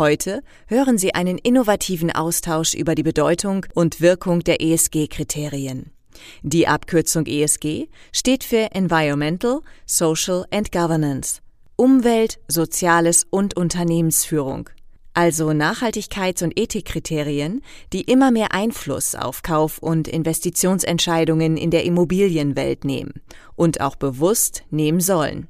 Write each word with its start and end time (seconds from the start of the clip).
Heute 0.00 0.42
hören 0.66 0.96
Sie 0.96 1.14
einen 1.14 1.36
innovativen 1.36 2.10
Austausch 2.10 2.72
über 2.72 2.94
die 2.94 3.02
Bedeutung 3.02 3.66
und 3.74 4.00
Wirkung 4.00 4.40
der 4.40 4.62
ESG-Kriterien. 4.62 5.90
Die 6.40 6.66
Abkürzung 6.66 7.26
ESG 7.26 7.88
steht 8.10 8.42
für 8.42 8.72
Environmental, 8.72 9.60
Social 9.84 10.46
and 10.50 10.72
Governance. 10.72 11.42
Umwelt, 11.76 12.38
Soziales 12.48 13.26
und 13.28 13.58
Unternehmensführung. 13.58 14.70
Also 15.12 15.50
Nachhaltigkeits- 15.50 16.42
und 16.42 16.58
Ethikkriterien, 16.58 17.60
die 17.92 18.00
immer 18.00 18.30
mehr 18.30 18.54
Einfluss 18.54 19.14
auf 19.14 19.42
Kauf- 19.42 19.80
und 19.80 20.08
Investitionsentscheidungen 20.08 21.58
in 21.58 21.70
der 21.70 21.84
Immobilienwelt 21.84 22.86
nehmen 22.86 23.20
und 23.54 23.82
auch 23.82 23.96
bewusst 23.96 24.62
nehmen 24.70 25.00
sollen. 25.00 25.48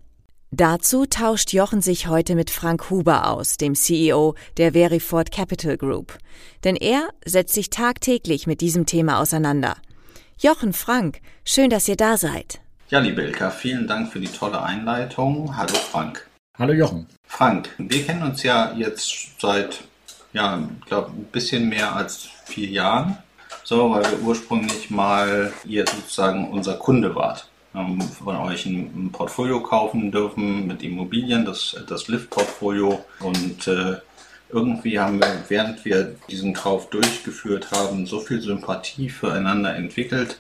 Dazu 0.53 1.07
tauscht 1.07 1.53
Jochen 1.53 1.81
sich 1.81 2.09
heute 2.09 2.35
mit 2.35 2.51
Frank 2.51 2.91
Huber 2.91 3.31
aus, 3.31 3.57
dem 3.57 3.77
CEO 3.77 4.35
der 4.57 4.73
Verifort 4.73 5.31
Capital 5.31 5.77
Group. 5.77 6.19
Denn 6.65 6.75
er 6.75 7.11
setzt 7.25 7.55
sich 7.55 7.71
tagtäglich 7.71 8.49
mit 8.49 8.61
diesem 8.61 8.85
Thema 8.85 9.21
auseinander. 9.21 9.77
Jochen, 10.41 10.73
Frank, 10.73 11.21
schön, 11.45 11.71
dass 11.71 11.87
ihr 11.87 11.95
da 11.95 12.17
seid. 12.17 12.61
Ja, 12.89 12.99
liebe 12.99 13.23
Ilka, 13.23 13.51
vielen 13.51 13.87
Dank 13.87 14.13
für 14.13 14.19
die 14.19 14.27
tolle 14.27 14.61
Einleitung. 14.61 15.57
Hallo 15.57 15.75
Frank. 15.75 16.27
Hallo 16.59 16.73
Jochen. 16.73 17.07
Frank, 17.29 17.69
wir 17.79 18.05
kennen 18.05 18.25
uns 18.25 18.43
ja 18.43 18.73
jetzt 18.73 19.41
seit, 19.41 19.85
ja, 20.33 20.69
ich 20.81 20.87
glaube, 20.87 21.13
ein 21.13 21.27
bisschen 21.27 21.69
mehr 21.69 21.95
als 21.95 22.29
vier 22.47 22.69
Jahren. 22.69 23.19
So, 23.63 23.93
weil 23.93 24.03
wir 24.03 24.21
ursprünglich 24.23 24.91
mal 24.91 25.53
ihr 25.65 25.87
sozusagen 25.87 26.51
unser 26.51 26.75
Kunde 26.75 27.15
wart 27.15 27.50
von 27.73 28.37
euch 28.37 28.67
ein, 28.67 29.11
Portfolio 29.13 29.61
kaufen 29.63 30.11
dürfen 30.11 30.67
mit 30.67 30.83
Immobilien, 30.83 31.45
das, 31.45 31.77
das 31.89 32.09
Lift-Portfolio. 32.09 33.05
Und 33.21 33.69
äh, 33.69 33.97
irgendwie 34.49 34.99
haben 34.99 35.21
wir, 35.21 35.45
während 35.49 35.85
wir 35.85 36.17
diesen 36.29 36.53
Kauf 36.53 36.91
durchgeführt 36.91 37.71
haben, 37.71 38.07
so 38.07 38.21
viel 38.21 38.41
Sympathie 38.41 39.09
füreinander 39.09 39.75
entwickelt 39.77 40.39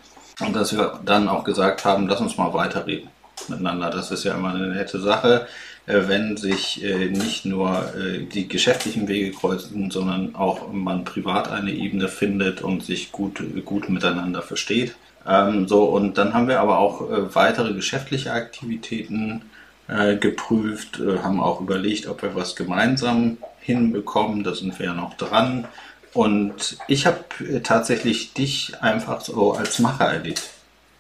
dass 0.53 0.77
wir 0.77 1.01
dann 1.05 1.29
auch 1.29 1.45
gesagt 1.45 1.85
haben, 1.85 2.09
lass 2.09 2.21
uns 2.21 2.37
mal 2.37 2.53
weiterreden 2.55 3.09
miteinander. 3.49 3.91
Das 3.91 4.11
ist 4.11 4.25
ja 4.25 4.35
immer 4.35 4.55
eine 4.55 4.69
nette 4.69 5.01
Sache, 5.01 5.47
äh, 5.87 6.03
wenn 6.07 6.37
sich 6.37 6.83
äh, 6.85 7.07
nicht 7.07 7.45
nur 7.45 7.95
äh, 7.95 8.25
die 8.25 8.49
geschäftlichen 8.49 9.09
Wege 9.09 9.33
kreuzen, 9.33 9.91
sondern 9.91 10.35
auch 10.35 10.73
man 10.73 11.05
privat 11.05 11.51
eine 11.51 11.73
Ebene 11.73 12.09
findet 12.09 12.63
und 12.63 12.85
sich 12.85 13.13
gut, 13.13 13.43
gut 13.65 13.89
miteinander 13.89 14.43
versteht. 14.43 14.95
Ähm, 15.27 15.69
so, 15.69 15.85
und 15.85 16.19
dann 16.19 16.35
haben 16.35 16.49
wir 16.49 16.61
aber 16.61 16.79
auch 16.79 17.11
äh, 17.11 17.35
weitere 17.35 17.75
geschäftliche 17.75 18.33
Aktivitäten 18.33 19.43
äh, 19.89 20.17
geprüft, 20.17 21.01
äh, 21.01 21.19
haben 21.19 21.41
auch 21.41 21.61
überlegt, 21.61 22.07
ob 22.07 22.23
wir 22.23 22.35
was 22.35 22.57
gemeinsam 22.57 23.39
hinbekommen. 23.61 24.45
Da 24.45 24.55
sind 24.55 24.79
wir 24.79 24.87
ja 24.87 24.95
noch 24.95 25.15
dran. 25.15 25.67
Und 26.13 26.79
ich 26.89 27.07
habe 27.07 27.25
äh, 27.41 27.61
tatsächlich 27.61 28.33
dich 28.33 28.81
einfach 28.81 29.21
so 29.21 29.53
als 29.53 29.79
Macher 29.79 30.07
erlebt, 30.07 30.51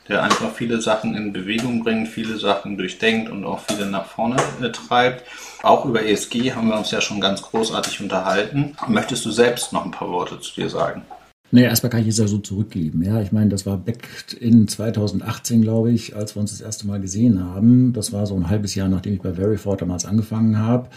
der 0.08 0.22
einfach 0.22 0.52
viele 0.52 0.80
Sachen 0.80 1.14
in 1.14 1.32
Bewegung 1.32 1.82
bringt, 1.82 2.08
viele 2.08 2.38
Sachen 2.38 2.76
durchdenkt 2.76 3.31
und 3.31 3.44
auch 3.44 3.60
viele 3.69 3.87
nach 3.87 4.06
vorne 4.06 4.37
äh, 4.62 4.70
treibt. 4.70 5.25
Auch 5.62 5.84
über 5.84 6.04
ESG 6.04 6.52
haben 6.54 6.69
wir 6.69 6.76
uns 6.76 6.91
ja 6.91 7.00
schon 7.00 7.20
ganz 7.20 7.42
großartig 7.42 8.00
unterhalten. 8.00 8.76
Möchtest 8.87 9.25
du 9.25 9.31
selbst 9.31 9.72
noch 9.72 9.84
ein 9.84 9.91
paar 9.91 10.10
Worte 10.10 10.41
zu 10.41 10.54
dir 10.54 10.69
sagen? 10.69 11.04
Nee, 11.53 11.65
erstmal 11.65 11.91
kann 11.91 12.03
ich 12.03 12.09
es 12.09 12.19
ja 12.19 12.28
so 12.28 12.38
zurückgeben. 12.38 13.03
Ja, 13.03 13.21
ich 13.21 13.33
meine, 13.33 13.50
das 13.50 13.66
war 13.66 13.77
back 13.77 14.06
in 14.38 14.69
2018, 14.69 15.62
glaube 15.62 15.91
ich, 15.91 16.15
als 16.15 16.37
wir 16.37 16.41
uns 16.41 16.53
das 16.53 16.61
erste 16.61 16.87
Mal 16.87 17.00
gesehen 17.00 17.43
haben. 17.43 17.93
Das 17.93 18.12
war 18.12 18.27
so 18.27 18.37
ein 18.37 18.49
halbes 18.49 18.77
Jahr, 18.77 18.88
nachdem 18.88 19.15
ich 19.15 19.21
bei 19.21 19.34
Verifort 19.34 19.83
damals 19.83 20.05
angefangen 20.05 20.59
habe. 20.59 20.88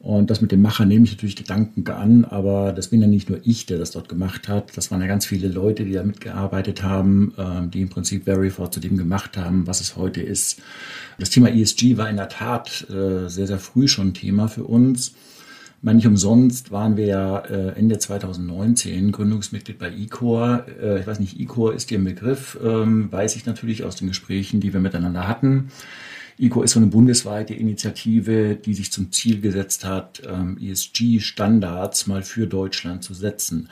Und 0.00 0.30
das 0.30 0.40
mit 0.40 0.50
dem 0.50 0.60
Macher 0.60 0.84
nehme 0.84 1.04
ich 1.04 1.12
natürlich 1.12 1.36
Gedanken 1.36 1.86
an, 1.86 2.24
aber 2.24 2.72
das 2.72 2.88
bin 2.88 3.00
ja 3.00 3.06
nicht 3.06 3.30
nur 3.30 3.38
ich, 3.44 3.66
der 3.66 3.78
das 3.78 3.92
dort 3.92 4.08
gemacht 4.08 4.48
hat. 4.48 4.76
Das 4.76 4.90
waren 4.90 5.00
ja 5.00 5.06
ganz 5.06 5.24
viele 5.26 5.46
Leute, 5.46 5.84
die 5.84 5.92
da 5.92 6.02
mitgearbeitet 6.02 6.82
haben, 6.82 7.32
ähm, 7.38 7.70
die 7.70 7.82
im 7.82 7.88
Prinzip 7.88 8.24
Verifort 8.24 8.74
zu 8.74 8.80
dem 8.80 8.96
gemacht 8.96 9.36
haben, 9.36 9.68
was 9.68 9.80
es 9.80 9.94
heute 9.94 10.20
ist. 10.20 10.60
Das 11.20 11.30
Thema 11.30 11.50
ESG 11.50 11.96
war 11.96 12.10
in 12.10 12.16
der 12.16 12.28
Tat 12.28 12.88
äh, 12.90 13.28
sehr, 13.28 13.46
sehr 13.46 13.60
früh 13.60 13.86
schon 13.86 14.12
Thema 14.12 14.48
für 14.48 14.64
uns 14.64 15.12
meine, 15.82 15.96
nicht 15.96 16.06
umsonst 16.06 16.70
waren 16.70 16.96
wir 16.96 17.06
ja 17.06 17.38
äh, 17.38 17.78
Ende 17.78 17.98
2019 17.98 19.10
Gründungsmitglied 19.10 19.78
bei 19.78 19.90
ICOR. 19.90 20.66
Äh, 20.80 21.00
ich 21.00 21.06
weiß 21.06 21.18
nicht, 21.18 21.40
ICOR 21.40 21.74
ist 21.74 21.90
dir 21.90 21.98
ein 21.98 22.04
Begriff, 22.04 22.58
ähm, 22.62 23.10
weiß 23.10 23.36
ich 23.36 23.46
natürlich 23.46 23.84
aus 23.84 23.96
den 23.96 24.08
Gesprächen, 24.08 24.60
die 24.60 24.72
wir 24.72 24.80
miteinander 24.80 25.26
hatten. 25.26 25.70
ICO 26.38 26.62
ist 26.62 26.72
so 26.72 26.80
eine 26.80 26.88
bundesweite 26.88 27.54
Initiative, 27.54 28.56
die 28.56 28.74
sich 28.74 28.90
zum 28.90 29.12
Ziel 29.12 29.40
gesetzt 29.40 29.84
hat, 29.84 30.22
ähm, 30.26 30.56
ESG-Standards 30.60 32.06
mal 32.06 32.22
für 32.22 32.46
Deutschland 32.46 33.04
zu 33.04 33.14
setzen. 33.14 33.68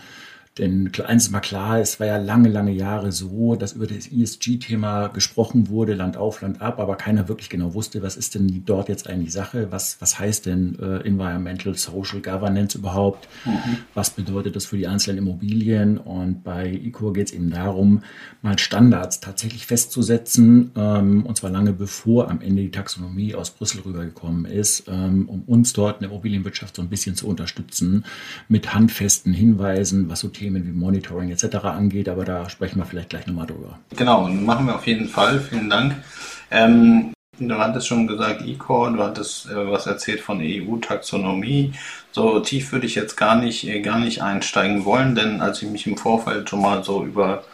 Denn 0.61 0.93
eins 1.07 1.25
ist 1.25 1.31
mal 1.31 1.41
klar, 1.41 1.81
es 1.81 2.01
war 2.01 2.07
ja 2.07 2.19
lange, 2.19 2.51
lange 2.51 2.73
Jahre 2.73 3.13
so, 3.13 3.55
dass 3.55 3.73
über 3.73 3.87
das 3.87 4.09
ESG-Thema 4.09 5.09
gesprochen 5.09 5.69
wurde, 5.69 5.95
Land 5.95 6.19
auf, 6.19 6.43
Land 6.43 6.61
ab, 6.61 6.79
aber 6.79 6.97
keiner 6.97 7.29
wirklich 7.29 7.49
genau 7.49 7.73
wusste, 7.73 8.03
was 8.03 8.19
ist 8.19 8.35
denn 8.35 8.63
dort 8.67 8.91
jetzt 8.91 9.09
eigentlich 9.09 9.33
Sache, 9.33 9.69
was, 9.71 9.97
was 10.01 10.19
heißt 10.19 10.45
denn 10.45 10.79
äh, 10.79 10.99
Environmental 10.99 11.75
Social 11.77 12.21
Governance 12.21 12.77
überhaupt, 12.77 13.27
mhm. 13.47 13.79
was 13.95 14.11
bedeutet 14.11 14.55
das 14.55 14.67
für 14.67 14.77
die 14.77 14.87
einzelnen 14.87 15.17
Immobilien? 15.17 15.97
Und 15.97 16.45
bei 16.45 16.71
ICO 16.71 17.13
geht 17.13 17.29
es 17.29 17.33
eben 17.33 17.49
darum, 17.49 18.03
mal 18.43 18.59
Standards 18.59 19.21
tatsächlich 19.21 19.65
festzusetzen 19.65 20.73
ähm, 20.77 21.25
und 21.25 21.39
zwar 21.39 21.51
lange 21.51 21.73
bevor 21.73 22.29
am 22.29 22.43
Ende 22.43 22.61
die 22.61 22.71
Taxonomie 22.71 23.35
aus 23.35 23.51
Brüssel 23.51 23.81
rübergekommen 23.81 24.45
ist, 24.45 24.85
ähm, 24.89 25.27
um 25.27 25.41
uns 25.47 25.73
dort 25.73 25.97
in 25.97 26.01
der 26.01 26.11
Immobilienwirtschaft 26.11 26.77
so 26.77 26.83
ein 26.83 26.91
bisschen 26.91 27.17
zu 27.17 27.27
unterstützen 27.29 28.05
mit 28.49 28.75
handfesten 28.75 29.33
Hinweisen, 29.33 30.11
was 30.11 30.21
so 30.21 30.29
Themen 30.29 30.50
wie 30.55 30.73
Monitoring 30.73 31.31
etc. 31.31 31.57
angeht, 31.65 32.09
aber 32.09 32.25
da 32.25 32.49
sprechen 32.49 32.79
wir 32.79 32.87
vielleicht 32.87 33.11
gleich 33.11 33.27
nochmal 33.27 33.47
drüber. 33.47 33.79
Genau, 33.97 34.29
machen 34.29 34.67
wir 34.67 34.75
auf 34.75 34.87
jeden 34.87 35.09
Fall. 35.09 35.41
Vielen 35.41 35.71
Dank. 35.71 35.97
Ähm, 36.51 37.13
du 37.39 37.59
hattest 37.59 37.87
schon 37.87 38.07
gesagt 38.07 38.43
E-Core, 38.47 38.93
du 38.93 39.03
hattest 39.03 39.51
äh, 39.51 39.71
was 39.71 39.87
erzählt 39.87 40.21
von 40.21 40.41
EU-Taxonomie. 40.41 41.73
So 42.13 42.41
tief 42.41 42.73
würde 42.73 42.87
ich 42.87 42.95
jetzt 42.95 43.17
gar 43.17 43.37
nicht, 43.37 43.67
äh, 43.67 43.81
gar 43.81 43.99
nicht 43.99 44.23
einsteigen 44.23 44.85
wollen, 44.85 45.15
denn 45.15 45.41
als 45.41 45.63
ich 45.63 45.71
mich 45.71 45.87
im 45.87 45.97
Vorfeld 45.97 46.51
schon 46.51 46.63
mal 46.63 46.83
so 46.85 47.05
über 47.05 47.45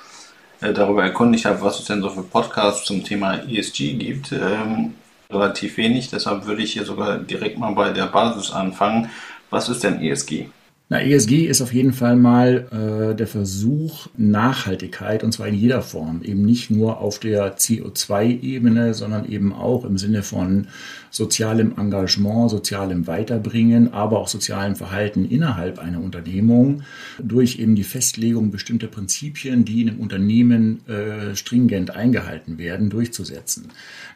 äh, 0.60 0.72
darüber 0.72 1.04
erkundigt 1.04 1.44
habe, 1.44 1.60
was 1.62 1.78
es 1.78 1.84
denn 1.86 2.00
so 2.00 2.08
für 2.08 2.22
Podcasts 2.22 2.84
zum 2.84 3.04
Thema 3.04 3.34
ESG 3.34 3.94
gibt, 3.94 4.32
ähm, 4.32 4.94
relativ 5.30 5.76
wenig. 5.76 6.10
Deshalb 6.10 6.46
würde 6.46 6.62
ich 6.62 6.72
hier 6.72 6.84
sogar 6.84 7.18
direkt 7.18 7.58
mal 7.58 7.72
bei 7.72 7.90
der 7.90 8.06
Basis 8.06 8.50
anfangen. 8.50 9.10
Was 9.50 9.68
ist 9.68 9.84
denn 9.84 10.02
ESG? 10.02 10.48
Na, 10.88 11.02
ESG 11.02 11.46
ist 11.46 11.62
auf 11.62 11.72
jeden 11.72 11.92
Fall 11.92 12.14
mal 12.14 12.68
äh, 12.70 13.16
der 13.16 13.26
Versuch, 13.26 14.06
Nachhaltigkeit, 14.16 15.24
und 15.24 15.32
zwar 15.32 15.48
in 15.48 15.56
jeder 15.56 15.82
Form, 15.82 16.22
eben 16.22 16.42
nicht 16.42 16.70
nur 16.70 17.00
auf 17.00 17.18
der 17.18 17.56
CO2-Ebene, 17.58 18.94
sondern 18.94 19.28
eben 19.28 19.52
auch 19.52 19.84
im 19.84 19.98
Sinne 19.98 20.22
von 20.22 20.68
sozialem 21.16 21.72
Engagement, 21.78 22.50
sozialem 22.50 23.06
Weiterbringen, 23.06 23.94
aber 23.94 24.18
auch 24.18 24.28
sozialem 24.28 24.76
Verhalten 24.76 25.24
innerhalb 25.24 25.78
einer 25.78 26.02
Unternehmung 26.02 26.82
durch 27.18 27.58
eben 27.58 27.74
die 27.74 27.84
Festlegung 27.84 28.50
bestimmter 28.50 28.86
Prinzipien, 28.86 29.64
die 29.64 29.80
in 29.80 29.88
einem 29.88 30.00
Unternehmen 30.00 30.86
äh, 30.86 31.34
stringent 31.34 31.90
eingehalten 31.96 32.58
werden, 32.58 32.90
durchzusetzen. 32.90 33.70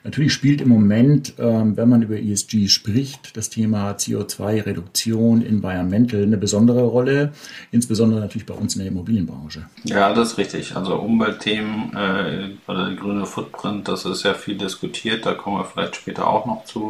Natürlich 0.04 0.34
spielt 0.34 0.60
im 0.60 0.68
Moment, 0.68 1.38
äh, 1.38 1.42
wenn 1.42 1.88
man 1.88 2.02
über 2.02 2.18
ESG 2.18 2.68
spricht, 2.68 3.34
das 3.34 3.48
Thema 3.48 3.92
CO2-Reduktion, 3.92 5.40
Environmental 5.40 6.22
eine 6.22 6.36
besondere 6.36 6.82
Rolle, 6.82 7.32
insbesondere 7.70 8.20
natürlich 8.20 8.46
bei 8.46 8.54
uns 8.54 8.74
in 8.74 8.80
der 8.80 8.88
Immobilienbranche. 8.88 9.66
Ja, 9.84 10.12
das 10.12 10.32
ist 10.32 10.38
richtig. 10.38 10.76
Also 10.76 10.96
Umweltthemen 10.96 11.96
äh, 11.96 12.70
oder 12.70 12.88
der 12.88 12.96
grüne 12.96 13.24
Footprint, 13.24 13.88
das 13.88 14.04
ist 14.04 14.22
ja 14.22 14.34
viel 14.34 14.58
diskutiert, 14.58 15.24
da 15.24 15.32
kommen 15.32 15.56
wir 15.56 15.64
vielleicht 15.64 15.96
später 15.96 16.26
auch 16.26 16.44
noch 16.44 16.66
zu. 16.66 16.89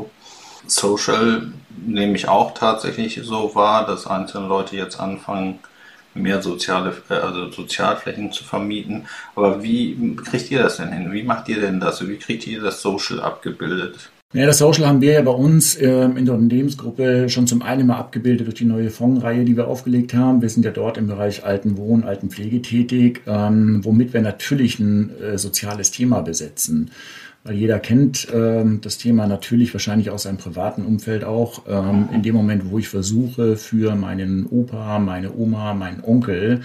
Social 0.66 1.52
nehme 1.86 2.14
ich 2.16 2.28
auch 2.28 2.54
tatsächlich 2.54 3.20
so 3.22 3.54
wahr, 3.54 3.86
dass 3.86 4.06
einzelne 4.06 4.48
Leute 4.48 4.76
jetzt 4.76 5.00
anfangen, 5.00 5.58
mehr 6.14 6.42
soziale, 6.42 6.94
äh, 7.08 7.14
also 7.14 7.50
Sozialflächen 7.50 8.32
zu 8.32 8.44
vermieten. 8.44 9.06
Aber 9.36 9.62
wie 9.62 10.16
kriegt 10.16 10.50
ihr 10.50 10.62
das 10.62 10.78
denn 10.78 10.92
hin? 10.92 11.12
Wie 11.12 11.22
macht 11.22 11.48
ihr 11.48 11.60
denn 11.60 11.80
das? 11.80 12.06
Wie 12.06 12.16
kriegt 12.16 12.46
ihr 12.46 12.60
das 12.60 12.82
Social 12.82 13.20
abgebildet? 13.20 14.10
Ja, 14.32 14.46
das 14.46 14.58
Social 14.58 14.86
haben 14.86 15.00
wir 15.00 15.14
ja 15.14 15.22
bei 15.22 15.32
uns 15.32 15.76
ähm, 15.80 16.16
in 16.16 16.24
der 16.24 16.36
Unternehmensgruppe 16.36 17.28
schon 17.28 17.48
zum 17.48 17.62
einen 17.62 17.88
mal 17.88 17.96
abgebildet 17.96 18.46
durch 18.46 18.54
die 18.54 18.64
neue 18.64 18.90
Fondsreihe, 18.90 19.44
die 19.44 19.56
wir 19.56 19.66
aufgelegt 19.66 20.14
haben. 20.14 20.40
Wir 20.40 20.48
sind 20.48 20.64
ja 20.64 20.70
dort 20.70 20.98
im 20.98 21.08
Bereich 21.08 21.44
alten 21.44 21.76
Wohnen, 21.76 22.04
alten 22.04 22.28
tätig, 22.28 23.22
ähm, 23.26 23.80
womit 23.84 24.12
wir 24.12 24.20
natürlich 24.20 24.78
ein 24.78 25.10
äh, 25.20 25.36
soziales 25.36 25.90
Thema 25.90 26.20
besetzen. 26.20 26.92
Weil 27.42 27.54
jeder 27.54 27.78
kennt 27.78 28.28
ähm, 28.34 28.80
das 28.82 28.98
Thema 28.98 29.26
natürlich 29.26 29.72
wahrscheinlich 29.72 30.10
aus 30.10 30.24
seinem 30.24 30.36
privaten 30.36 30.84
Umfeld 30.84 31.24
auch. 31.24 31.62
Ähm, 31.66 32.10
in 32.12 32.22
dem 32.22 32.34
Moment, 32.34 32.70
wo 32.70 32.78
ich 32.78 32.88
versuche, 32.88 33.56
für 33.56 33.94
meinen 33.94 34.46
Opa, 34.46 34.98
meine 34.98 35.34
Oma, 35.34 35.72
meinen 35.72 36.04
Onkel 36.04 36.60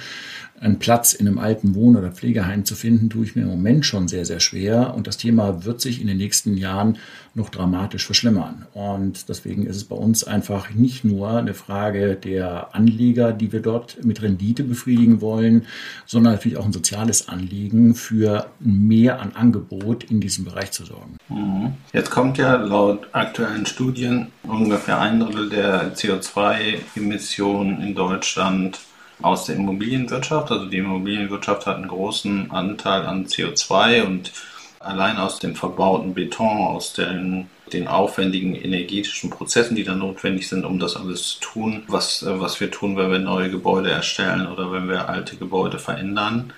einen 0.59 0.79
Platz 0.79 1.13
in 1.13 1.27
einem 1.27 1.37
alten 1.37 1.75
Wohn- 1.75 1.97
oder 1.97 2.11
Pflegeheim 2.11 2.63
zu 2.65 2.75
finden, 2.75 3.09
tue 3.09 3.25
ich 3.25 3.35
mir 3.35 3.43
im 3.43 3.49
Moment 3.49 3.85
schon 3.85 4.07
sehr, 4.07 4.25
sehr 4.25 4.39
schwer. 4.39 4.93
Und 4.95 5.05
das 5.05 5.17
Thema 5.17 5.65
wird 5.65 5.81
sich 5.81 5.99
in 5.99 6.07
den 6.07 6.17
nächsten 6.17 6.55
Jahren 6.55 6.97
noch 7.33 7.49
dramatisch 7.49 8.05
verschlimmern. 8.05 8.65
Und 8.73 9.27
deswegen 9.27 9.65
ist 9.65 9.75
es 9.75 9.83
bei 9.83 9.95
uns 9.95 10.23
einfach 10.23 10.69
nicht 10.69 11.03
nur 11.03 11.29
eine 11.31 11.53
Frage 11.53 12.15
der 12.15 12.73
Anleger, 12.73 13.33
die 13.33 13.51
wir 13.51 13.61
dort 13.61 14.03
mit 14.05 14.21
Rendite 14.21 14.63
befriedigen 14.63 15.19
wollen, 15.19 15.65
sondern 16.05 16.33
natürlich 16.33 16.57
auch 16.57 16.65
ein 16.65 16.73
soziales 16.73 17.27
Anliegen 17.27 17.93
für 17.93 18.47
mehr 18.59 19.19
an 19.21 19.33
Angebot 19.35 20.05
in 20.05 20.21
diesem 20.21 20.45
Bereich 20.45 20.71
zu 20.71 20.85
sorgen. 20.85 21.17
Mhm. 21.27 21.73
Jetzt 21.91 22.09
kommt 22.09 22.37
ja 22.37 22.55
laut 22.55 23.07
aktuellen 23.11 23.65
Studien 23.65 24.27
ungefähr 24.43 25.01
ein 25.01 25.19
Drittel 25.19 25.49
der 25.49 25.93
CO2-Emissionen 25.95 27.81
in 27.81 27.93
Deutschland 27.93 28.79
aus 29.21 29.45
der 29.45 29.55
Immobilienwirtschaft. 29.55 30.51
Also 30.51 30.65
die 30.65 30.77
Immobilienwirtschaft 30.77 31.65
hat 31.65 31.77
einen 31.77 31.87
großen 31.87 32.51
Anteil 32.51 33.05
an 33.05 33.25
CO2 33.25 34.03
und 34.03 34.31
allein 34.79 35.17
aus 35.17 35.39
dem 35.39 35.55
verbauten 35.55 36.13
Beton, 36.13 36.57
aus 36.59 36.93
den, 36.93 37.47
den 37.73 37.87
aufwendigen 37.87 38.55
energetischen 38.55 39.29
Prozessen, 39.29 39.75
die 39.75 39.83
dann 39.83 39.99
notwendig 39.99 40.47
sind, 40.47 40.65
um 40.65 40.79
das 40.79 40.95
alles 40.95 41.23
zu 41.23 41.39
tun, 41.39 41.83
was, 41.87 42.23
was 42.27 42.59
wir 42.59 42.71
tun, 42.71 42.95
wenn 42.97 43.11
wir 43.11 43.19
neue 43.19 43.49
Gebäude 43.49 43.89
erstellen 43.89 44.47
oder 44.47 44.71
wenn 44.71 44.87
wir 44.87 45.09
alte 45.09 45.37
Gebäude 45.37 45.79
verändern, 45.79 46.53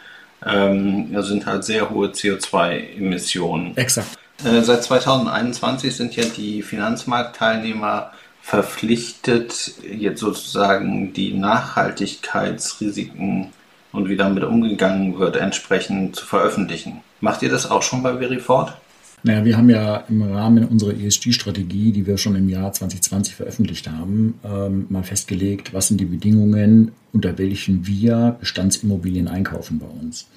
ähm, 0.46 1.16
sind 1.22 1.46
halt 1.46 1.64
sehr 1.64 1.90
hohe 1.90 2.10
CO2-Emissionen. 2.10 3.76
Exakt. 3.78 4.18
Äh, 4.44 4.62
seit 4.62 4.84
2021 4.84 5.96
sind 5.96 6.16
ja 6.16 6.26
die 6.26 6.62
Finanzmarktteilnehmer 6.62 8.12
verpflichtet, 8.48 9.74
jetzt 9.84 10.22
sozusagen 10.22 11.12
die 11.12 11.34
Nachhaltigkeitsrisiken 11.34 13.50
und 13.92 14.08
wie 14.08 14.16
damit 14.16 14.46
umgegangen 14.46 15.20
wird, 15.20 15.36
entsprechend 15.36 16.16
zu 16.16 16.26
veröffentlichen. 16.26 17.02
Macht 17.20 17.42
ihr 17.42 17.50
das 17.50 17.70
auch 17.70 17.84
schon 17.84 18.04
bei 18.04 18.20
Verifort? 18.20 18.78
Naja, 19.24 19.44
wir 19.44 19.58
haben 19.58 19.70
ja 19.70 19.98
im 20.08 20.22
Rahmen 20.22 20.66
unserer 20.66 20.94
ESG-Strategie, 20.94 21.92
die 21.92 22.08
wir 22.08 22.18
schon 22.18 22.38
im 22.38 22.48
Jahr 22.48 22.72
2020 22.72 23.36
veröffentlicht 23.36 23.90
haben, 23.90 24.40
ähm, 24.46 24.86
mal 24.88 25.04
festgelegt, 25.04 25.74
was 25.74 25.90
sind 25.90 26.00
die 26.00 26.06
Bedingungen, 26.06 26.94
unter 27.12 27.38
welchen 27.38 27.86
wir 27.86 28.38
Bestandsimmobilien 28.40 29.28
einkaufen 29.28 29.80
bei 29.80 29.88
uns. 29.88 30.30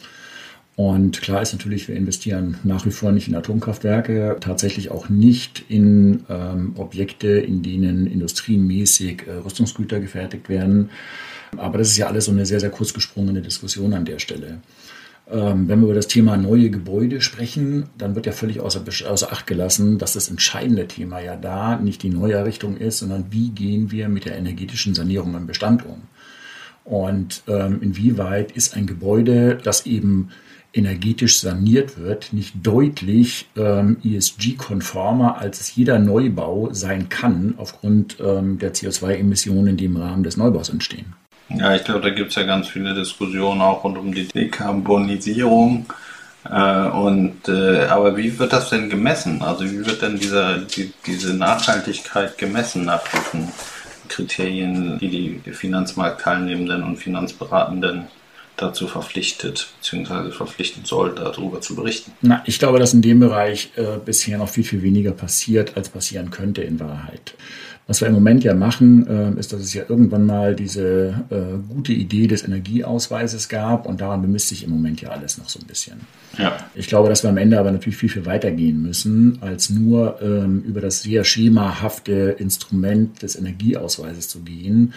Und 0.77 1.21
klar 1.21 1.43
ist 1.43 1.53
natürlich, 1.53 1.89
wir 1.89 1.97
investieren 1.97 2.57
nach 2.65 2.87
wie 2.87 2.91
vor 2.91 3.13
nicht 3.13 3.29
in 3.29 3.35
Atomkraftwerke, 3.35 4.39
tatsächlich 4.41 4.91
auch 4.91 5.09
nicht 5.09 5.65
in 5.69 6.25
ähm, 6.31 6.73
Objekte, 6.77 7.29
in 7.29 7.63
denen 7.63 8.07
industriemäßig 8.07 9.27
äh, 9.27 9.33
Rüstungsgüter 9.45 10.01
gefertigt 10.01 10.49
werden. 10.49 10.91
Aber 11.57 11.79
das 11.79 11.89
ist 11.89 11.99
ja 11.99 12.07
alles 12.07 12.27
so 12.27 12.33
eine 12.33 12.47
sehr, 12.47 12.61
sehr 12.61 12.71
kurz 12.71 12.95
gesprungene 12.95 13.43
Diskussion 13.43 13.93
an 13.93 14.05
der 14.05 14.21
Stelle. 14.21 14.61
Ähm, 15.31 15.69
wenn 15.69 15.81
wir 15.81 15.87
über 15.87 15.95
das 15.95 16.09
Thema 16.09 16.37
neue 16.37 16.71
Gebäude 16.71 17.21
sprechen, 17.21 17.85
dann 17.97 18.15
wird 18.15 18.27
ja 18.27 18.33
völlig 18.33 18.61
außer, 18.61 18.83
außer 19.09 19.33
Acht 19.33 19.47
gelassen, 19.47 19.99
dass 19.99 20.15
das 20.15 20.29
entscheidende 20.29 20.89
Thema 20.89 21.21
ja 21.21 21.37
da 21.37 21.77
nicht 21.77 22.03
die 22.03 22.11
Neuerrichtung 22.11 22.77
ist, 22.77 22.99
sondern 22.99 23.27
wie 23.31 23.51
gehen 23.51 23.91
wir 23.91 24.09
mit 24.09 24.25
der 24.25 24.37
energetischen 24.37 24.95
Sanierung 24.95 25.35
im 25.37 25.47
Bestand 25.47 25.85
um. 25.87 26.03
Und 26.85 27.43
ähm, 27.47 27.79
inwieweit 27.83 28.53
ist 28.53 28.77
ein 28.77 28.87
Gebäude, 28.87 29.59
das 29.63 29.87
eben 29.87 30.31
energetisch 30.73 31.41
saniert 31.41 31.99
wird, 31.99 32.33
nicht 32.33 32.55
deutlich 32.63 33.49
ähm, 33.57 33.97
ESG-konformer, 34.05 35.39
als 35.39 35.61
es 35.61 35.75
jeder 35.75 35.99
Neubau 35.99 36.69
sein 36.73 37.09
kann, 37.09 37.55
aufgrund 37.57 38.19
ähm, 38.21 38.59
der 38.59 38.75
CO2-Emissionen, 38.75 39.77
die 39.77 39.87
im 39.87 39.97
Rahmen 39.97 40.23
des 40.23 40.37
Neubaus 40.37 40.69
entstehen. 40.69 41.15
Ja, 41.49 41.75
ich 41.75 41.83
glaube, 41.83 42.01
da 42.01 42.11
gibt 42.11 42.31
es 42.31 42.37
ja 42.37 42.45
ganz 42.45 42.69
viele 42.69 42.95
Diskussionen 42.95 43.61
auch 43.61 43.83
rund 43.83 43.99
um 43.99 44.15
die 44.15 44.29
Dekarbonisierung. 44.29 45.87
Äh, 46.49 46.89
und, 46.89 47.49
äh, 47.49 47.87
aber 47.87 48.17
wie 48.17 48.39
wird 48.39 48.53
das 48.53 48.71
denn 48.71 48.89
gemessen? 48.89 49.43
Also 49.43 49.65
wie 49.65 49.85
wird 49.85 50.01
denn 50.01 50.19
dieser, 50.19 50.59
die, 50.59 50.93
diese 51.07 51.35
Nachhaltigkeit 51.35 52.39
gemessen 52.39 52.85
nach 52.85 53.03
diesen 53.09 53.49
Kriterien, 54.09 54.99
die 54.99 55.41
die 55.45 55.53
Finanzmarktteilnehmenden 55.53 56.83
und 56.83 56.97
Finanzberatenden 56.97 58.07
dazu 58.61 58.87
verpflichtet, 58.87 59.69
beziehungsweise 59.79 60.33
verpflichten 60.33 60.85
soll, 60.85 61.15
darüber 61.15 61.61
zu 61.61 61.75
berichten. 61.75 62.13
Na, 62.21 62.43
ich 62.47 62.59
glaube, 62.59 62.79
dass 62.79 62.95
in 62.95 63.03
dem 63.03 63.21
Bereich 63.21 63.71
äh, 63.77 63.99
bisher 64.05 64.39
noch 64.39 64.49
viel, 64.49 64.65
viel 64.65 64.83
weniger 64.83 65.13
passiert, 65.13 65.77
als 65.77 65.89
passieren 65.89 66.31
könnte 66.31 66.63
in 66.63 66.79
Wahrheit. 66.81 67.35
Was 67.91 68.01
wir 68.01 68.07
im 68.07 68.15
Moment 68.15 68.45
ja 68.45 68.55
machen, 68.55 69.05
äh, 69.09 69.41
ist, 69.41 69.53
dass 69.53 69.61
es 69.61 69.75
ja 69.75 69.83
irgendwann 69.89 70.25
mal 70.25 70.55
diese 70.55 71.25
äh, 71.29 71.59
gute 71.75 71.93
Idee 71.93 72.29
des 72.29 72.45
Energieausweises 72.45 73.49
gab 73.49 73.85
und 73.85 74.01
daran 74.01 74.23
bemisst 74.23 74.49
sich 74.49 74.63
im 74.63 74.71
Moment 74.71 75.01
ja 75.01 75.09
alles 75.09 75.39
noch 75.39 75.49
so 75.49 75.59
ein 75.59 75.67
bisschen. 75.67 76.03
Ja. 76.39 76.57
Ich 76.77 76.87
glaube, 76.87 77.09
dass 77.09 77.25
wir 77.25 77.31
am 77.31 77.37
Ende 77.37 77.59
aber 77.59 77.73
natürlich 77.73 77.97
viel, 77.97 78.09
viel 78.09 78.27
weiter 78.27 78.53
gehen 78.53 78.81
müssen, 78.81 79.39
als 79.41 79.71
nur 79.71 80.23
ähm, 80.23 80.63
über 80.63 80.81
das 80.81 81.03
sehr 81.03 81.25
schemahafte 81.25 82.37
Instrument 82.39 83.23
des 83.23 83.35
Energieausweises 83.35 84.29
zu 84.29 84.43
gehen 84.43 84.95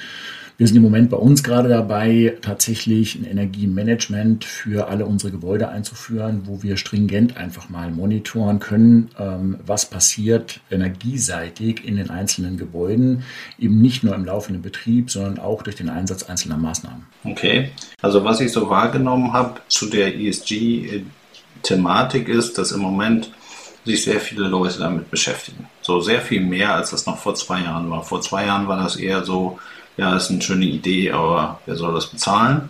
wir 0.57 0.67
sind 0.67 0.75
im 0.77 0.83
Moment 0.83 1.09
bei 1.09 1.17
uns 1.17 1.43
gerade 1.43 1.67
dabei, 1.67 2.37
tatsächlich 2.41 3.15
ein 3.15 3.25
Energiemanagement 3.25 4.45
für 4.45 4.87
alle 4.87 5.07
unsere 5.07 5.31
Gebäude 5.31 5.69
einzuführen, 5.69 6.43
wo 6.45 6.61
wir 6.61 6.77
stringent 6.77 7.37
einfach 7.37 7.69
mal 7.69 7.89
monitoren 7.89 8.59
können, 8.59 9.09
ähm, 9.19 9.57
was 9.65 9.89
passiert 9.89 10.59
energieseitig 10.69 11.83
in 11.85 11.95
den 11.95 12.11
einzelnen 12.11 12.57
Gebäuden, 12.57 13.23
eben 13.57 13.81
nicht 13.81 14.03
nur 14.03 14.13
im 14.13 14.25
laufenden 14.25 14.61
Betrieb, 14.61 15.09
sondern 15.09 15.39
auch 15.39 15.63
durch 15.63 15.75
den 15.75 15.89
Einsatz 15.89 16.21
einzelner 16.23 16.57
Maßnahmen. 16.57 17.07
Okay, 17.23 17.71
also 18.01 18.23
was 18.23 18.39
ich 18.39 18.51
so 18.51 18.69
wahrgenommen 18.69 19.33
habe 19.33 19.61
zu 19.67 19.89
der 19.89 20.15
ESG-Thematik 20.15 22.27
ist, 22.27 22.59
dass 22.59 22.71
im 22.71 22.81
Moment 22.81 23.31
sich 23.85 24.03
sehr 24.03 24.19
viele 24.19 24.47
Leute 24.47 24.79
damit 24.79 25.11
beschäftigen. 25.11 25.67
So 25.81 25.99
sehr 25.99 26.21
viel 26.21 26.41
mehr, 26.41 26.75
als 26.75 26.91
das 26.91 27.05
noch 27.05 27.17
vor 27.17 27.35
zwei 27.35 27.61
Jahren 27.61 27.89
war. 27.89 28.03
Vor 28.03 28.21
zwei 28.21 28.45
Jahren 28.45 28.67
war 28.67 28.81
das 28.81 28.95
eher 28.95 29.25
so, 29.25 29.59
ja, 29.97 30.15
ist 30.15 30.31
eine 30.31 30.41
schöne 30.41 30.65
Idee, 30.65 31.11
aber 31.11 31.59
wer 31.65 31.75
soll 31.75 31.93
das 31.93 32.07
bezahlen? 32.07 32.69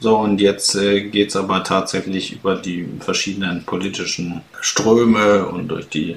So, 0.00 0.16
und 0.16 0.40
jetzt 0.40 0.76
äh, 0.76 1.08
geht 1.08 1.30
es 1.30 1.36
aber 1.36 1.64
tatsächlich 1.64 2.32
über 2.32 2.54
die 2.54 2.86
verschiedenen 3.00 3.64
politischen 3.64 4.42
Ströme 4.60 5.46
und 5.46 5.68
durch 5.68 5.88
die 5.88 6.16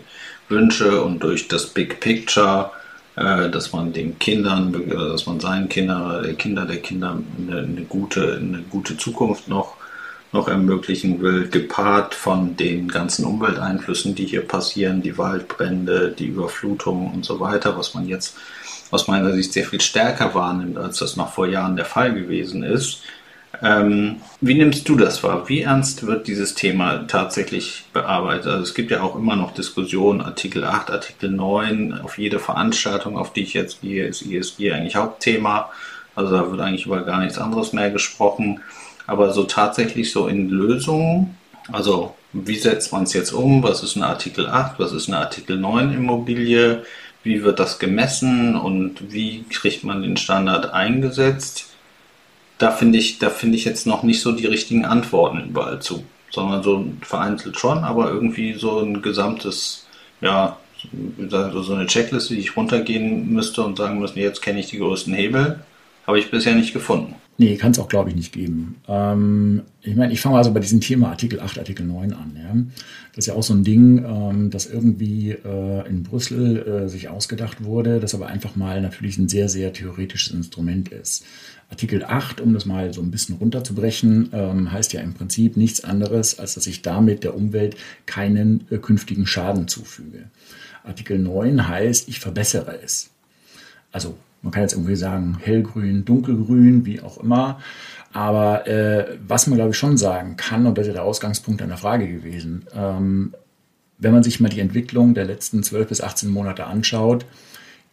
Wünsche 0.49 1.01
und 1.01 1.23
durch 1.23 1.47
das 1.47 1.65
Big 1.67 1.99
Picture, 1.99 2.71
äh, 3.15 3.49
dass 3.49 3.73
man 3.73 3.91
den 3.91 4.19
Kindern, 4.19 4.87
dass 4.87 5.25
man 5.25 5.39
seinen 5.39 5.67
Kindern, 5.67 6.21
der 6.23 6.35
Kinder 6.35 6.65
der 6.65 6.77
Kinder 6.77 7.17
eine, 7.39 7.59
eine, 7.59 7.81
gute, 7.81 8.35
eine 8.35 8.61
gute 8.69 8.97
Zukunft 8.97 9.47
noch, 9.47 9.77
noch 10.31 10.47
ermöglichen 10.47 11.21
will, 11.21 11.49
gepaart 11.49 12.15
von 12.15 12.55
den 12.55 12.87
ganzen 12.87 13.25
Umwelteinflüssen, 13.25 14.15
die 14.15 14.25
hier 14.25 14.47
passieren, 14.47 15.01
die 15.01 15.17
Waldbrände, 15.17 16.15
die 16.17 16.27
Überflutungen 16.27 17.11
und 17.11 17.25
so 17.25 17.39
weiter, 17.39 17.77
was 17.77 17.93
man 17.93 18.07
jetzt 18.07 18.37
aus 18.91 19.07
meiner 19.07 19.33
Sicht 19.33 19.53
sehr 19.53 19.65
viel 19.65 19.81
stärker 19.81 20.33
wahrnimmt, 20.33 20.77
als 20.77 20.99
das 20.99 21.15
noch 21.15 21.33
vor 21.33 21.47
Jahren 21.47 21.75
der 21.75 21.85
Fall 21.85 22.13
gewesen 22.13 22.63
ist. 22.63 23.03
Ähm, 23.61 24.21
wie 24.39 24.55
nimmst 24.55 24.87
du 24.87 24.95
das 24.95 25.23
wahr? 25.23 25.47
Wie 25.49 25.61
ernst 25.61 26.07
wird 26.07 26.27
dieses 26.27 26.55
Thema 26.55 27.05
tatsächlich 27.07 27.85
bearbeitet? 27.93 28.47
Also 28.47 28.63
es 28.63 28.73
gibt 28.73 28.91
ja 28.91 29.01
auch 29.01 29.15
immer 29.15 29.35
noch 29.35 29.53
Diskussionen, 29.53 30.21
Artikel 30.21 30.63
8, 30.63 30.89
Artikel 30.89 31.29
9, 31.29 31.99
auf 32.01 32.17
jede 32.17 32.39
Veranstaltung, 32.39 33.17
auf 33.17 33.33
die 33.33 33.43
ich 33.43 33.53
jetzt 33.53 33.81
gehe, 33.81 34.07
ist 34.07 34.25
ESG 34.25 34.71
eigentlich 34.71 34.95
Hauptthema. 34.95 35.69
Also 36.15 36.31
da 36.33 36.49
wird 36.49 36.61
eigentlich 36.61 36.85
über 36.85 37.03
gar 37.03 37.19
nichts 37.19 37.37
anderes 37.37 37.73
mehr 37.73 37.91
gesprochen. 37.91 38.61
Aber 39.11 39.31
so 39.33 39.43
tatsächlich 39.43 40.11
so 40.11 40.27
in 40.27 40.49
Lösungen, 40.49 41.35
also 41.71 42.15
wie 42.33 42.57
setzt 42.57 42.91
man 42.93 43.03
es 43.03 43.13
jetzt 43.13 43.33
um? 43.33 43.61
Was 43.61 43.83
ist 43.83 43.97
eine 43.97 44.07
Artikel 44.07 44.47
8? 44.47 44.79
Was 44.79 44.93
ist 44.93 45.07
eine 45.07 45.17
Artikel 45.17 45.57
9 45.57 45.93
Immobilie? 45.93 46.83
wie 47.23 47.43
wird 47.43 47.59
das 47.59 47.79
gemessen 47.79 48.55
und 48.55 49.13
wie 49.13 49.43
kriegt 49.49 49.83
man 49.83 50.01
den 50.01 50.17
Standard 50.17 50.73
eingesetzt? 50.73 51.67
Da 52.57 52.71
finde 52.71 52.99
ich, 52.99 53.19
da 53.19 53.29
finde 53.29 53.57
ich 53.57 53.65
jetzt 53.65 53.87
noch 53.87 54.03
nicht 54.03 54.21
so 54.21 54.31
die 54.31 54.45
richtigen 54.45 54.85
Antworten 54.85 55.49
überall 55.49 55.81
zu, 55.81 56.03
sondern 56.29 56.63
so 56.63 56.85
vereinzelt 57.01 57.59
schon, 57.59 57.79
aber 57.79 58.09
irgendwie 58.09 58.53
so 58.53 58.79
ein 58.79 59.01
gesamtes, 59.01 59.87
ja, 60.21 60.57
so 61.21 61.73
eine 61.73 61.85
Checkliste, 61.85 62.33
die 62.33 62.39
ich 62.39 62.57
runtergehen 62.57 63.31
müsste 63.31 63.63
und 63.63 63.77
sagen 63.77 63.99
müsste, 63.99 64.19
jetzt 64.19 64.41
kenne 64.41 64.59
ich 64.59 64.67
die 64.67 64.79
größten 64.79 65.13
Hebel, 65.13 65.63
habe 66.07 66.19
ich 66.19 66.31
bisher 66.31 66.55
nicht 66.55 66.73
gefunden. 66.73 67.15
Nee, 67.41 67.57
kann 67.57 67.71
es 67.71 67.79
auch, 67.79 67.89
glaube 67.89 68.11
ich, 68.11 68.15
nicht 68.15 68.33
geben. 68.33 68.75
Ähm, 68.87 69.63
ich 69.81 69.95
meine, 69.95 70.13
ich 70.13 70.21
fange 70.21 70.37
also 70.37 70.53
bei 70.53 70.59
diesem 70.59 70.79
Thema 70.79 71.09
Artikel 71.09 71.39
8, 71.39 71.57
Artikel 71.57 71.87
9 71.87 72.13
an. 72.13 72.33
Ja? 72.35 72.53
Das 73.15 73.25
ist 73.25 73.25
ja 73.29 73.33
auch 73.33 73.41
so 73.41 73.55
ein 73.55 73.63
Ding, 73.63 74.05
ähm, 74.05 74.51
das 74.51 74.67
irgendwie 74.67 75.31
äh, 75.31 75.89
in 75.89 76.03
Brüssel 76.03 76.83
äh, 76.83 76.87
sich 76.87 77.09
ausgedacht 77.09 77.63
wurde, 77.63 77.99
das 77.99 78.13
aber 78.13 78.27
einfach 78.27 78.55
mal 78.55 78.79
natürlich 78.79 79.17
ein 79.17 79.27
sehr, 79.27 79.49
sehr 79.49 79.73
theoretisches 79.73 80.35
Instrument 80.35 80.89
ist. 80.89 81.25
Artikel 81.71 82.03
8, 82.03 82.41
um 82.41 82.53
das 82.53 82.67
mal 82.67 82.93
so 82.93 83.01
ein 83.01 83.09
bisschen 83.09 83.37
runterzubrechen, 83.37 84.29
ähm, 84.33 84.71
heißt 84.71 84.93
ja 84.93 85.01
im 85.01 85.15
Prinzip 85.15 85.57
nichts 85.57 85.83
anderes, 85.83 86.37
als 86.37 86.53
dass 86.53 86.67
ich 86.67 86.83
damit 86.83 87.23
der 87.23 87.35
Umwelt 87.35 87.75
keinen 88.05 88.67
äh, 88.69 88.77
künftigen 88.77 89.25
Schaden 89.25 89.67
zufüge. 89.67 90.25
Artikel 90.83 91.17
9 91.17 91.67
heißt, 91.67 92.07
ich 92.07 92.19
verbessere 92.19 92.77
es. 92.83 93.09
Also 93.91 94.15
man 94.41 94.51
kann 94.51 94.63
jetzt 94.63 94.73
irgendwie 94.73 94.95
sagen, 94.95 95.37
hellgrün, 95.39 96.05
dunkelgrün, 96.05 96.85
wie 96.85 97.01
auch 97.01 97.17
immer. 97.19 97.59
Aber 98.13 98.67
äh, 98.67 99.17
was 99.27 99.47
man, 99.47 99.57
glaube 99.57 99.71
ich, 99.71 99.77
schon 99.77 99.97
sagen 99.97 100.35
kann, 100.35 100.65
und 100.65 100.77
das 100.77 100.83
ist 100.83 100.89
ja 100.89 100.93
der 100.93 101.03
Ausgangspunkt 101.03 101.61
einer 101.61 101.77
Frage 101.77 102.07
gewesen, 102.07 102.65
ähm, 102.75 103.33
wenn 103.97 104.13
man 104.13 104.23
sich 104.23 104.39
mal 104.39 104.49
die 104.49 104.59
Entwicklung 104.59 105.13
der 105.13 105.25
letzten 105.25 105.63
12 105.63 105.89
bis 105.89 106.01
18 106.01 106.29
Monate 106.29 106.65
anschaut, 106.65 107.25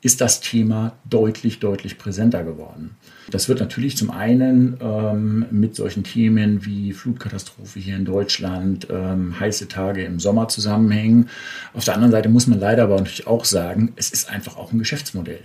ist 0.00 0.20
das 0.20 0.40
Thema 0.40 0.92
deutlich, 1.04 1.58
deutlich 1.58 1.98
präsenter 1.98 2.44
geworden. 2.44 2.96
Das 3.30 3.48
wird 3.48 3.60
natürlich 3.60 3.96
zum 3.96 4.10
einen 4.10 4.78
ähm, 4.80 5.46
mit 5.50 5.74
solchen 5.74 6.04
Themen 6.04 6.64
wie 6.64 6.92
Flutkatastrophe 6.92 7.80
hier 7.80 7.96
in 7.96 8.04
Deutschland, 8.04 8.86
ähm, 8.90 9.38
heiße 9.38 9.68
Tage 9.68 10.04
im 10.04 10.20
Sommer 10.20 10.48
zusammenhängen. 10.48 11.28
Auf 11.74 11.84
der 11.84 11.94
anderen 11.94 12.12
Seite 12.12 12.28
muss 12.28 12.46
man 12.46 12.60
leider 12.60 12.84
aber 12.84 12.96
natürlich 12.96 13.26
auch 13.26 13.44
sagen, 13.44 13.92
es 13.96 14.10
ist 14.10 14.30
einfach 14.30 14.56
auch 14.56 14.72
ein 14.72 14.78
Geschäftsmodell. 14.78 15.42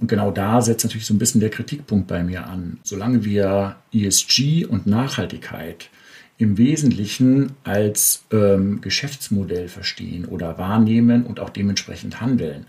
Und 0.00 0.08
genau 0.08 0.30
da 0.30 0.62
setzt 0.62 0.84
natürlich 0.84 1.06
so 1.06 1.14
ein 1.14 1.18
bisschen 1.18 1.40
der 1.40 1.50
Kritikpunkt 1.50 2.06
bei 2.06 2.22
mir 2.22 2.46
an. 2.46 2.78
Solange 2.82 3.24
wir 3.24 3.76
ESG 3.92 4.64
und 4.64 4.86
Nachhaltigkeit 4.86 5.90
im 6.38 6.56
Wesentlichen 6.56 7.52
als 7.64 8.24
ähm, 8.32 8.80
Geschäftsmodell 8.80 9.68
verstehen 9.68 10.24
oder 10.24 10.56
wahrnehmen 10.56 11.24
und 11.24 11.38
auch 11.38 11.50
dementsprechend 11.50 12.22
handeln. 12.22 12.64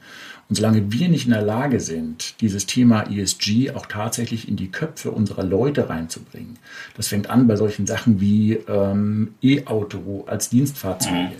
Und 0.51 0.55
solange 0.55 0.91
wir 0.91 1.07
nicht 1.07 1.27
in 1.27 1.31
der 1.31 1.43
Lage 1.43 1.79
sind, 1.79 2.41
dieses 2.41 2.65
Thema 2.65 3.03
ESG 3.09 3.71
auch 3.71 3.85
tatsächlich 3.85 4.49
in 4.49 4.57
die 4.57 4.69
Köpfe 4.69 5.11
unserer 5.11 5.43
Leute 5.43 5.87
reinzubringen, 5.87 6.59
das 6.97 7.07
fängt 7.07 7.29
an 7.29 7.47
bei 7.47 7.55
solchen 7.55 7.87
Sachen 7.87 8.19
wie 8.19 8.59
ähm, 8.67 9.35
E-Auto 9.41 10.25
als 10.27 10.49
Dienstfahrzeug. 10.49 11.13
Mhm 11.13 11.31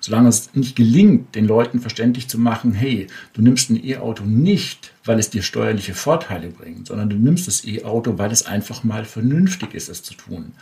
solange 0.00 0.28
es 0.28 0.54
nicht 0.54 0.76
gelingt, 0.76 1.34
den 1.34 1.46
Leuten 1.46 1.80
verständlich 1.80 2.28
zu 2.28 2.38
machen, 2.38 2.72
hey, 2.72 3.06
du 3.32 3.42
nimmst 3.42 3.70
ein 3.70 3.84
E-Auto 3.84 4.24
nicht, 4.24 4.92
weil 5.04 5.18
es 5.18 5.30
dir 5.30 5.42
steuerliche 5.42 5.94
Vorteile 5.94 6.48
bringt, 6.48 6.88
sondern 6.88 7.10
du 7.10 7.16
nimmst 7.16 7.48
das 7.48 7.64
E-Auto, 7.64 8.18
weil 8.18 8.30
es 8.30 8.46
einfach 8.46 8.84
mal 8.84 9.04
vernünftig 9.04 9.74
ist, 9.74 9.88
es 9.88 10.02
zu 10.02 10.14
tun. 10.14 10.52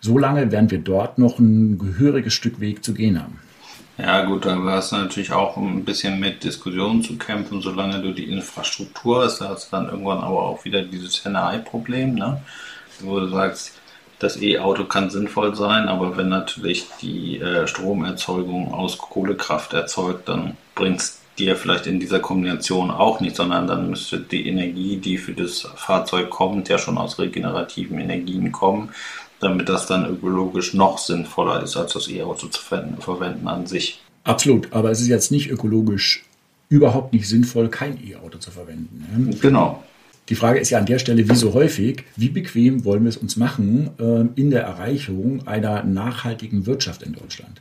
Solange 0.00 0.50
werden 0.50 0.70
wir 0.70 0.78
dort 0.78 1.18
noch 1.18 1.38
ein 1.38 1.78
gehöriges 1.78 2.34
Stück 2.34 2.60
Weg 2.60 2.84
zu 2.84 2.94
gehen 2.94 3.20
haben. 3.20 3.38
Ja 4.02 4.24
gut, 4.24 4.46
da 4.46 4.56
hast 4.64 4.92
du 4.92 4.96
natürlich 4.96 5.32
auch 5.32 5.58
ein 5.58 5.84
bisschen 5.84 6.18
mit 6.18 6.42
Diskussionen 6.42 7.02
zu 7.02 7.18
kämpfen, 7.18 7.60
solange 7.60 8.00
du 8.00 8.12
die 8.12 8.30
Infrastruktur 8.30 9.24
hast. 9.24 9.40
Da 9.40 9.50
hast 9.50 9.70
du 9.70 9.76
dann 9.76 9.90
irgendwann 9.90 10.18
aber 10.18 10.42
auch 10.42 10.64
wieder 10.64 10.82
dieses 10.82 11.22
Henne-Ei-Problem, 11.22 12.14
ne? 12.14 12.40
wo 13.00 13.20
du 13.20 13.28
sagst, 13.28 13.78
das 14.18 14.40
E-Auto 14.40 14.84
kann 14.84 15.10
sinnvoll 15.10 15.54
sein, 15.54 15.88
aber 15.88 16.16
wenn 16.16 16.28
natürlich 16.28 16.86
die 17.02 17.40
äh, 17.40 17.66
Stromerzeugung 17.66 18.72
aus 18.72 18.96
Kohlekraft 18.98 19.72
erzeugt, 19.74 20.28
dann 20.28 20.56
bringt 20.74 21.00
es 21.00 21.20
dir 21.38 21.56
vielleicht 21.56 21.86
in 21.86 22.00
dieser 22.00 22.20
Kombination 22.20 22.90
auch 22.90 23.20
nicht, 23.20 23.36
sondern 23.36 23.66
dann 23.66 23.90
müsste 23.90 24.20
die 24.20 24.46
Energie, 24.46 24.98
die 24.98 25.18
für 25.18 25.32
das 25.32 25.66
Fahrzeug 25.74 26.30
kommt, 26.30 26.68
ja 26.68 26.78
schon 26.78 26.98
aus 26.98 27.18
regenerativen 27.18 27.98
Energien 27.98 28.52
kommen, 28.52 28.90
damit 29.40 29.68
das 29.68 29.86
dann 29.86 30.08
ökologisch 30.08 30.74
noch 30.74 30.98
sinnvoller 30.98 31.62
ist, 31.62 31.76
als 31.76 31.94
das 31.94 32.08
E-Auto 32.08 32.46
zu 32.48 32.60
verwenden 32.60 33.48
an 33.48 33.66
sich. 33.66 34.00
Absolut, 34.24 34.72
aber 34.72 34.90
es 34.90 35.00
ist 35.00 35.08
jetzt 35.08 35.32
nicht 35.32 35.50
ökologisch 35.50 36.24
überhaupt 36.68 37.12
nicht 37.12 37.28
sinnvoll, 37.28 37.68
kein 37.68 37.98
E-Auto 38.06 38.38
zu 38.38 38.50
verwenden. 38.50 39.06
Ne? 39.16 39.36
Genau. 39.40 39.82
Die 40.28 40.36
Frage 40.36 40.60
ist 40.60 40.70
ja 40.70 40.78
an 40.78 40.86
der 40.86 41.00
Stelle, 41.00 41.28
wie 41.28 41.34
so 41.34 41.54
häufig, 41.54 42.04
wie 42.16 42.28
bequem 42.28 42.84
wollen 42.84 43.02
wir 43.02 43.08
es 43.08 43.16
uns 43.16 43.36
machen 43.36 43.90
äh, 43.98 44.40
in 44.40 44.50
der 44.50 44.62
Erreichung 44.62 45.46
einer 45.48 45.82
nachhaltigen 45.82 46.66
Wirtschaft 46.66 47.02
in 47.02 47.14
Deutschland? 47.14 47.60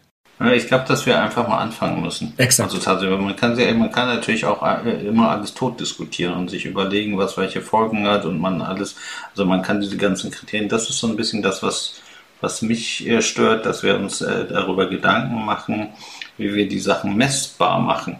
Ich 0.53 0.67
glaube, 0.67 0.86
dass 0.88 1.05
wir 1.05 1.22
einfach 1.22 1.48
mal 1.50 1.58
anfangen 1.58 2.01
müssen. 2.01 2.34
Exakt. 2.38 2.72
Also 2.72 2.81
tatsächlich, 2.81 3.19
man 3.19 3.36
kann, 3.36 3.58
man 3.77 3.91
kann 3.91 4.08
natürlich 4.08 4.46
auch 4.46 4.63
äh, 4.63 5.05
immer 5.05 5.31
alles 5.31 5.53
tot 5.53 5.79
diskutieren 5.81 6.34
und 6.36 6.50
sich 6.50 6.65
überlegen, 6.65 7.17
was 7.17 7.36
welche 7.36 7.62
Folgen 7.62 8.08
hat 8.08 8.24
und 8.24 8.39
man 8.39 8.62
alles, 8.62 8.96
also 9.31 9.46
man 9.46 9.62
kann 9.62 9.81
diese 9.81 9.98
ganzen 9.98 10.31
Kriterien, 10.31 10.69
das 10.69 10.89
ist 10.89 11.00
so 11.00 11.08
ein 11.08 11.17
bisschen 11.17 11.41
das, 11.41 11.62
was, 11.62 11.96
was 12.39 12.62
mich 12.62 13.05
äh, 13.05 13.22
stört, 13.22 13.65
dass 13.65 13.84
wir 13.84 13.96
uns 13.98 14.22
äh, 14.22 14.46
darüber 14.48 14.88
Gedanken 14.88 15.43
machen, 15.43 15.89
wie 16.38 16.53
wir 16.53 16.69
die 16.69 16.79
Sachen 16.79 17.17
messbar 17.17 17.81
machen. 17.81 18.15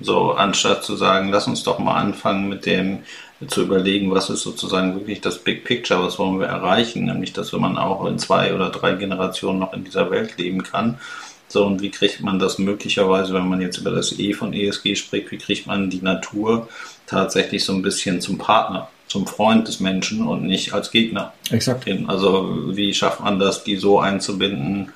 So, 0.00 0.32
anstatt 0.32 0.84
zu 0.84 0.96
sagen, 0.96 1.30
lass 1.30 1.46
uns 1.46 1.62
doch 1.62 1.78
mal 1.78 1.94
anfangen 1.94 2.48
mit 2.48 2.66
dem, 2.66 3.04
zu 3.48 3.62
überlegen, 3.62 4.10
was 4.10 4.30
ist 4.30 4.42
sozusagen 4.42 4.94
wirklich 4.94 5.20
das 5.20 5.38
Big 5.38 5.64
Picture, 5.64 6.02
was 6.02 6.18
wollen 6.18 6.40
wir 6.40 6.46
erreichen, 6.46 7.04
nämlich 7.04 7.32
dass 7.32 7.52
man 7.52 7.78
auch 7.78 8.04
in 8.06 8.18
zwei 8.18 8.54
oder 8.54 8.70
drei 8.70 8.94
Generationen 8.94 9.58
noch 9.58 9.72
in 9.72 9.84
dieser 9.84 10.10
Welt 10.10 10.38
leben 10.38 10.62
kann. 10.62 10.98
So, 11.54 11.64
und 11.64 11.80
wie 11.80 11.90
kriegt 11.92 12.20
man 12.20 12.40
das 12.40 12.58
möglicherweise, 12.58 13.32
wenn 13.32 13.48
man 13.48 13.60
jetzt 13.60 13.78
über 13.78 13.92
das 13.92 14.18
E 14.18 14.32
von 14.32 14.52
ESG 14.52 14.96
spricht, 14.96 15.30
wie 15.30 15.38
kriegt 15.38 15.68
man 15.68 15.88
die 15.88 16.02
Natur 16.02 16.68
tatsächlich 17.06 17.64
so 17.64 17.72
ein 17.72 17.80
bisschen 17.80 18.20
zum 18.20 18.38
Partner, 18.38 18.88
zum 19.06 19.24
Freund 19.28 19.68
des 19.68 19.78
Menschen 19.78 20.26
und 20.26 20.42
nicht 20.42 20.72
als 20.72 20.90
Gegner? 20.90 21.32
Exakt. 21.52 21.88
Also, 22.08 22.76
wie 22.76 22.92
schafft 22.92 23.20
man 23.20 23.38
das, 23.38 23.62
die 23.62 23.76
so 23.76 24.00
einzubinden, 24.00 24.90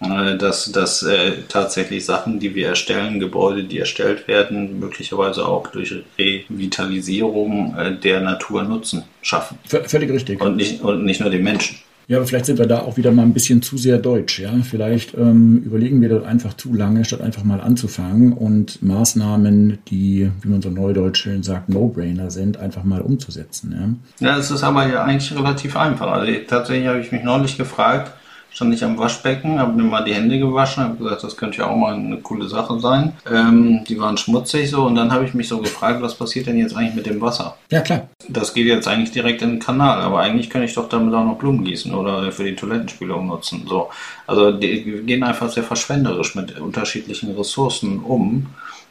äh, 0.00 0.36
dass, 0.36 0.72
dass 0.72 1.04
äh, 1.04 1.42
tatsächlich 1.48 2.04
Sachen, 2.04 2.40
die 2.40 2.56
wir 2.56 2.66
erstellen, 2.66 3.20
Gebäude, 3.20 3.62
die 3.62 3.78
erstellt 3.78 4.26
werden, 4.26 4.80
möglicherweise 4.80 5.46
auch 5.46 5.68
durch 5.68 5.94
Revitalisierung 6.18 7.76
äh, 7.78 7.94
der 7.94 8.20
Natur 8.20 8.64
Nutzen 8.64 9.04
schaffen. 9.22 9.60
V 9.64 9.84
völlig 9.84 10.10
richtig. 10.10 10.40
Und 10.40 10.56
nicht, 10.56 10.80
und 10.80 11.04
nicht 11.04 11.20
nur 11.20 11.30
den 11.30 11.44
Menschen. 11.44 11.78
Ja, 12.10 12.16
aber 12.16 12.26
vielleicht 12.26 12.46
sind 12.46 12.58
wir 12.58 12.66
da 12.66 12.80
auch 12.80 12.96
wieder 12.96 13.12
mal 13.12 13.22
ein 13.22 13.32
bisschen 13.32 13.62
zu 13.62 13.78
sehr 13.78 13.96
deutsch. 13.96 14.40
Ja? 14.40 14.50
Vielleicht 14.68 15.14
ähm, 15.14 15.62
überlegen 15.64 16.02
wir 16.02 16.08
dort 16.08 16.26
einfach 16.26 16.54
zu 16.54 16.74
lange, 16.74 17.04
statt 17.04 17.20
einfach 17.20 17.44
mal 17.44 17.60
anzufangen 17.60 18.32
und 18.32 18.82
Maßnahmen, 18.82 19.78
die, 19.86 20.28
wie 20.42 20.48
man 20.48 20.60
so 20.60 20.70
neudeutsch 20.70 21.18
schön 21.22 21.44
sagt, 21.44 21.68
No-Brainer 21.68 22.32
sind, 22.32 22.56
einfach 22.56 22.82
mal 22.82 23.00
umzusetzen. 23.00 24.00
Ja, 24.18 24.32
ja 24.32 24.38
es 24.38 24.50
ist 24.50 24.64
aber 24.64 24.88
ja 24.88 25.04
eigentlich 25.04 25.32
relativ 25.38 25.76
einfach. 25.76 26.10
Also 26.10 26.32
tatsächlich 26.48 26.88
habe 26.88 26.98
ich 26.98 27.12
mich 27.12 27.22
neulich 27.22 27.56
gefragt, 27.56 28.10
stand 28.52 28.74
ich 28.74 28.84
am 28.84 28.98
Waschbecken, 28.98 29.58
habe 29.58 29.72
mir 29.72 29.84
mal 29.84 30.04
die 30.04 30.14
Hände 30.14 30.38
gewaschen, 30.38 30.82
habe 30.82 30.96
gesagt, 30.96 31.22
das 31.24 31.36
könnte 31.36 31.58
ja 31.58 31.66
auch 31.66 31.76
mal 31.76 31.94
eine 31.94 32.18
coole 32.18 32.48
Sache 32.48 32.78
sein. 32.80 33.12
Ähm, 33.30 33.84
die 33.88 33.98
waren 33.98 34.16
schmutzig 34.16 34.70
so 34.70 34.84
und 34.84 34.94
dann 34.94 35.12
habe 35.12 35.24
ich 35.24 35.34
mich 35.34 35.48
so 35.48 35.58
gefragt, 35.58 36.02
was 36.02 36.14
passiert 36.14 36.46
denn 36.46 36.58
jetzt 36.58 36.76
eigentlich 36.76 36.94
mit 36.94 37.06
dem 37.06 37.20
Wasser? 37.20 37.56
Ja, 37.70 37.80
klar. 37.80 38.08
Das 38.28 38.54
geht 38.54 38.66
jetzt 38.66 38.88
eigentlich 38.88 39.12
direkt 39.12 39.42
in 39.42 39.50
den 39.50 39.58
Kanal, 39.58 40.00
aber 40.00 40.20
eigentlich 40.20 40.50
könnte 40.50 40.66
ich 40.66 40.74
doch 40.74 40.88
damit 40.88 41.14
auch 41.14 41.24
noch 41.24 41.38
Blumen 41.38 41.64
gießen 41.64 41.94
oder 41.94 42.30
für 42.32 42.44
die 42.44 42.56
Toilettenspülung 42.56 43.26
nutzen. 43.26 43.64
So. 43.68 43.90
Also 44.26 44.52
die 44.52 45.02
gehen 45.04 45.22
einfach 45.22 45.48
sehr 45.50 45.64
verschwenderisch 45.64 46.34
mit 46.34 46.58
unterschiedlichen 46.58 47.34
Ressourcen 47.36 48.00
um 48.00 48.46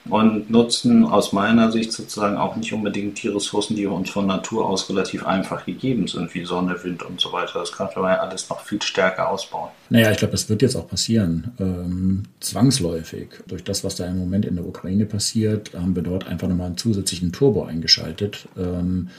und 0.06 0.50
nutzen 0.50 1.06
aus 1.06 1.34
meiner 1.34 1.72
Sicht 1.72 1.92
sozusagen 1.92 2.38
auch 2.38 2.56
nicht 2.56 2.74
unbedingt 2.74 3.22
die 3.22 3.28
Ressourcen, 3.28 3.76
die 3.76 3.86
uns 3.86 4.10
von 4.10 4.26
Natur 4.26 4.68
aus 4.68 4.90
relativ 4.90 5.26
einfach 5.26 5.66
gegeben 5.66 6.08
sind, 6.08 6.34
wie 6.34 6.46
Sonne, 6.46 6.76
Wind 6.84 7.04
und 7.04 7.20
so 7.20 7.32
weiter. 7.32 7.60
Das 7.60 7.72
könnte 7.72 8.00
man 8.00 8.14
ja 8.14 8.20
alles 8.20 8.50
noch 8.50 8.62
viel 8.62 8.82
stärker 8.82 9.30
ausbauen. 9.30 9.70
Naja, 9.90 10.12
ich 10.12 10.18
glaube, 10.18 10.32
das 10.32 10.50
wird 10.50 10.62
jetzt 10.62 10.76
auch 10.76 10.88
passieren. 10.88 11.52
Ähm, 11.60 12.24
zwangsläufig. 12.40 13.30
Durch 13.48 13.64
das, 13.64 13.84
was 13.84 13.96
da 13.96 14.06
im 14.06 14.18
Moment 14.18 14.46
in 14.46 14.56
der 14.56 14.66
Ukraine 14.66 15.06
passiert, 15.06 15.74
haben 15.74 15.96
wir 15.96 16.04
dort 16.04 16.28
einfach 16.28 16.48
nochmal 16.48 16.68
einen 16.68 16.78
zusätzlichen 16.78 17.32
Turbo 17.32 17.64
eingeschaltet. 17.64 18.48
Ähm, 18.58 19.10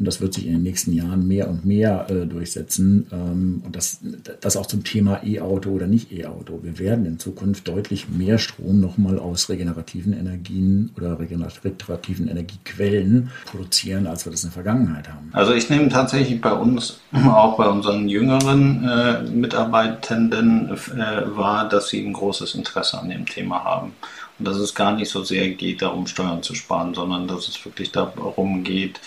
und 0.00 0.06
das 0.06 0.22
wird 0.22 0.32
sich 0.32 0.46
in 0.46 0.54
den 0.54 0.62
nächsten 0.62 0.94
Jahren 0.94 1.28
mehr 1.28 1.50
und 1.50 1.66
mehr 1.66 2.06
äh, 2.08 2.26
durchsetzen. 2.26 3.06
Ähm, 3.12 3.62
und 3.66 3.76
das, 3.76 4.00
das 4.40 4.56
auch 4.56 4.64
zum 4.64 4.82
Thema 4.82 5.22
E-Auto 5.22 5.68
oder 5.68 5.86
nicht 5.86 6.10
E-Auto. 6.10 6.60
Wir 6.62 6.78
werden 6.78 7.04
in 7.04 7.18
Zukunft 7.18 7.68
deutlich 7.68 8.08
mehr 8.08 8.38
Strom 8.38 8.80
nochmal 8.80 9.18
aus 9.18 9.50
regenerativen 9.50 10.14
Energien 10.14 10.90
oder 10.96 11.20
regenerativen 11.20 12.28
Energiequellen 12.28 13.30
produzieren, 13.44 14.06
als 14.06 14.24
wir 14.24 14.32
das 14.32 14.42
in 14.42 14.48
der 14.48 14.54
Vergangenheit 14.54 15.06
haben. 15.10 15.28
Also 15.34 15.52
ich 15.52 15.68
nehme 15.68 15.90
tatsächlich 15.90 16.40
bei 16.40 16.54
uns, 16.54 17.00
auch 17.12 17.58
bei 17.58 17.68
unseren 17.68 18.08
jüngeren 18.08 18.82
äh, 18.88 19.22
Mitarbeitenden 19.24 20.70
äh, 20.70 21.36
wahr, 21.36 21.68
dass 21.68 21.90
sie 21.90 22.00
ein 22.00 22.14
großes 22.14 22.54
Interesse 22.54 22.98
an 22.98 23.10
dem 23.10 23.26
Thema 23.26 23.64
haben. 23.64 23.92
Und 24.38 24.48
dass 24.48 24.56
es 24.56 24.74
gar 24.74 24.96
nicht 24.96 25.10
so 25.10 25.22
sehr 25.22 25.50
geht, 25.50 25.82
darum 25.82 26.06
Steuern 26.06 26.42
zu 26.42 26.54
sparen, 26.54 26.94
sondern 26.94 27.28
dass 27.28 27.48
es 27.48 27.62
wirklich 27.62 27.92
darum 27.92 28.64
geht, 28.64 28.98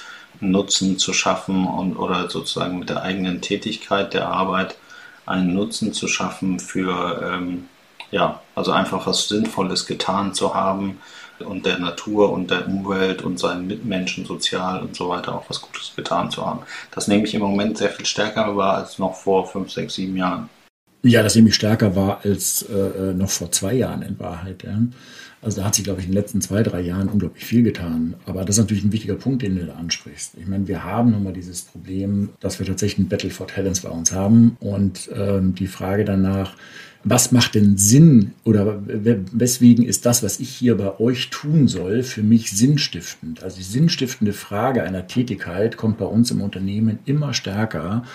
Nutzen 0.52 0.98
zu 0.98 1.14
schaffen 1.14 1.68
und 1.68 1.98
oder 1.98 2.30
sozusagen 2.30 2.80
mit 2.80 2.90
der 2.90 3.02
eigenen 3.02 3.42
Tätigkeit 3.42 4.14
der 4.14 4.28
Arbeit 4.28 4.76
einen 5.26 5.54
Nutzen 5.54 5.94
zu 5.94 6.08
schaffen 6.08 6.60
für, 6.60 7.32
ähm, 7.34 7.70
ja, 8.12 8.42
also 8.56 8.72
einfach 8.72 9.08
was 9.08 9.28
Sinnvolles 9.28 9.86
getan 9.86 10.34
zu 10.34 10.54
haben, 10.54 11.00
und 11.40 11.66
der 11.66 11.80
Natur 11.80 12.32
und 12.32 12.52
der 12.52 12.68
Umwelt 12.68 13.22
und 13.22 13.40
seinen 13.40 13.68
Mitmenschen 13.68 14.26
sozial 14.26 14.82
und 14.82 14.96
so 14.96 15.10
weiter 15.10 15.36
auch 15.36 15.46
was 15.50 15.62
Gutes 15.62 15.94
getan 15.96 16.32
zu 16.32 16.46
haben. 16.46 16.62
Das 16.92 17.08
nehme 17.08 17.26
ich 17.26 17.34
im 17.34 17.42
Moment 17.42 17.78
sehr 17.78 17.90
viel 17.90 18.06
stärker 18.06 18.56
wahr 18.56 18.78
als 18.78 19.00
noch 19.00 19.16
vor 19.16 19.48
fünf, 19.48 19.72
sechs, 19.72 19.96
sieben 19.96 20.18
Jahren. 20.18 20.50
Ja, 21.04 21.22
das 21.22 21.36
nehme 21.36 21.50
ich 21.50 21.56
stärker 21.56 21.96
wahr 21.96 22.22
als 22.24 22.64
äh, 22.64 22.74
äh, 22.74 23.14
noch 23.14 23.30
vor 23.30 23.52
zwei 23.52 23.74
Jahren 23.74 24.02
in 24.02 24.18
Wahrheit. 24.20 24.64
Ja. 24.64 24.80
Also 25.42 25.60
da 25.60 25.68
hat 25.68 25.76
sich, 25.76 25.84
glaube 25.84 26.00
ich, 26.00 26.06
in 26.06 26.14
den 26.14 26.18
letzten 26.18 26.40
zwei, 26.40 26.64
drei 26.64 26.80
Jahren 26.80 27.10
unglaublich 27.10 27.44
viel 27.44 27.64
getan. 27.64 28.14
Aber 28.26 28.46
das 28.46 28.56
ist 28.56 28.62
natürlich 28.62 28.86
ein 28.86 28.94
wichtiger 28.94 29.16
Punkt, 29.16 29.42
den 29.42 29.58
du 29.58 29.66
da 29.66 29.74
ansprichst. 29.74 30.36
Ich 30.40 30.48
meine, 30.48 30.70
wir 30.70 30.86
haben 30.86 31.12
nun 31.12 31.24
mal 31.24 31.34
dieses 31.34 31.64
Problem, 31.64 32.30
dass 32.40 32.60
wir 32.60 32.66
tatsächlich 32.66 33.06
ein 33.06 33.10
Battle 33.10 33.30
for 33.30 33.48
Talents 33.48 33.82
bei 33.82 33.90
uns 33.90 34.14
haben. 34.14 34.56
Und 34.62 35.10
ähm, 35.14 35.54
die 35.56 35.68
Frage 35.68 36.06
danach, 36.06 36.56
was 37.04 37.34
macht 37.34 37.56
denn 37.56 37.78
Sinn 37.78 38.32
oder 38.46 38.82
weswegen 38.86 39.84
ist 39.84 40.06
das, 40.06 40.24
was 40.24 40.40
ich 40.40 40.48
hier 40.48 40.78
bei 40.78 41.02
euch 41.02 41.30
tun 41.32 41.68
soll, 41.68 42.04
für 42.04 42.24
mich 42.24 42.52
sinnstiftend? 42.52 43.44
Also 43.44 43.58
die 43.58 43.64
sinnstiftende 43.64 44.32
Frage 44.32 44.84
einer 44.84 45.08
Tätigkeit 45.08 45.76
kommt 45.76 45.98
bei 45.98 46.06
uns 46.06 46.32
im 46.32 46.40
Unternehmen 46.40 47.00
immer 47.04 47.34
stärker. 47.34 48.06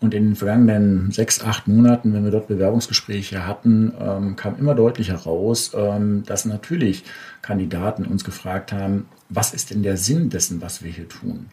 Und 0.00 0.14
in 0.14 0.26
den 0.26 0.36
vergangenen 0.36 1.10
sechs, 1.10 1.42
acht 1.42 1.66
Monaten, 1.66 2.14
wenn 2.14 2.24
wir 2.24 2.30
dort 2.30 2.46
Bewerbungsgespräche 2.46 3.46
hatten, 3.46 3.92
ähm, 4.00 4.36
kam 4.36 4.56
immer 4.58 4.74
deutlicher 4.74 5.16
raus, 5.16 5.72
ähm, 5.74 6.22
dass 6.24 6.44
natürlich 6.44 7.02
Kandidaten 7.42 8.04
uns 8.04 8.22
gefragt 8.22 8.72
haben, 8.72 9.06
was 9.28 9.52
ist 9.52 9.70
denn 9.70 9.82
der 9.82 9.96
Sinn 9.96 10.30
dessen, 10.30 10.62
was 10.62 10.84
wir 10.84 10.92
hier 10.92 11.08
tun? 11.08 11.46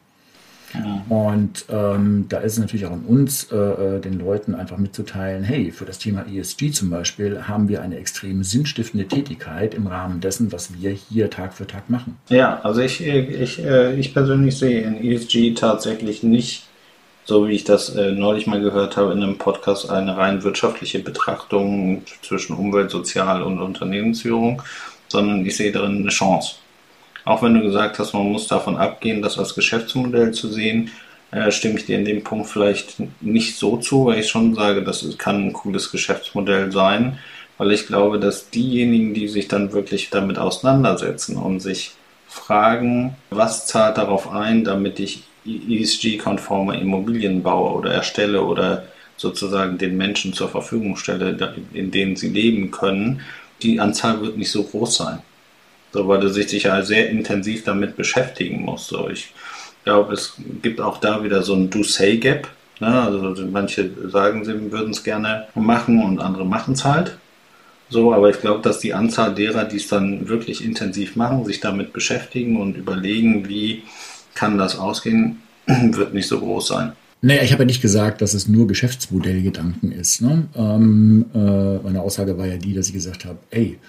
Und 1.08 1.66
ähm, 1.70 2.25
da 2.28 2.40
ist 2.40 2.54
es 2.54 2.60
natürlich 2.60 2.86
auch 2.86 2.92
an 2.92 3.06
uns, 3.06 3.52
äh, 3.52 3.56
äh 3.56 4.00
den 4.00 4.20
Leuten 4.20 4.56
einfach 4.56 4.78
mitzuteilen, 4.78 5.44
hey, 5.44 5.72
für 5.72 5.86
das 5.86 6.00
Thema 6.00 6.25
ESG 6.28 6.72
zum 6.72 6.90
Beispiel 6.90 7.44
haben 7.44 7.70
wir 7.70 7.82
eine 7.82 7.98
extrem 7.98 8.44
sinnstiftende 8.44 9.08
Tätigkeit 9.08 9.74
im 9.74 9.88
Rahmen 9.88 10.20
dessen, 10.20 10.52
was 10.52 10.74
wir 10.80 10.92
hier 10.92 11.30
Tag 11.30 11.54
für 11.54 11.68
Tag 11.68 11.90
machen. 11.90 12.18
Ja, 12.30 12.60
also 12.62 12.82
ich, 12.82 13.06
ich, 13.06 13.64
äh, 13.64 13.96
ich 13.96 14.14
persönlich 14.14 14.58
sehe 14.58 14.82
in 14.82 14.96
ESG 14.96 15.54
tatsächlich 15.54 16.24
nicht 16.24 16.66
so 17.25 17.48
wie 17.48 17.53
ich 17.53 17.63
das 17.63 17.89
äh, 17.96 18.12
neulich 18.12 18.48
mal 18.48 18.62
gehört 18.62 18.98
habe 18.98 19.12
in 19.12 19.22
einem 19.22 19.38
Podcast, 19.38 19.89
eine 19.89 20.15
rein 20.15 20.44
wirtschaftliche 20.44 21.00
Betrachtung 21.00 22.03
zwischen 22.22 22.55
Umwelt, 22.55 22.91
Sozial 22.91 23.41
und 23.41 23.60
Unternehmensführung, 23.60 24.62
sondern 25.08 25.46
ich 25.46 25.58
sehe 25.58 25.72
darin 25.72 25.98
eine 25.98 26.10
Chance. 26.10 26.55
Auch 27.25 27.41
wenn 27.41 27.55
du 27.55 27.62
gesagt 27.62 27.98
hast, 27.98 28.13
man 28.13 28.32
muss 28.32 28.48
davon 28.48 28.77
abgehen, 28.77 29.24
das 29.24 29.39
als 29.39 29.55
Geschäftsmodell 29.55 30.32
zu 30.32 30.48
sehen, 30.48 30.91
äh, 31.32 31.51
stimme 31.51 31.79
ich 31.79 31.88
dir 31.88 31.98
in 31.98 32.05
dem 32.05 32.24
Punkt 32.24 32.48
vielleicht 32.48 32.98
nicht 33.22 33.58
so 33.58 33.77
zu, 33.77 34.05
weil 34.05 34.20
ich 34.20 34.29
schon 34.29 34.53
sage, 34.53 34.84
das 34.84 35.17
kann 35.17 35.48
ein 35.48 35.53
cooles 35.53 35.91
Geschäftsmodell 35.91 36.72
sein, 36.72 37.17
weil 37.58 37.72
ich 37.72 37.88
glaube, 37.88 38.20
dass 38.20 38.51
diejenigen, 38.51 39.15
die 39.15 39.27
sich 39.27 39.48
dann 39.48 39.74
wirklich 39.74 40.12
damit 40.12 40.38
auseinandersetzen 40.38 41.38
und 41.38 41.60
sich 41.60 41.91
fragen, 42.27 43.15
was 43.32 43.65
zahlt 43.65 43.98
darauf 43.98 44.29
ein, 44.32 44.63
damit 44.63 45.00
ich 45.00 45.24
ESG-konforme 45.46 46.80
Immobilien 46.80 47.44
baue 47.44 47.74
oder 47.74 47.94
erstelle 47.94 48.42
oder 48.42 48.86
sozusagen 49.18 49.78
den 49.78 49.98
Menschen 49.98 50.34
zur 50.34 50.50
Verfügung 50.50 50.98
stelle, 50.98 51.56
in 51.74 51.92
denen 51.92 52.16
sie 52.16 52.30
leben 52.30 52.72
können, 52.72 53.22
die 53.62 53.80
Anzahl 53.80 54.22
wird 54.22 54.38
nicht 54.38 54.52
so 54.52 54.64
groß 54.64 54.98
sein. 54.98 55.20
So, 55.94 56.08
weil 56.08 56.20
du 56.20 56.30
sich 56.30 56.64
ja 56.64 56.82
sehr 56.82 57.10
intensiv 57.10 57.64
damit 57.64 57.96
beschäftigen 57.96 58.64
musst. 58.64 58.88
So, 58.88 59.10
ich 59.10 59.30
glaube, 59.86 60.14
es 60.14 60.34
gibt 60.62 60.82
auch 60.82 60.98
da 60.98 61.24
wieder 61.24 61.42
so 61.42 61.54
ein 61.54 61.70
Do-Say-Gap. 61.70 62.50
Ne? 62.82 63.02
Also 63.02 63.46
manche 63.50 63.90
sagen, 64.10 64.44
sie 64.44 64.72
würden 64.72 64.92
es 64.92 65.04
gerne 65.04 65.48
machen 65.56 66.04
und 66.04 66.20
andere 66.20 66.46
machen 66.46 66.74
es 66.74 66.84
halt. 66.84 67.18
So, 67.88 68.14
aber 68.14 68.30
ich 68.30 68.42
glaube, 68.42 68.62
dass 68.62 68.80
die 68.80 68.94
Anzahl 68.94 69.34
derer, 69.36 69.64
die 69.64 69.78
es 69.78 69.88
dann 69.88 70.28
wirklich 70.28 70.66
intensiv 70.66 71.16
machen, 71.16 71.46
sich 71.46 71.60
damit 71.60 71.94
beschäftigen 71.94 72.60
und 72.60 72.75
überlegen, 72.75 73.48
wie 73.48 73.84
kann 74.36 74.58
das 74.58 74.77
ausgehen, 74.77 75.38
wird 75.65 76.13
nicht 76.13 76.27
so 76.27 76.39
groß 76.39 76.68
sein. 76.68 76.92
Naja, 77.22 77.42
ich 77.42 77.54
habe 77.54 77.63
ja 77.63 77.68
nicht 77.68 77.82
gesagt, 77.82 78.22
dass 78.22 78.36
es 78.36 78.48
nur 78.48 78.68
Geschäftsmodellgedanken 78.68 79.92
ist. 79.92 80.22
Ne? 80.22 80.48
Ähm, 80.56 81.25
äh, 81.34 81.77
meine 81.77 82.01
Aussage 82.01 82.38
war 82.38 82.46
ja 82.46 82.58
die, 82.58 82.74
dass 82.74 82.88
ich 82.88 82.94
gesagt 82.94 83.25
habe, 83.25 83.39
ey, 83.50 83.80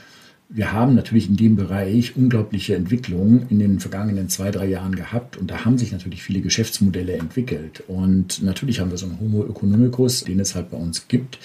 wir 0.49 0.73
haben 0.73 0.95
natürlich 0.95 1.29
in 1.29 1.37
dem 1.37 1.57
Bereich 1.57 2.17
unglaubliche 2.17 2.77
Entwicklungen 2.77 3.47
in 3.51 3.59
den 3.59 3.81
vergangenen 3.81 4.29
zwei, 4.29 4.53
drei 4.53 4.67
Jahren 4.67 4.95
gehabt 4.95 5.37
und 5.37 5.51
da 5.51 5.65
haben 5.65 5.77
sich 5.77 5.91
natürlich 5.91 6.23
viele 6.23 6.41
Geschäftsmodelle 6.41 7.15
entwickelt. 7.15 7.83
Und 7.89 8.43
natürlich 8.43 8.79
haben 8.79 8.91
wir 8.91 8.99
so 8.99 9.07
einen 9.07 9.19
Homo 9.19 9.45
economicus, 9.45 10.23
den 10.23 10.39
es 10.39 10.55
halt 10.55 10.71
bei 10.71 10.77
uns 10.77 11.09
gibt, 11.09 11.39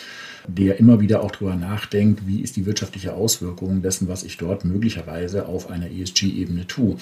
der 0.47 0.79
immer 0.79 1.01
wieder 1.01 1.23
auch 1.23 1.31
darüber 1.31 1.55
nachdenkt, 1.55 2.27
wie 2.27 2.41
ist 2.41 2.55
die 2.55 2.65
wirtschaftliche 2.67 3.13
Auswirkung 3.13 3.81
dessen, 3.81 4.07
was 4.07 4.23
ich 4.23 4.37
dort 4.37 4.65
möglicherweise 4.65 5.47
auf 5.47 5.69
einer 5.69 5.89
ESG-Ebene 5.89 6.67
tue. 6.67 6.95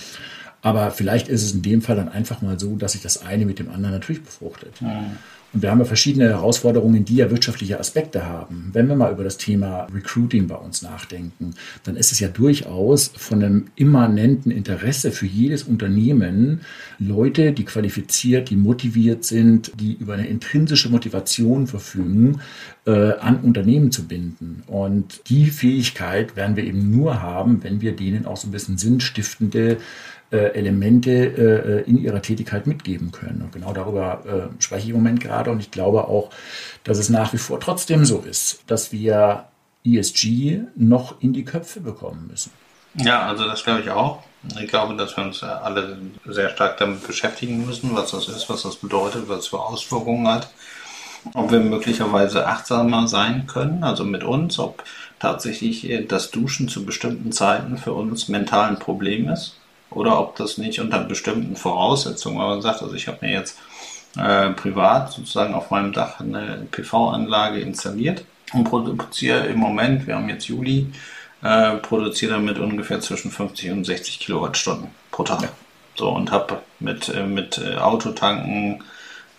Aber 0.62 0.92
vielleicht 0.92 1.28
ist 1.28 1.44
es 1.44 1.54
in 1.54 1.62
dem 1.62 1.82
Fall 1.82 1.96
dann 1.96 2.10
einfach 2.10 2.42
mal 2.42 2.60
so, 2.60 2.76
dass 2.76 2.92
sich 2.94 3.02
das 3.02 3.26
eine 3.26 3.46
mit 3.46 3.60
dem 3.60 3.70
anderen 3.70 3.96
natürlich 3.96 4.24
befruchtet. 4.24 4.82
Mhm. 4.82 5.18
Und 5.52 5.64
wir 5.64 5.72
haben 5.72 5.80
ja 5.80 5.86
verschiedene 5.86 6.26
Herausforderungen, 6.26 7.06
die 7.06 7.16
ja 7.16 7.32
wirtschaftliche 7.32 7.80
Aspekte 7.80 8.28
haben. 8.28 8.70
Wenn 8.72 8.88
wir 8.88 8.96
mal 8.96 9.12
über 9.12 9.24
das 9.24 9.38
Thema 9.38 9.88
Recruiting 9.92 10.48
bei 10.48 10.56
uns 10.56 10.84
nachdenken, 10.84 11.56
dann 11.84 11.96
ist 11.96 12.12
es 12.12 12.20
ja 12.20 12.28
durchaus 12.28 13.12
von 13.18 13.44
einem 13.44 13.66
immanenten 13.76 14.52
Interesse 14.52 15.12
für 15.12 15.26
jedes 15.26 15.64
Unternehmen, 15.64 16.62
Leute, 17.00 17.52
die 17.52 17.66
qualifiziert, 17.66 18.52
die 18.52 18.58
motiviert 18.58 19.24
sind, 19.24 19.72
die 19.80 19.94
über 19.94 20.14
eine 20.14 20.28
intrinsische 20.28 20.90
Motivation 20.90 21.66
verfügen, 21.66 22.42
äh, 22.86 23.14
an 23.14 23.38
Unternehmen 23.38 23.92
zu 23.92 24.08
binden. 24.08 24.62
Und 24.68 25.30
die 25.30 25.48
Fähigkeit 25.48 26.36
werden 26.36 26.58
wir 26.58 26.64
eben 26.64 26.92
nur 26.92 27.24
haben, 27.24 27.64
wenn 27.64 27.82
wir 27.82 27.96
denen 27.96 28.28
auch 28.28 28.38
so 28.38 28.48
ein 28.48 28.52
bisschen 28.52 28.78
sinnstiftende 28.78 29.78
Elemente 30.38 31.12
äh, 31.12 31.90
in 31.90 31.98
ihrer 31.98 32.22
Tätigkeit 32.22 32.68
mitgeben 32.68 33.12
können. 33.12 33.42
Und 33.42 33.52
genau 33.52 33.74
darüber 33.74 34.24
äh, 34.26 34.62
spreche 34.62 34.84
ich 34.84 34.90
im 34.90 34.98
Moment 34.98 35.22
gerade. 35.22 35.50
Und 35.50 35.60
ich 35.60 35.72
glaube 35.72 36.08
auch, 36.08 36.30
dass 36.84 37.00
es 37.00 37.10
nach 37.10 37.34
wie 37.34 37.38
vor 37.38 37.60
trotzdem 37.60 38.06
so 38.06 38.20
ist, 38.20 38.64
dass 38.68 38.92
wir 38.92 39.46
ESG 39.84 40.62
noch 40.76 41.20
in 41.22 41.34
die 41.34 41.46
Köpfe 41.46 41.80
bekommen 41.80 42.28
müssen. 42.30 42.52
Ja, 42.96 43.24
also 43.24 43.46
das 43.46 43.64
glaube 43.64 43.82
ich 43.82 43.90
auch. 43.90 44.24
Ich 44.62 44.68
glaube, 44.70 44.96
dass 44.96 45.18
wir 45.18 45.24
uns 45.24 45.44
alle 45.44 45.98
sehr 46.26 46.50
stark 46.50 46.78
damit 46.78 47.06
beschäftigen 47.06 47.66
müssen, 47.66 47.96
was 47.96 48.12
das 48.12 48.28
ist, 48.30 48.50
was 48.50 48.64
das 48.64 48.78
bedeutet, 48.78 49.28
was 49.28 49.48
für 49.48 49.60
Auswirkungen 49.60 50.28
hat. 50.28 50.50
Ob 51.34 51.52
wir 51.52 51.60
möglicherweise 51.60 52.48
achtsamer 52.48 53.08
sein 53.08 53.46
können, 53.46 53.84
also 53.84 54.06
mit 54.06 54.24
uns, 54.24 54.58
ob 54.58 54.84
tatsächlich 55.20 56.06
das 56.08 56.32
Duschen 56.32 56.70
zu 56.70 56.86
bestimmten 56.86 57.34
Zeiten 57.34 57.78
für 57.78 57.92
uns 57.92 58.30
mental 58.30 58.70
ein 58.70 58.80
Problem 58.80 59.28
ist 59.28 59.59
oder 59.92 60.20
ob 60.20 60.36
das 60.36 60.58
nicht 60.58 60.80
unter 60.80 61.00
bestimmten 61.00 61.56
Voraussetzungen, 61.56 62.38
weil 62.38 62.50
man 62.50 62.62
sagt, 62.62 62.82
also 62.82 62.94
ich 62.96 63.08
habe 63.08 63.26
mir 63.26 63.32
jetzt 63.32 63.58
äh, 64.18 64.50
privat 64.52 65.12
sozusagen 65.12 65.54
auf 65.54 65.72
meinem 65.72 65.94
Dach 65.94 66.20
eine 66.20 66.68
PV-Anlage 66.72 67.60
installiert 67.60 68.24
und 68.54 68.64
produziere 68.64 69.46
im 69.48 69.58
Moment, 69.58 70.08
wir 70.08 70.16
haben 70.16 70.30
jetzt 70.30 70.48
Juli, 70.48 70.88
äh, 71.42 71.76
produziere 71.78 72.34
damit 72.34 72.60
ungefähr 72.60 73.00
zwischen 73.00 73.32
50 73.32 73.72
und 73.72 73.86
60 73.86 74.20
Kilowattstunden 74.20 74.90
pro 75.12 75.24
Tag. 75.24 75.42
Ja. 75.42 75.50
So 75.96 76.10
und 76.10 76.32
habe 76.32 76.62
mit, 76.80 77.10
äh, 77.10 77.26
mit 77.26 77.58
äh, 77.58 77.76
Autotanken, 77.76 78.84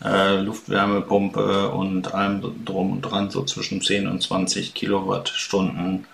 äh, 0.04 0.36
Luftwärmepumpe 0.36 1.70
und 1.70 2.14
allem 2.14 2.64
drum 2.64 2.92
und 2.92 3.02
dran 3.02 3.30
so 3.30 3.44
zwischen 3.44 3.82
10 3.82 4.08
und 4.08 4.22
20 4.22 4.74
Kilowattstunden 4.74 6.06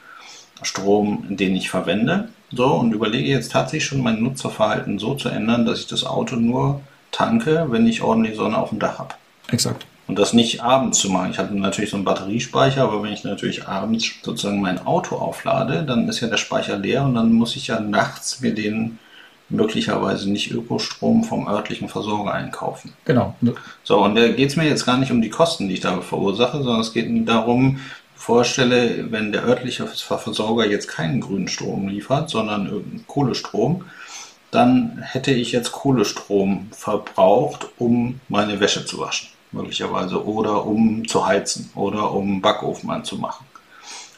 Strom, 0.63 1.25
den 1.37 1.55
ich 1.57 1.71
verwende. 1.71 2.29
So, 2.53 2.67
und 2.67 2.93
überlege 2.93 3.29
jetzt 3.29 3.53
tatsächlich 3.53 3.87
schon 3.87 4.03
mein 4.03 4.23
Nutzerverhalten 4.23 4.99
so 4.99 5.15
zu 5.15 5.29
ändern, 5.29 5.67
dass 5.67 5.81
ich 5.81 5.87
das 5.87 6.05
Auto 6.05 6.37
nur 6.37 6.81
tanke, 7.11 7.67
wenn 7.71 7.87
ich 7.87 8.03
ordentlich 8.03 8.37
Sonne 8.37 8.59
auf 8.59 8.71
dem 8.71 8.79
Dach 8.79 8.99
habe. 8.99 9.15
Exakt. 9.49 9.87
Und 10.07 10.19
das 10.19 10.33
nicht 10.33 10.63
abends 10.63 10.99
zu 10.99 11.11
machen. 11.11 11.33
Ich 11.33 11.39
habe 11.39 11.59
natürlich 11.59 11.91
so 11.91 11.97
einen 11.97 12.05
Batteriespeicher, 12.05 12.85
aber 12.85 13.03
wenn 13.03 13.13
ich 13.13 13.25
natürlich 13.25 13.67
abends 13.67 14.07
sozusagen 14.23 14.61
mein 14.61 14.87
Auto 14.87 15.17
auflade, 15.17 15.85
dann 15.85 16.09
ist 16.09 16.21
ja 16.21 16.29
der 16.29 16.37
Speicher 16.37 16.79
leer 16.79 17.05
und 17.05 17.17
dann 17.17 17.33
muss 17.33 17.57
ich 17.57 17.67
ja 17.67 17.81
nachts 17.81 18.41
mir 18.41 18.55
den 18.55 18.99
möglicherweise 19.49 20.31
nicht 20.31 20.51
Ökostrom 20.51 21.25
vom 21.25 21.49
örtlichen 21.49 21.89
Versorger 21.89 22.33
einkaufen. 22.33 22.93
Genau. 23.05 23.35
So, 23.85 24.03
und 24.03 24.17
da 24.17 24.29
geht 24.29 24.51
es 24.51 24.57
mir 24.57 24.69
jetzt 24.69 24.87
gar 24.87 24.97
nicht 24.97 25.13
um 25.13 25.23
die 25.23 25.31
Kosten, 25.31 25.69
die 25.69 25.75
ich 25.75 25.81
da 25.81 26.01
verursache, 26.01 26.63
sondern 26.63 26.81
es 26.81 26.93
geht 26.93 27.29
darum, 27.29 27.81
vorstelle, 28.27 29.13
wenn 29.13 29.31
der 29.31 29.45
örtliche 29.45 29.87
Versorger 29.87 30.67
jetzt 30.67 30.89
keinen 30.89 31.21
grünen 31.21 31.47
Strom 31.47 31.87
liefert, 31.87 32.29
sondern 32.29 32.67
irgendeinen 32.67 33.07
Kohlestrom, 33.07 33.85
dann 34.51 34.99
hätte 35.01 35.31
ich 35.31 35.53
jetzt 35.53 35.71
Kohlestrom 35.71 36.67
verbraucht, 36.73 37.69
um 37.79 38.21
meine 38.29 38.59
Wäsche 38.59 38.85
zu 38.85 38.99
waschen, 38.99 39.29
möglicherweise, 39.53 40.27
oder 40.27 40.67
um 40.67 41.07
zu 41.07 41.25
heizen 41.25 41.71
oder 41.77 42.11
um 42.11 42.43
Backofen 42.43 42.91
anzumachen. 42.91 43.47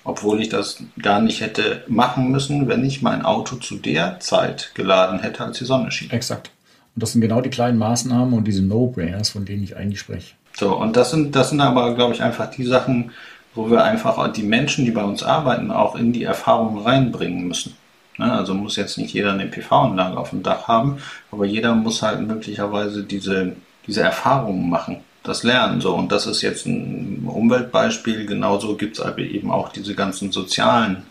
Obwohl 0.05 0.40
ich 0.40 0.49
das 0.49 0.83
gar 1.03 1.21
nicht 1.21 1.42
hätte 1.42 1.85
machen 1.87 2.31
müssen, 2.31 2.66
wenn 2.66 2.87
ich 2.87 3.03
mein 3.03 3.27
Auto 3.27 3.57
zu 3.57 3.77
der 3.77 4.21
Zeit 4.21 4.71
geladen 4.75 5.21
hätte, 5.21 5.44
als 5.44 5.59
die 5.59 5.66
Sonne 5.66 5.92
schien. 5.92 6.11
Exakt. 6.11 6.51
Und 6.94 7.03
das 7.03 7.12
sind 7.12 7.21
genau 7.21 7.42
die 7.42 7.51
kleinen 7.51 7.77
Maßnahmen 7.77 8.33
und 8.33 8.44
diese 8.44 8.62
No-Brainers, 8.62 9.29
von 9.29 9.44
denen 9.44 9.64
ich 9.64 9.77
eigentlich 9.77 10.01
spreche. 10.01 10.35
So, 10.57 10.75
und 10.75 10.97
das 10.97 11.11
sind, 11.11 11.37
das 11.37 11.51
sind 11.51 11.61
aber, 11.61 11.94
glaube 11.94 12.14
ich, 12.14 12.23
einfach 12.23 12.51
die 12.51 12.64
Sachen, 12.64 13.12
wo 13.59 13.68
wir 13.68 13.83
einfach 13.83 14.33
die 14.33 14.44
Menschen, 14.44 14.85
die 14.85 14.92
bei 14.92 15.03
uns 15.03 15.25
arbeiten, 15.25 15.73
auch 15.73 15.97
in 15.97 16.12
die 16.12 16.23
Erfahrung 16.23 16.81
reinbringen 16.81 17.49
müssen. 17.49 17.75
Ne? 18.16 18.33
Also 18.33 18.55
muss 18.55 18.77
jetzt 18.77 18.99
nicht 18.99 19.12
jeder 19.12 19.33
eine 19.33 19.47
PV-Anlage 19.47 20.16
auf 20.16 20.31
dem 20.31 20.44
Dach 20.44 20.68
haben, 20.68 20.99
aber 21.33 21.44
jeder 21.44 21.75
muss 21.75 22.01
halt 22.01 22.21
möglicherweise 22.21 23.03
diese, 23.03 23.57
diese 23.85 24.03
Erfahrungen 24.03 24.71
machen, 24.71 24.99
das 25.25 25.42
Lernen. 25.42 25.81
So. 25.81 25.92
Und 25.92 26.12
das 26.12 26.27
ist 26.27 26.40
jetzt 26.42 26.66
ein 26.66 27.25
Umweltbeispiel. 27.27 28.27
Genauso 28.27 28.77
gibt 28.77 28.97
es 28.97 29.18
eben 29.18 29.51
auch 29.51 29.71
diese 29.71 29.97
ganzen 29.97 30.31
sozialen 30.31 31.03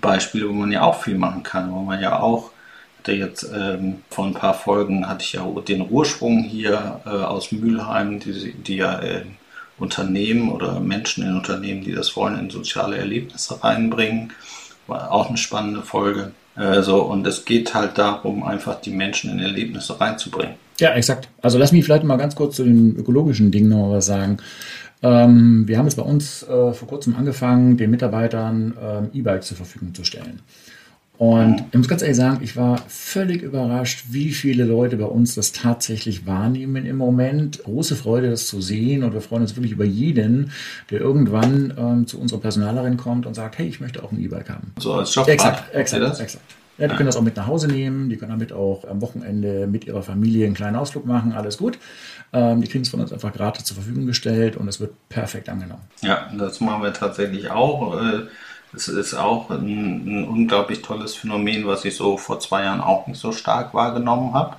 Beispiele, 0.00 0.48
wo 0.48 0.52
man 0.52 0.72
ja 0.72 0.82
auch 0.82 1.00
viel 1.00 1.16
machen 1.16 1.44
kann, 1.44 1.72
wo 1.72 1.78
man 1.82 2.02
ja 2.02 2.18
auch 2.18 2.50
hatte 2.98 3.12
jetzt 3.12 3.46
ähm, 3.54 4.02
vor 4.10 4.24
ein 4.24 4.34
paar 4.34 4.54
Folgen 4.54 5.06
hatte 5.06 5.22
ich 5.22 5.34
ja 5.34 5.44
den 5.68 5.88
Ursprung 5.90 6.42
hier 6.42 7.02
äh, 7.04 7.10
aus 7.10 7.52
Mülheim, 7.52 8.18
die, 8.18 8.54
die 8.54 8.76
ja 8.76 8.98
äh, 8.98 9.26
Unternehmen 9.78 10.50
oder 10.50 10.80
Menschen 10.80 11.24
in 11.24 11.36
Unternehmen, 11.36 11.82
die 11.82 11.92
das 11.92 12.16
wollen, 12.16 12.38
in 12.38 12.50
soziale 12.50 12.96
Erlebnisse 12.96 13.62
reinbringen. 13.62 14.32
War 14.86 15.10
auch 15.10 15.28
eine 15.28 15.38
spannende 15.38 15.82
Folge. 15.82 16.32
Äh, 16.56 16.78
und 16.78 17.26
es 17.26 17.44
geht 17.44 17.74
halt 17.74 17.98
darum, 17.98 18.42
einfach 18.44 18.80
die 18.80 18.90
Menschen 18.90 19.30
in 19.30 19.40
Erlebnisse 19.40 20.00
reinzubringen. 20.00 20.54
Ja, 20.78 20.92
exakt. 20.94 21.28
Also 21.40 21.58
lass 21.58 21.72
mich 21.72 21.84
vielleicht 21.84 22.04
mal 22.04 22.16
ganz 22.16 22.34
kurz 22.34 22.56
zu 22.56 22.64
den 22.64 22.96
ökologischen 22.96 23.50
Dingen 23.50 23.68
noch 23.68 23.90
was 23.90 24.06
sagen. 24.06 24.38
Ähm, 25.02 25.68
wir 25.68 25.78
haben 25.78 25.86
es 25.86 25.96
bei 25.96 26.02
uns 26.02 26.42
äh, 26.44 26.72
vor 26.72 26.88
kurzem 26.88 27.14
angefangen, 27.16 27.76
den 27.76 27.90
Mitarbeitern 27.90 28.74
ähm, 28.80 29.10
E-Bikes 29.12 29.48
zur 29.48 29.56
Verfügung 29.56 29.94
zu 29.94 30.04
stellen. 30.04 30.40
Und 31.16 31.64
ich 31.70 31.78
muss 31.78 31.86
ganz 31.86 32.02
ehrlich 32.02 32.16
sagen, 32.16 32.40
ich 32.42 32.56
war 32.56 32.78
völlig 32.88 33.42
überrascht, 33.42 34.06
wie 34.10 34.32
viele 34.32 34.64
Leute 34.64 34.96
bei 34.96 35.04
uns 35.04 35.36
das 35.36 35.52
tatsächlich 35.52 36.26
wahrnehmen 36.26 36.86
im 36.86 36.96
Moment. 36.96 37.62
Große 37.62 37.94
Freude, 37.94 38.30
das 38.30 38.48
zu 38.48 38.60
sehen. 38.60 39.04
Und 39.04 39.12
wir 39.12 39.20
freuen 39.20 39.42
uns 39.42 39.54
wirklich 39.54 39.72
über 39.72 39.84
jeden, 39.84 40.50
der 40.90 41.00
irgendwann 41.00 41.72
ähm, 41.78 42.06
zu 42.08 42.20
unserer 42.20 42.40
Personalerin 42.40 42.96
kommt 42.96 43.26
und 43.26 43.34
sagt, 43.34 43.58
hey, 43.58 43.68
ich 43.68 43.80
möchte 43.80 44.02
auch 44.02 44.10
ein 44.10 44.20
E-Bike 44.20 44.50
haben. 44.50 44.72
So 44.78 44.94
als 44.94 45.14
Job. 45.14 45.28
Exakt, 45.28 45.72
exakt, 45.72 46.20
exakt. 46.20 46.44
Ja, 46.76 46.88
die 46.88 46.96
können 46.96 47.06
das 47.06 47.16
auch 47.16 47.22
mit 47.22 47.36
nach 47.36 47.46
Hause 47.46 47.68
nehmen, 47.68 48.08
die 48.08 48.16
können 48.16 48.32
damit 48.32 48.52
auch 48.52 48.84
am 48.88 49.00
Wochenende 49.00 49.68
mit 49.68 49.84
ihrer 49.84 50.02
Familie 50.02 50.46
einen 50.46 50.56
kleinen 50.56 50.74
Ausflug 50.74 51.06
machen, 51.06 51.32
alles 51.32 51.56
gut. 51.56 51.78
Ähm, 52.32 52.62
die 52.62 52.66
kriegen 52.66 52.82
es 52.82 52.88
von 52.88 52.98
uns 52.98 53.12
einfach 53.12 53.32
gratis 53.32 53.64
zur 53.64 53.76
Verfügung 53.76 54.06
gestellt 54.06 54.56
und 54.56 54.66
es 54.66 54.80
wird 54.80 54.90
perfekt 55.08 55.48
angenommen. 55.48 55.82
Ja, 56.02 56.28
das 56.36 56.60
machen 56.60 56.82
wir 56.82 56.92
tatsächlich 56.92 57.48
auch. 57.48 57.96
Äh, 58.02 58.22
es 58.76 58.88
ist 58.88 59.14
auch 59.14 59.50
ein, 59.50 59.66
ein, 60.06 60.28
unglaublich 60.28 60.82
tolles 60.82 61.14
Phänomen, 61.14 61.66
was 61.66 61.84
ich 61.84 61.96
so 61.96 62.16
vor 62.16 62.40
zwei 62.40 62.64
Jahren 62.64 62.80
auch 62.80 63.06
nicht 63.06 63.20
so 63.20 63.32
stark 63.32 63.74
wahrgenommen 63.74 64.34
habe. 64.34 64.56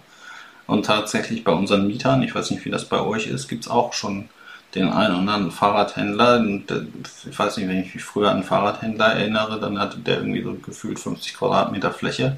Und 0.67 0.85
tatsächlich 0.85 1.43
bei 1.43 1.51
unseren 1.51 1.87
Mietern, 1.87 2.23
ich 2.23 2.33
weiß 2.33 2.51
nicht, 2.51 2.65
wie 2.65 2.71
das 2.71 2.85
bei 2.85 2.99
euch 3.01 3.27
ist, 3.27 3.47
gibt 3.47 3.65
es 3.65 3.71
auch 3.71 3.93
schon 3.93 4.29
den 4.73 4.89
einen 4.89 5.11
oder 5.11 5.19
anderen 5.19 5.51
Fahrradhändler. 5.51 6.39
Und 6.39 6.71
äh, 6.71 6.85
ich 7.29 7.37
weiß 7.37 7.57
nicht, 7.57 7.67
wenn 7.67 7.81
ich 7.81 7.93
mich 7.93 8.03
früher 8.03 8.29
an 8.29 8.37
einen 8.37 8.43
Fahrradhändler 8.43 9.13
erinnere, 9.13 9.59
dann 9.59 9.79
hatte 9.79 9.99
der 9.99 10.17
irgendwie 10.17 10.43
so 10.43 10.53
gefühlt 10.55 10.99
50 10.99 11.35
Quadratmeter 11.35 11.91
Fläche. 11.91 12.37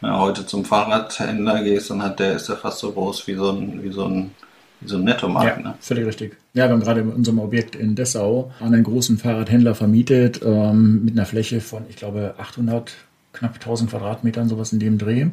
Wenn 0.00 0.10
du 0.10 0.18
heute 0.18 0.46
zum 0.46 0.64
Fahrradhändler 0.64 1.62
gehst, 1.62 1.90
dann 1.90 2.02
hat 2.02 2.20
der, 2.20 2.34
ist 2.34 2.48
der 2.48 2.56
fast 2.56 2.78
so 2.78 2.92
groß 2.92 3.26
wie 3.26 3.34
so 3.34 3.50
ein, 3.50 3.82
wie 3.82 3.92
so 3.92 4.04
ein 4.06 4.34
so 4.84 4.96
ein 4.96 5.04
Nettomarkt. 5.04 5.58
Ja, 5.58 5.62
ne? 5.70 5.74
völlig 5.80 6.06
richtig. 6.06 6.36
Ja, 6.52 6.66
wir 6.66 6.72
haben 6.72 6.80
gerade 6.80 7.00
in 7.00 7.10
unserem 7.10 7.38
Objekt 7.38 7.74
in 7.74 7.94
Dessau 7.94 8.52
an 8.60 8.74
einen 8.74 8.84
großen 8.84 9.18
Fahrradhändler 9.18 9.74
vermietet 9.74 10.40
ähm, 10.44 11.04
mit 11.04 11.14
einer 11.14 11.26
Fläche 11.26 11.60
von, 11.60 11.84
ich 11.88 11.96
glaube, 11.96 12.34
800, 12.38 12.92
knapp 13.32 13.54
1000 13.54 13.90
Quadratmetern, 13.90 14.48
sowas 14.48 14.72
in 14.72 14.78
dem 14.78 14.98
Dreh. 14.98 15.26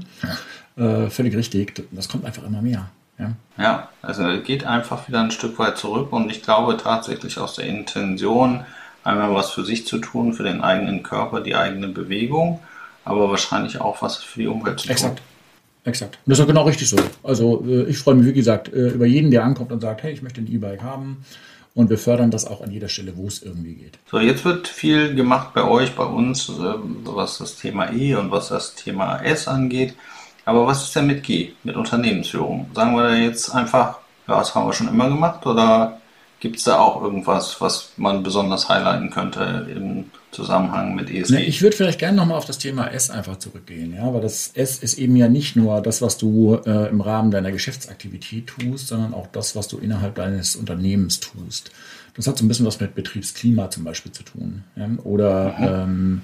Ja. 0.77 1.03
Äh, 1.06 1.10
völlig 1.10 1.36
richtig. 1.36 1.86
Das 1.91 2.10
kommt 2.10 2.25
einfach 2.25 2.43
immer 2.43 2.62
mehr. 2.62 2.89
Ja. 3.19 3.32
ja, 3.58 3.89
also 4.01 4.23
geht 4.43 4.65
einfach 4.65 5.08
wieder 5.08 5.21
ein 5.21 5.29
Stück 5.29 5.60
weit 5.60 5.77
zurück 5.77 6.12
und 6.12 6.32
ich 6.32 6.41
glaube 6.41 6.77
tatsächlich 6.77 7.38
aus 7.38 7.56
der 7.56 7.65
Intention, 7.65 8.65
einmal 9.03 9.36
was 9.36 9.51
für 9.51 9.63
sich 9.63 9.86
zu 9.86 9.99
tun, 9.99 10.34
für 10.34 10.43
den 10.43 10.62
eigenen 10.62 11.03
Körper, 11.03 11.41
die 11.41 11.56
eigene 11.56 11.89
Bewegung, 11.89 12.60
aber 13.06 13.29
wahrscheinlich 13.29 13.79
auch 13.79 14.01
was 14.01 14.17
für 14.17 14.39
die 14.39 14.47
Umwelt 14.47 14.79
zu 14.79 14.88
tun. 14.88 14.93
Exakt. 14.93 15.21
Exakt. 15.86 16.17
Und 16.26 16.32
das 16.32 16.39
ist 16.39 16.48
genau 16.48 16.63
richtig 16.63 16.89
so. 16.89 16.98
Also 17.24 17.63
äh, 17.67 17.84
ich 17.84 17.98
freue 17.98 18.15
mich, 18.15 18.28
wie 18.28 18.34
gesagt, 18.34 18.72
äh, 18.72 18.89
über 18.89 19.06
jeden, 19.06 19.32
der 19.32 19.43
ankommt 19.43 19.72
und 19.72 19.82
sagt, 19.82 20.04
hey, 20.04 20.13
ich 20.13 20.22
möchte 20.22 20.41
ein 20.41 20.52
E-Bike 20.52 20.82
haben. 20.82 21.26
Und 21.76 21.89
wir 21.89 21.98
fördern 21.98 22.30
das 22.30 22.46
auch 22.46 22.62
an 22.62 22.72
jeder 22.72 22.88
Stelle, 22.88 23.17
wo 23.17 23.28
es 23.28 23.41
irgendwie 23.41 23.74
geht. 23.74 23.98
So, 24.10 24.19
jetzt 24.19 24.46
wird 24.46 24.67
viel 24.67 25.15
gemacht 25.15 25.54
bei 25.54 25.63
euch, 25.63 25.96
bei 25.96 26.06
uns, 26.06 26.50
ähm, 26.50 26.98
was 27.04 27.39
das 27.39 27.58
Thema 27.58 27.91
E 27.91 28.15
und 28.15 28.32
was 28.32 28.50
das 28.50 28.76
Thema 28.76 29.17
S 29.24 29.48
angeht. 29.48 29.96
Aber 30.46 30.67
was 30.67 30.84
ist 30.84 30.96
denn 30.96 31.08
mit 31.08 31.24
G, 31.24 31.54
mit 31.63 31.76
Unternehmensführung? 31.76 32.69
Sagen 32.76 32.96
wir 32.96 33.04
da 33.04 33.15
jetzt 33.15 33.50
einfach, 33.50 34.00
ja, 34.28 34.38
das 34.38 34.54
haben 34.54 34.67
wir 34.67 34.74
schon 34.74 34.89
immer 34.89 35.10
gemacht 35.10 35.46
oder 35.46 36.00
gibt 36.43 36.58
es 36.58 36.65
da 36.65 36.77
auch 36.77 37.01
irgendwas, 37.01 37.62
was 37.62 37.93
man 37.95 38.21
besonders 38.21 38.67
highlighten 38.67 39.10
könnte 39.12 39.65
im 39.73 40.12
Zusammenhang 40.32 40.93
mit 40.93 41.10
ESG. 41.10 41.38
Ich 41.38 41.62
würde 41.62 41.77
vielleicht 41.77 41.99
gerne 41.99 42.17
nochmal 42.17 42.38
auf 42.38 42.43
das 42.43 42.58
Thema 42.58 42.88
S 42.88 43.10
einfach 43.10 43.38
zurückgehen, 43.38 43.93
ja, 43.93 44.13
weil 44.13 44.19
das 44.19 44.51
S 44.53 44.79
ist 44.79 44.99
eben 44.99 45.15
ja 45.15 45.29
nicht 45.29 45.56
nur 45.56 45.79
das, 45.79 46.01
was 46.01 46.17
du 46.17 46.60
äh, 46.65 46.89
im 46.89 46.99
Rahmen 46.99 47.32
deiner 47.32 47.53
Geschäftsaktivität 47.53 48.47
tust, 48.47 48.89
sondern 48.89 49.13
auch 49.13 49.27
das, 49.27 49.56
was 49.56 49.69
du 49.69 49.77
innerhalb 49.77 50.15
deines 50.15 50.58
Unternehmens 50.58 51.21
tust. 51.21 51.71
Das 52.13 52.27
hat 52.27 52.38
so 52.38 52.43
ein 52.43 52.49
bisschen 52.49 52.65
was 52.65 52.77
mit 52.77 52.93
Betriebsklima 52.93 53.69
zum 53.69 53.86
Beispiel 53.86 54.12
zu 54.12 54.23
tun. 54.23 54.65
Ja? 54.75 54.89
Oder 55.06 55.56
mhm. 55.58 55.63
ähm, 55.65 56.21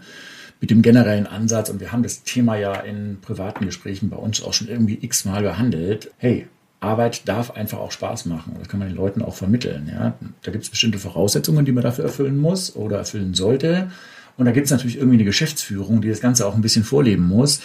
mit 0.59 0.69
dem 0.69 0.81
generellen 0.81 1.27
Ansatz, 1.27 1.69
und 1.69 1.79
wir 1.79 1.93
haben 1.93 2.03
das 2.03 2.23
Thema 2.23 2.57
ja 2.57 2.73
in 2.73 3.21
privaten 3.21 3.65
Gesprächen 3.65 4.09
bei 4.09 4.17
uns 4.17 4.43
auch 4.43 4.51
schon 4.51 4.67
irgendwie 4.67 4.99
x-mal 5.01 5.43
behandelt. 5.43 6.11
Hey, 6.17 6.49
Arbeit 6.81 7.27
darf 7.27 7.51
einfach 7.51 7.79
auch 7.79 7.91
Spaß 7.91 8.25
machen. 8.25 8.55
Das 8.57 8.69
kann 8.69 8.79
man 8.79 8.87
den 8.87 8.97
Leuten 8.97 9.21
auch 9.21 9.35
vermitteln. 9.35 9.91
Ja? 9.91 10.13
Da 10.43 10.51
gibt 10.51 10.63
es 10.63 10.69
bestimmte 10.69 10.97
Voraussetzungen, 10.97 11.65
die 11.65 11.71
man 11.71 11.83
dafür 11.83 12.05
erfüllen 12.05 12.37
muss 12.37 12.75
oder 12.75 12.97
erfüllen 12.97 13.33
sollte. 13.33 13.91
Und 14.37 14.45
da 14.45 14.51
gibt 14.51 14.65
es 14.65 14.71
natürlich 14.71 14.95
irgendwie 14.95 15.17
eine 15.17 15.25
Geschäftsführung, 15.25 16.01
die 16.01 16.07
das 16.07 16.21
Ganze 16.21 16.47
auch 16.47 16.55
ein 16.55 16.61
bisschen 16.61 16.85
vorleben 16.85 17.27
muss. 17.27 17.61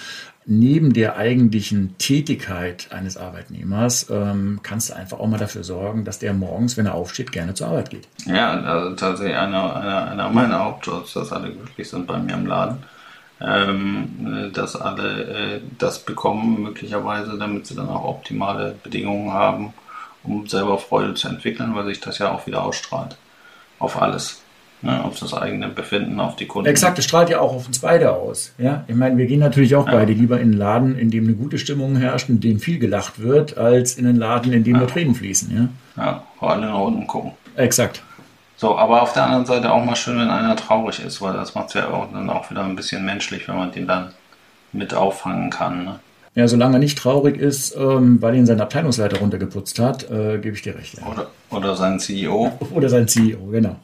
Neben 0.46 0.92
der 0.92 1.16
eigentlichen 1.16 1.96
Tätigkeit 1.98 2.88
eines 2.90 3.16
Arbeitnehmers 3.16 4.08
ähm, 4.10 4.58
kannst 4.62 4.90
du 4.90 4.94
einfach 4.94 5.20
auch 5.20 5.28
mal 5.28 5.38
dafür 5.38 5.62
sorgen, 5.62 6.04
dass 6.04 6.18
der 6.18 6.34
morgens, 6.34 6.76
wenn 6.76 6.86
er 6.86 6.94
aufsteht, 6.94 7.32
gerne 7.32 7.54
zur 7.54 7.68
Arbeit 7.68 7.90
geht. 7.90 8.08
Ja, 8.26 8.60
also 8.60 8.96
tatsächlich 8.96 9.36
einer, 9.36 9.76
einer, 9.76 10.10
einer 10.10 10.28
meiner 10.30 10.58
Hauptjobs, 10.58 11.14
dass 11.14 11.32
alle 11.32 11.52
glücklich 11.52 11.88
sind 11.88 12.06
bei 12.06 12.18
mir 12.18 12.34
im 12.34 12.46
Laden 12.46 12.78
ähm, 13.40 14.50
dass 14.52 14.76
alle 14.76 15.22
äh, 15.24 15.60
das 15.78 16.00
bekommen, 16.00 16.62
möglicherweise, 16.62 17.36
damit 17.38 17.66
sie 17.66 17.74
dann 17.74 17.88
auch 17.88 18.04
optimale 18.04 18.74
Bedingungen 18.82 19.32
haben, 19.32 19.74
um 20.22 20.46
selber 20.46 20.78
Freude 20.78 21.14
zu 21.14 21.28
entwickeln, 21.28 21.74
weil 21.74 21.86
sich 21.86 22.00
das 22.00 22.18
ja 22.18 22.32
auch 22.32 22.46
wieder 22.46 22.62
ausstrahlt. 22.62 23.16
Auf 23.78 24.00
alles. 24.00 24.40
Ne, 24.82 25.02
auf 25.02 25.18
das 25.18 25.32
eigene 25.32 25.68
Befinden, 25.68 26.20
auf 26.20 26.36
die 26.36 26.46
Kunden. 26.46 26.68
Exakt, 26.68 26.98
es 26.98 27.06
strahlt 27.06 27.30
ja 27.30 27.40
auch 27.40 27.54
auf 27.54 27.66
uns 27.66 27.78
beide 27.78 28.12
aus. 28.12 28.52
Ja? 28.58 28.84
Ich 28.86 28.94
meine, 28.94 29.16
wir 29.16 29.24
gehen 29.24 29.40
natürlich 29.40 29.74
auch 29.76 29.86
ja. 29.86 29.92
beide 29.92 30.12
lieber 30.12 30.36
in 30.36 30.50
einen 30.50 30.52
Laden, 30.58 30.98
in 30.98 31.10
dem 31.10 31.24
eine 31.24 31.32
gute 31.32 31.56
Stimmung 31.56 31.96
herrscht, 31.96 32.28
in 32.28 32.40
dem 32.40 32.60
viel 32.60 32.78
gelacht 32.78 33.18
wird, 33.18 33.56
als 33.56 33.96
in 33.96 34.06
einen 34.06 34.18
Laden, 34.18 34.52
in 34.52 34.62
dem 34.62 34.74
ja. 34.74 34.80
nur 34.80 34.88
Tränen 34.88 35.14
fließen. 35.14 35.70
Ja, 35.96 36.02
ja 36.02 36.22
vor 36.38 36.50
allem 36.50 36.66
nach 36.66 36.78
unten 36.78 37.06
gucken. 37.06 37.32
Exakt. 37.56 38.02
So, 38.56 38.78
aber 38.78 39.02
auf 39.02 39.12
der 39.12 39.24
anderen 39.24 39.46
Seite 39.46 39.72
auch 39.72 39.84
mal 39.84 39.96
schön, 39.96 40.18
wenn 40.18 40.30
einer 40.30 40.56
traurig 40.56 41.04
ist, 41.04 41.20
weil 41.20 41.34
das 41.34 41.54
macht 41.54 41.68
es 41.68 41.74
ja 41.74 41.88
auch, 41.88 42.10
dann 42.12 42.30
auch 42.30 42.50
wieder 42.50 42.64
ein 42.64 42.76
bisschen 42.76 43.04
menschlich, 43.04 43.48
wenn 43.48 43.56
man 43.56 43.72
den 43.72 43.86
dann 43.86 44.12
mit 44.72 44.94
auffangen 44.94 45.50
kann. 45.50 45.84
Ne? 45.84 46.00
Ja, 46.36 46.48
solange 46.48 46.76
er 46.76 46.78
nicht 46.80 46.98
traurig 46.98 47.36
ist, 47.36 47.76
ähm, 47.76 48.20
weil 48.20 48.34
ihn 48.34 48.46
sein 48.46 48.60
Abteilungsleiter 48.60 49.18
runtergeputzt 49.18 49.78
hat, 49.78 50.10
äh, 50.10 50.38
gebe 50.38 50.56
ich 50.56 50.62
dir 50.62 50.76
recht. 50.76 50.98
Ja. 50.98 51.06
Oder, 51.06 51.30
oder 51.50 51.76
sein 51.76 52.00
CEO. 52.00 52.52
Oder 52.74 52.88
sein 52.88 53.06
CEO, 53.06 53.38
genau. 53.52 53.76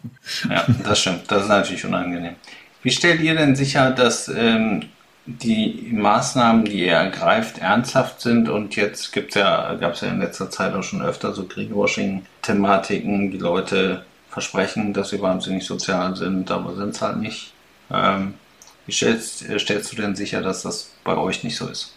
Ja, 0.49 0.65
das 0.85 1.01
stimmt. 1.01 1.31
Das 1.31 1.43
ist 1.43 1.49
natürlich 1.49 1.85
unangenehm. 1.85 2.35
Wie 2.83 2.91
stellt 2.91 3.21
ihr 3.21 3.37
denn 3.37 3.55
sicher, 3.55 3.93
dass 3.93 4.29
ähm, 4.29 4.87
die 5.27 5.91
Maßnahmen, 5.93 6.65
die 6.65 6.87
ihr 6.87 6.95
ergreift, 6.95 7.59
ernsthaft 7.59 8.21
sind? 8.21 8.49
Und 8.49 8.75
jetzt 8.75 9.13
gibt's 9.13 9.37
ja, 9.37 9.75
gab 9.75 9.95
es 9.95 10.01
ja 10.01 10.09
in 10.09 10.19
letzter 10.19 10.51
Zeit 10.51 10.75
auch 10.75 10.83
schon 10.83 11.03
öfter 11.03 11.33
so 11.33 11.45
Greenwashing-Thematiken, 11.45 13.31
die 13.31 13.39
Leute 13.39 14.05
versprechen, 14.31 14.93
dass 14.93 15.11
sie 15.11 15.21
wahnsinnig 15.21 15.67
sozial 15.67 16.17
sind, 16.17 16.51
aber 16.51 16.75
sind 16.75 16.95
es 16.95 17.03
halt 17.03 17.19
nicht. 17.19 17.53
Ähm, 17.91 18.35
wie 18.87 18.93
stellst, 18.93 19.45
stellst 19.59 19.93
du 19.93 19.97
denn 19.97 20.17
sicher, 20.17 20.41
dass 20.43 20.63
das 20.63 20.93
bei 21.05 21.17
euch 21.17 21.45
nicht 21.45 21.57
so 21.57 21.69
ist? 21.69 21.95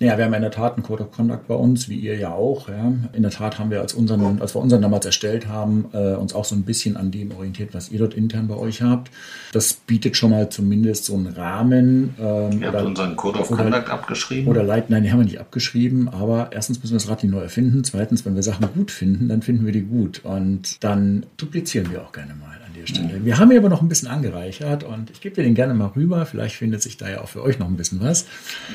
Ja, 0.00 0.18
wir 0.18 0.24
haben 0.24 0.34
in 0.34 0.42
der 0.42 0.50
Tat 0.50 0.74
einen 0.74 0.82
Code 0.82 1.04
of 1.04 1.12
Conduct 1.12 1.46
bei 1.46 1.54
uns, 1.54 1.88
wie 1.88 1.96
ihr 1.96 2.16
ja 2.16 2.32
auch. 2.32 2.68
Ja. 2.68 2.92
In 3.12 3.22
der 3.22 3.30
Tat 3.30 3.60
haben 3.60 3.70
wir, 3.70 3.80
als, 3.80 3.94
unseren, 3.94 4.40
als 4.40 4.54
wir 4.54 4.60
unseren 4.60 4.82
damals 4.82 5.06
erstellt 5.06 5.46
haben, 5.46 5.86
äh, 5.92 6.14
uns 6.14 6.34
auch 6.34 6.44
so 6.44 6.56
ein 6.56 6.62
bisschen 6.62 6.96
an 6.96 7.12
dem 7.12 7.30
orientiert, 7.30 7.74
was 7.74 7.90
ihr 7.90 8.00
dort 8.00 8.14
intern 8.14 8.48
bei 8.48 8.56
euch 8.56 8.82
habt. 8.82 9.10
Das 9.52 9.74
bietet 9.74 10.16
schon 10.16 10.30
mal 10.30 10.48
zumindest 10.48 11.04
so 11.04 11.14
einen 11.14 11.28
Rahmen. 11.28 12.14
Ähm, 12.18 12.60
ihr 12.60 12.72
habt 12.72 12.84
unseren 12.84 13.14
Code 13.14 13.38
of 13.38 13.50
oder, 13.52 13.62
Conduct 13.62 13.88
abgeschrieben? 13.88 14.48
Oder 14.48 14.64
Leit, 14.64 14.90
nein, 14.90 15.04
den 15.04 15.12
haben 15.12 15.20
wir 15.20 15.26
nicht 15.26 15.40
abgeschrieben, 15.40 16.08
aber 16.08 16.48
erstens 16.50 16.80
müssen 16.80 16.92
wir 16.92 16.98
das 16.98 17.08
Rad 17.08 17.22
nicht 17.22 17.32
neu 17.32 17.40
erfinden. 17.40 17.84
Zweitens, 17.84 18.26
wenn 18.26 18.34
wir 18.34 18.42
Sachen 18.42 18.66
gut 18.74 18.90
finden, 18.90 19.28
dann 19.28 19.42
finden 19.42 19.64
wir 19.64 19.72
die 19.72 19.82
gut. 19.82 20.22
Und 20.24 20.82
dann 20.82 21.24
duplizieren 21.36 21.90
wir 21.92 22.02
auch 22.02 22.12
gerne 22.12 22.34
mal 22.34 22.63
der 22.84 22.94
Stelle. 22.94 23.24
Wir 23.24 23.38
haben 23.38 23.50
ihn 23.50 23.58
aber 23.58 23.68
noch 23.68 23.82
ein 23.82 23.88
bisschen 23.88 24.08
angereichert 24.08 24.84
und 24.84 25.10
ich 25.10 25.20
gebe 25.20 25.34
dir 25.34 25.42
den 25.42 25.54
gerne 25.54 25.74
mal 25.74 25.92
rüber. 25.96 26.26
Vielleicht 26.26 26.56
findet 26.56 26.82
sich 26.82 26.96
da 26.96 27.08
ja 27.08 27.20
auch 27.20 27.28
für 27.28 27.42
euch 27.42 27.58
noch 27.58 27.66
ein 27.66 27.76
bisschen 27.76 28.00
was. 28.00 28.26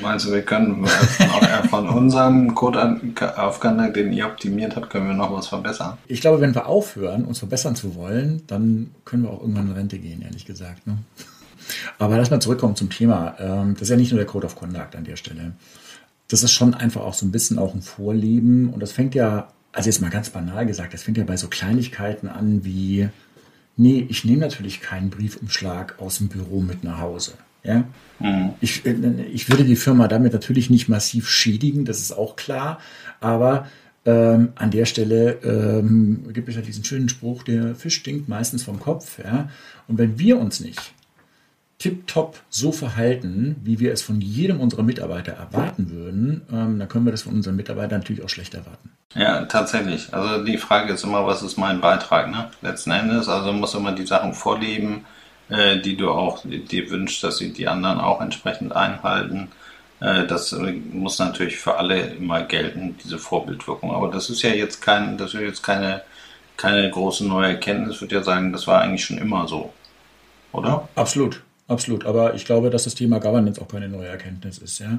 Meinst 0.02 0.26
du, 0.26 0.32
wir 0.32 0.42
können 0.42 0.86
von 1.70 1.88
unserem 1.88 2.54
Code 2.54 3.00
auf 3.36 3.60
Conduct, 3.60 3.96
den 3.96 4.12
ihr 4.12 4.26
optimiert 4.26 4.76
habt, 4.76 4.90
können 4.90 5.06
wir 5.06 5.14
noch 5.14 5.32
was 5.32 5.48
verbessern? 5.48 5.98
Ich 6.06 6.20
glaube, 6.20 6.40
wenn 6.40 6.54
wir 6.54 6.66
aufhören, 6.66 7.24
uns 7.24 7.38
verbessern 7.38 7.76
zu 7.76 7.94
wollen, 7.94 8.42
dann 8.46 8.90
können 9.04 9.24
wir 9.24 9.30
auch 9.30 9.40
irgendwann 9.40 9.68
in 9.68 9.72
Rente 9.72 9.98
gehen, 9.98 10.22
ehrlich 10.22 10.44
gesagt. 10.44 10.86
Ne? 10.86 10.98
Aber 11.98 12.16
lass 12.16 12.30
mal 12.30 12.40
zurückkommen 12.40 12.76
zum 12.76 12.90
Thema. 12.90 13.36
Ähm, 13.38 13.74
das 13.74 13.82
ist 13.82 13.90
ja 13.90 13.96
nicht 13.96 14.10
nur 14.10 14.18
der 14.18 14.26
Code 14.26 14.46
of 14.46 14.56
Conduct 14.56 14.96
an 14.96 15.04
der 15.04 15.16
Stelle. 15.16 15.52
Das 16.28 16.42
ist 16.42 16.52
schon 16.52 16.74
einfach 16.74 17.02
auch 17.02 17.14
so 17.14 17.26
ein 17.26 17.32
bisschen 17.32 17.58
auch 17.58 17.74
ein 17.74 17.82
Vorleben. 17.82 18.70
Und 18.70 18.80
das 18.80 18.92
fängt 18.92 19.14
ja, 19.14 19.48
also 19.72 19.88
jetzt 19.88 20.00
mal 20.00 20.10
ganz 20.10 20.30
banal 20.30 20.66
gesagt, 20.66 20.94
das 20.94 21.02
fängt 21.02 21.18
ja 21.18 21.24
bei 21.24 21.36
so 21.36 21.48
Kleinigkeiten 21.48 22.28
an 22.28 22.64
wie, 22.64 23.08
nee, 23.80 24.06
ich 24.08 24.24
nehme 24.24 24.40
natürlich 24.40 24.80
keinen 24.80 25.10
Briefumschlag 25.10 25.98
aus 25.98 26.18
dem 26.18 26.28
Büro 26.28 26.60
mit 26.60 26.84
nach 26.84 27.00
Hause. 27.00 27.32
Ja? 27.64 27.84
Mhm. 28.18 28.50
Ich, 28.60 28.84
äh, 28.86 28.94
ich 29.32 29.48
würde 29.48 29.64
die 29.64 29.76
Firma 29.76 30.06
damit 30.06 30.32
natürlich 30.32 30.70
nicht 30.70 30.88
massiv 30.88 31.28
schädigen, 31.28 31.84
das 31.84 32.00
ist 32.00 32.12
auch 32.12 32.36
klar. 32.36 32.78
Aber 33.20 33.66
ähm, 34.04 34.50
an 34.54 34.70
der 34.70 34.84
Stelle 34.84 35.38
ähm, 35.42 36.32
gibt 36.32 36.48
es 36.48 36.56
ja 36.56 36.62
diesen 36.62 36.84
schönen 36.84 37.08
Spruch, 37.08 37.42
der 37.42 37.74
Fisch 37.74 37.96
stinkt 37.96 38.28
meistens 38.28 38.62
vom 38.62 38.78
Kopf. 38.80 39.18
Ja? 39.18 39.48
Und 39.88 39.98
wenn 39.98 40.18
wir 40.18 40.38
uns 40.38 40.60
nicht 40.60 40.92
tipptopp 41.80 42.38
so 42.50 42.72
verhalten, 42.72 43.56
wie 43.64 43.80
wir 43.80 43.92
es 43.92 44.02
von 44.02 44.20
jedem 44.20 44.60
unserer 44.60 44.82
Mitarbeiter 44.82 45.32
erwarten 45.32 45.90
würden, 45.90 46.42
ähm, 46.52 46.78
dann 46.78 46.88
können 46.88 47.06
wir 47.06 47.10
das 47.10 47.22
von 47.22 47.32
unseren 47.32 47.56
Mitarbeitern 47.56 48.00
natürlich 48.00 48.22
auch 48.22 48.28
schlecht 48.28 48.54
erwarten. 48.54 48.90
Ja, 49.14 49.46
tatsächlich. 49.46 50.12
Also 50.12 50.44
die 50.44 50.58
Frage 50.58 50.92
ist 50.92 51.04
immer, 51.04 51.26
was 51.26 51.42
ist 51.42 51.56
mein 51.56 51.80
Beitrag? 51.80 52.30
Ne? 52.30 52.50
Letzten 52.60 52.92
Endes, 52.92 53.28
also 53.28 53.52
muss 53.52 53.74
immer 53.74 53.92
die 53.92 54.06
Sachen 54.06 54.34
vorleben, 54.34 55.06
äh, 55.48 55.78
die 55.80 55.96
du 55.96 56.10
auch 56.10 56.44
dir 56.44 56.90
wünschst, 56.90 57.24
dass 57.24 57.38
sie 57.38 57.52
die 57.52 57.66
anderen 57.66 57.98
auch 57.98 58.20
entsprechend 58.20 58.76
einhalten. 58.76 59.48
Äh, 60.00 60.26
das 60.26 60.54
muss 60.92 61.18
natürlich 61.18 61.56
für 61.56 61.78
alle 61.78 61.98
immer 61.98 62.42
gelten, 62.42 62.98
diese 63.02 63.18
Vorbildwirkung. 63.18 63.90
Aber 63.90 64.10
das 64.10 64.28
ist 64.28 64.42
ja 64.42 64.50
jetzt 64.50 64.82
kein, 64.82 65.16
das 65.16 65.32
ist 65.32 65.40
jetzt 65.40 65.62
keine, 65.62 66.02
keine 66.58 66.90
große 66.90 67.26
neue 67.26 67.48
Erkenntnis. 67.48 67.96
Ich 67.96 68.00
würde 68.02 68.16
ja 68.16 68.22
sagen, 68.22 68.52
das 68.52 68.66
war 68.66 68.82
eigentlich 68.82 69.04
schon 69.06 69.18
immer 69.18 69.48
so. 69.48 69.72
Oder? 70.52 70.88
Absolut, 70.94 71.40
absolut. 71.70 72.06
Aber 72.06 72.34
ich 72.34 72.44
glaube, 72.44 72.70
dass 72.70 72.84
das 72.84 72.94
Thema 72.94 73.18
Governance 73.18 73.60
auch 73.60 73.68
keine 73.68 73.88
neue 73.88 74.08
Erkenntnis 74.08 74.58
ist. 74.58 74.78
Ja? 74.78 74.98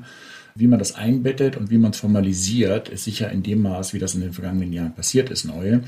Wie 0.55 0.67
man 0.67 0.79
das 0.79 0.95
einbettet 0.95 1.57
und 1.57 1.69
wie 1.69 1.77
man 1.77 1.91
es 1.91 1.99
formalisiert, 1.99 2.89
ist 2.89 3.03
sicher 3.03 3.29
in 3.31 3.43
dem 3.43 3.61
Maß, 3.61 3.93
wie 3.93 3.99
das 3.99 4.15
in 4.15 4.21
den 4.21 4.33
vergangenen 4.33 4.73
Jahren 4.73 4.93
passiert 4.93 5.29
ist, 5.29 5.45
neu. 5.45 5.79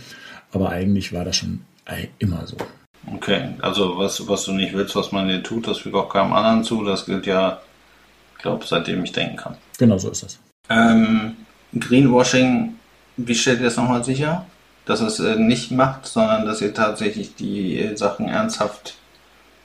Aber 0.52 0.69
eigentlich 0.69 1.13
war 1.13 1.26
das 1.26 1.38
schon 1.38 1.62
immer 2.19 2.46
so. 2.48 2.58
Okay, 3.13 3.50
also 3.60 3.98
was, 3.98 4.26
was 4.30 4.46
du 4.46 4.54
nicht 4.54 4.74
willst, 4.74 4.96
was 4.96 5.12
man 5.12 5.28
dir 5.28 5.43
tut, 5.43 5.67
das 5.67 5.80
fügt 5.80 5.96
auch 5.96 6.08
keinem 6.08 6.32
anderen 6.32 6.63
zu. 6.63 6.86
Das 6.86 7.06
gilt 7.06 7.26
ja 7.26 7.60
glaube, 8.43 8.65
seitdem 8.67 9.04
ich 9.04 9.12
denken 9.12 9.38
kann. 9.38 9.56
Genau 9.80 9.98
so 9.98 10.12
ist 10.12 10.22
das. 10.22 10.38
Ähm, 10.69 11.36
Greenwashing, 11.78 12.76
wie 13.17 13.34
stellt 13.34 13.60
ihr 13.60 13.65
das 13.65 13.78
nochmal 13.78 14.04
sicher? 14.04 14.46
Dass 14.86 15.02
es 15.02 15.19
äh, 15.19 15.38
nicht 15.38 15.72
macht, 15.72 16.06
sondern 16.06 16.46
dass 16.46 16.62
ihr 16.62 16.74
tatsächlich 16.74 17.36
die 17.36 17.80
äh, 17.80 17.96
Sachen 17.96 18.28
ernsthaft 18.28 18.96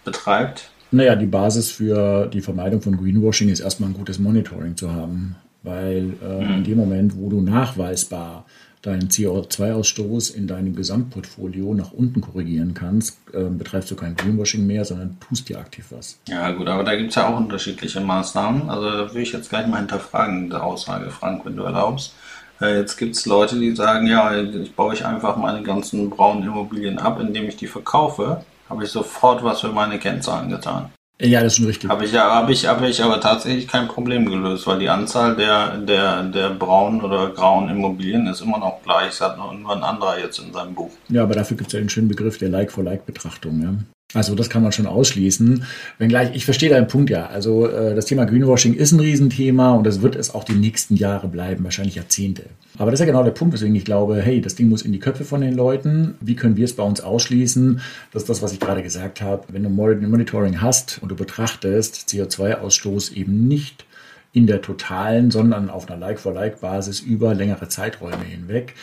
betreibt? 0.04 0.70
Naja, 0.90 1.16
die 1.16 1.26
Basis 1.26 1.70
für 1.70 2.26
die 2.26 2.40
Vermeidung 2.40 2.80
von 2.80 2.96
Greenwashing 2.96 3.48
ist 3.48 3.60
erstmal 3.60 3.90
ein 3.90 3.94
gutes 3.94 4.18
Monitoring 4.18 4.76
zu 4.76 4.92
haben. 4.92 5.36
Weil 5.62 6.14
äh, 6.22 6.44
mhm. 6.44 6.54
in 6.54 6.64
dem 6.64 6.78
Moment, 6.78 7.16
wo 7.16 7.28
du 7.28 7.40
nachweisbar 7.40 8.46
deinen 8.82 9.08
CO2-Ausstoß 9.08 10.34
in 10.34 10.46
deinem 10.46 10.74
Gesamtportfolio 10.74 11.74
nach 11.74 11.92
unten 11.92 12.20
korrigieren 12.20 12.74
kannst, 12.74 13.18
äh, 13.32 13.42
betreibst 13.44 13.90
du 13.90 13.96
kein 13.96 14.14
Greenwashing 14.14 14.66
mehr, 14.66 14.84
sondern 14.84 15.18
tust 15.28 15.48
dir 15.48 15.58
aktiv 15.58 15.86
was. 15.90 16.18
Ja 16.28 16.52
gut, 16.52 16.68
aber 16.68 16.84
da 16.84 16.94
gibt 16.94 17.10
es 17.10 17.16
ja 17.16 17.28
auch 17.28 17.36
unterschiedliche 17.36 18.00
Maßnahmen. 18.00 18.70
Also 18.70 18.88
da 18.88 19.14
will 19.14 19.22
ich 19.22 19.32
jetzt 19.32 19.50
gleich 19.50 19.66
mal 19.66 19.78
hinterfragen, 19.78 20.44
diese 20.44 20.62
Aussage, 20.62 21.10
Frank, 21.10 21.44
wenn 21.44 21.56
du 21.56 21.64
erlaubst. 21.64 22.14
Äh, 22.60 22.78
jetzt 22.78 22.96
gibt 22.96 23.16
es 23.16 23.26
Leute, 23.26 23.58
die 23.58 23.74
sagen, 23.74 24.06
ja, 24.06 24.40
ich 24.40 24.74
baue 24.74 24.94
ich 24.94 25.04
einfach 25.04 25.36
meine 25.36 25.62
ganzen 25.64 26.08
braunen 26.08 26.44
Immobilien 26.44 26.98
ab, 26.98 27.20
indem 27.20 27.48
ich 27.48 27.56
die 27.56 27.66
verkaufe, 27.66 28.44
habe 28.68 28.84
ich 28.84 28.90
sofort 28.90 29.42
was 29.42 29.60
für 29.60 29.68
meine 29.68 29.98
Kennzahlen 29.98 30.50
getan. 30.50 30.90
Ja, 31.20 31.42
das 31.42 31.52
ist 31.52 31.56
schon 31.56 31.66
richtig. 31.66 31.90
Habe 31.90 32.04
ich, 32.04 32.14
hab 32.14 32.48
ich, 32.48 32.66
hab 32.66 32.80
ich 32.82 33.02
aber 33.02 33.20
tatsächlich 33.20 33.66
kein 33.66 33.88
Problem 33.88 34.24
gelöst, 34.26 34.66
weil 34.68 34.78
die 34.78 34.88
Anzahl 34.88 35.34
der, 35.34 35.76
der, 35.78 36.22
der 36.22 36.50
braunen 36.50 37.02
oder 37.02 37.30
grauen 37.30 37.68
Immobilien 37.68 38.28
ist 38.28 38.40
immer 38.40 38.58
noch 38.58 38.80
gleich. 38.84 39.08
Das 39.08 39.20
hat 39.22 39.36
nur 39.36 39.50
ein 39.50 39.82
anderer 39.82 40.20
jetzt 40.20 40.38
in 40.38 40.52
seinem 40.52 40.74
Buch. 40.74 40.92
Ja, 41.08 41.24
aber 41.24 41.34
dafür 41.34 41.56
gibt 41.56 41.68
es 41.68 41.72
ja 41.72 41.80
den 41.80 41.88
schönen 41.88 42.06
Begriff 42.06 42.38
der 42.38 42.50
Like-for-Like-Betrachtung. 42.50 43.60
Ja? 43.60 43.74
Also 44.14 44.34
das 44.34 44.48
kann 44.48 44.62
man 44.62 44.72
schon 44.72 44.86
ausschließen. 44.86 45.64
Wenngleich, 45.98 46.34
ich 46.34 46.46
verstehe 46.46 46.70
deinen 46.70 46.86
Punkt 46.86 47.10
ja. 47.10 47.26
Also 47.26 47.66
äh, 47.68 47.94
das 47.94 48.06
Thema 48.06 48.24
Greenwashing 48.24 48.72
ist 48.72 48.92
ein 48.92 49.00
Riesenthema 49.00 49.74
und 49.74 49.84
das 49.84 50.00
wird 50.00 50.16
es 50.16 50.34
auch 50.34 50.44
die 50.44 50.54
nächsten 50.54 50.96
Jahre 50.96 51.28
bleiben, 51.28 51.62
wahrscheinlich 51.64 51.96
Jahrzehnte. 51.96 52.44
Aber 52.78 52.90
das 52.90 53.00
ist 53.00 53.06
ja 53.06 53.12
genau 53.12 53.22
der 53.22 53.32
Punkt, 53.32 53.52
weswegen 53.52 53.76
ich 53.76 53.84
glaube, 53.84 54.22
hey, 54.22 54.40
das 54.40 54.54
Ding 54.54 54.70
muss 54.70 54.80
in 54.80 54.92
die 54.92 54.98
Köpfe 54.98 55.24
von 55.24 55.42
den 55.42 55.54
Leuten. 55.54 56.14
Wie 56.22 56.36
können 56.36 56.56
wir 56.56 56.64
es 56.64 56.72
bei 56.72 56.84
uns 56.84 57.02
ausschließen? 57.02 57.82
Das 58.10 58.22
ist 58.22 58.30
das, 58.30 58.40
was 58.40 58.54
ich 58.54 58.60
gerade 58.60 58.82
gesagt 58.82 59.20
habe. 59.20 59.44
Wenn 59.48 59.62
du 59.62 59.68
Monitoring 59.68 60.62
hast 60.62 61.00
und 61.02 61.10
du 61.10 61.14
betrachtest 61.14 62.08
CO2-Ausstoß 62.08 63.12
eben 63.12 63.46
nicht 63.46 63.84
in 64.32 64.46
der 64.46 64.60
totalen, 64.60 65.30
sondern 65.30 65.70
auf 65.70 65.88
einer 65.88 65.98
Like-for-Like-Basis 65.98 67.00
über 67.00 67.34
längere 67.34 67.68
Zeiträume 67.68 68.24
hinweg, 68.24 68.74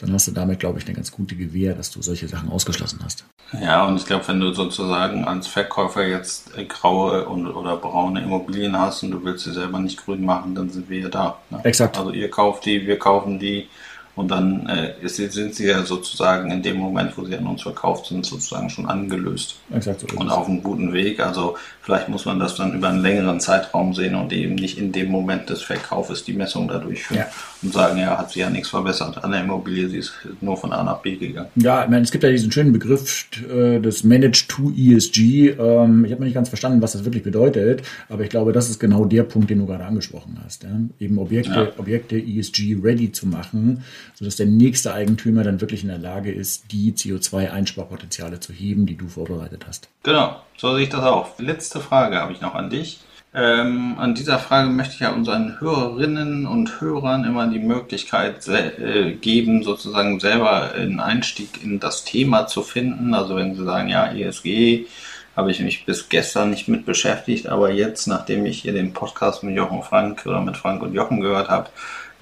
dann 0.00 0.12
hast 0.12 0.28
du 0.28 0.32
damit, 0.32 0.60
glaube 0.60 0.78
ich, 0.78 0.86
eine 0.86 0.94
ganz 0.94 1.10
gute 1.10 1.34
Gewähr, 1.34 1.74
dass 1.74 1.90
du 1.90 2.02
solche 2.02 2.28
Sachen 2.28 2.48
ausgeschlossen 2.48 3.00
hast. 3.04 3.24
Ja, 3.60 3.84
und 3.86 3.96
ich 3.96 4.06
glaube, 4.06 4.26
wenn 4.28 4.40
du 4.40 4.52
sozusagen 4.52 5.24
als 5.24 5.46
Verkäufer 5.46 6.06
jetzt 6.06 6.52
graue 6.68 7.26
und, 7.26 7.46
oder 7.48 7.76
braune 7.76 8.22
Immobilien 8.22 8.78
hast 8.78 9.02
und 9.02 9.10
du 9.10 9.22
willst 9.24 9.44
sie 9.44 9.52
selber 9.52 9.78
nicht 9.78 10.02
grün 10.02 10.24
machen, 10.24 10.54
dann 10.54 10.70
sind 10.70 10.88
wir 10.88 11.00
ja 11.00 11.08
da. 11.08 11.38
Ne? 11.50 11.60
Exakt. 11.64 11.98
Also 11.98 12.10
ihr 12.12 12.30
kauft 12.30 12.64
die, 12.64 12.86
wir 12.86 12.98
kaufen 12.98 13.38
die 13.38 13.68
und 14.14 14.30
dann 14.30 14.66
äh, 14.66 15.08
sind 15.08 15.54
sie 15.54 15.66
ja 15.66 15.82
sozusagen 15.84 16.50
in 16.50 16.62
dem 16.62 16.76
Moment, 16.76 17.16
wo 17.16 17.24
sie 17.24 17.34
an 17.34 17.46
uns 17.46 17.62
verkauft 17.62 18.06
sind, 18.06 18.26
sozusagen 18.26 18.68
schon 18.68 18.86
angelöst. 18.86 19.56
Exakt 19.72 20.00
so 20.00 20.18
und 20.18 20.28
auf 20.28 20.48
einem 20.48 20.62
guten 20.62 20.92
Weg. 20.92 21.20
Also 21.20 21.56
vielleicht 21.80 22.10
muss 22.10 22.26
man 22.26 22.38
das 22.38 22.54
dann 22.54 22.74
über 22.74 22.90
einen 22.90 23.00
längeren 23.00 23.40
Zeitraum 23.40 23.94
sehen 23.94 24.14
und 24.14 24.30
eben 24.32 24.54
nicht 24.54 24.76
in 24.76 24.92
dem 24.92 25.10
Moment 25.10 25.48
des 25.48 25.62
Verkaufes 25.62 26.24
die 26.24 26.34
Messung 26.34 26.68
da 26.68 26.78
durchführen 26.78 27.20
ja. 27.20 27.26
und 27.62 27.72
sagen, 27.72 27.98
ja, 27.98 28.18
hat 28.18 28.28
sich 28.28 28.42
ja 28.42 28.50
nichts 28.50 28.68
verbessert 28.68 29.24
an 29.24 29.32
der 29.32 29.40
Immobilie, 29.40 29.88
sie 29.88 29.98
ist 29.98 30.12
nur 30.42 30.58
von 30.58 30.72
A 30.72 30.82
nach 30.82 30.98
B 30.98 31.16
gegangen. 31.16 31.48
Ja, 31.56 31.84
ich 31.84 31.88
meine, 31.88 32.02
es 32.02 32.10
gibt 32.10 32.22
ja 32.22 32.30
diesen 32.30 32.52
schönen 32.52 32.72
Begriff 32.72 33.26
äh, 33.50 33.80
des 33.80 34.04
Managed 34.04 34.48
to 34.48 34.70
ESG. 34.76 35.56
Ähm, 35.58 36.04
ich 36.04 36.12
habe 36.12 36.20
noch 36.20 36.26
nicht 36.26 36.34
ganz 36.34 36.50
verstanden, 36.50 36.82
was 36.82 36.92
das 36.92 37.06
wirklich 37.06 37.22
bedeutet, 37.22 37.80
aber 38.10 38.24
ich 38.24 38.28
glaube, 38.28 38.52
das 38.52 38.68
ist 38.68 38.78
genau 38.78 39.06
der 39.06 39.22
Punkt, 39.22 39.48
den 39.48 39.58
du 39.60 39.66
gerade 39.66 39.86
angesprochen 39.86 40.38
hast. 40.44 40.64
Ja? 40.64 40.70
Eben 41.00 41.16
Objekte, 41.16 41.72
ja. 41.74 41.78
Objekte 41.78 42.16
ESG 42.16 42.76
ready 42.82 43.10
zu 43.10 43.26
machen 43.26 43.82
sodass 44.14 44.36
der 44.36 44.46
nächste 44.46 44.94
Eigentümer 44.94 45.44
dann 45.44 45.60
wirklich 45.60 45.82
in 45.82 45.88
der 45.88 45.98
Lage 45.98 46.32
ist, 46.32 46.72
die 46.72 46.92
CO2-Einsparpotenziale 46.92 48.40
zu 48.40 48.52
heben, 48.52 48.86
die 48.86 48.96
du 48.96 49.08
vorbereitet 49.08 49.64
hast. 49.66 49.88
Genau, 50.02 50.36
so 50.56 50.74
sehe 50.74 50.84
ich 50.84 50.90
das 50.90 51.02
auch. 51.02 51.38
Letzte 51.38 51.80
Frage 51.80 52.16
habe 52.16 52.32
ich 52.32 52.40
noch 52.40 52.54
an 52.54 52.70
dich. 52.70 53.00
Ähm, 53.34 53.94
an 53.98 54.14
dieser 54.14 54.38
Frage 54.38 54.68
möchte 54.68 54.94
ich 54.94 55.00
ja 55.00 55.12
unseren 55.12 55.58
Hörerinnen 55.58 56.46
und 56.46 56.82
Hörern 56.82 57.24
immer 57.24 57.46
die 57.46 57.60
Möglichkeit 57.60 58.46
äh, 58.46 59.12
geben, 59.12 59.62
sozusagen 59.62 60.20
selber 60.20 60.72
einen 60.74 61.00
Einstieg 61.00 61.64
in 61.64 61.80
das 61.80 62.04
Thema 62.04 62.46
zu 62.46 62.62
finden. 62.62 63.14
Also 63.14 63.36
wenn 63.36 63.54
sie 63.54 63.64
sagen, 63.64 63.88
ja, 63.88 64.12
ESG 64.12 64.86
habe 65.34 65.50
ich 65.50 65.60
mich 65.60 65.86
bis 65.86 66.10
gestern 66.10 66.50
nicht 66.50 66.68
mit 66.68 66.84
beschäftigt, 66.84 67.46
aber 67.48 67.70
jetzt, 67.70 68.06
nachdem 68.06 68.44
ich 68.44 68.60
hier 68.60 68.74
den 68.74 68.92
Podcast 68.92 69.42
mit 69.42 69.56
Jochen 69.56 69.82
Frank 69.82 70.26
oder 70.26 70.42
mit 70.42 70.58
Frank 70.58 70.82
und 70.82 70.92
Jochen 70.92 71.20
gehört 71.20 71.48
habe, 71.48 71.70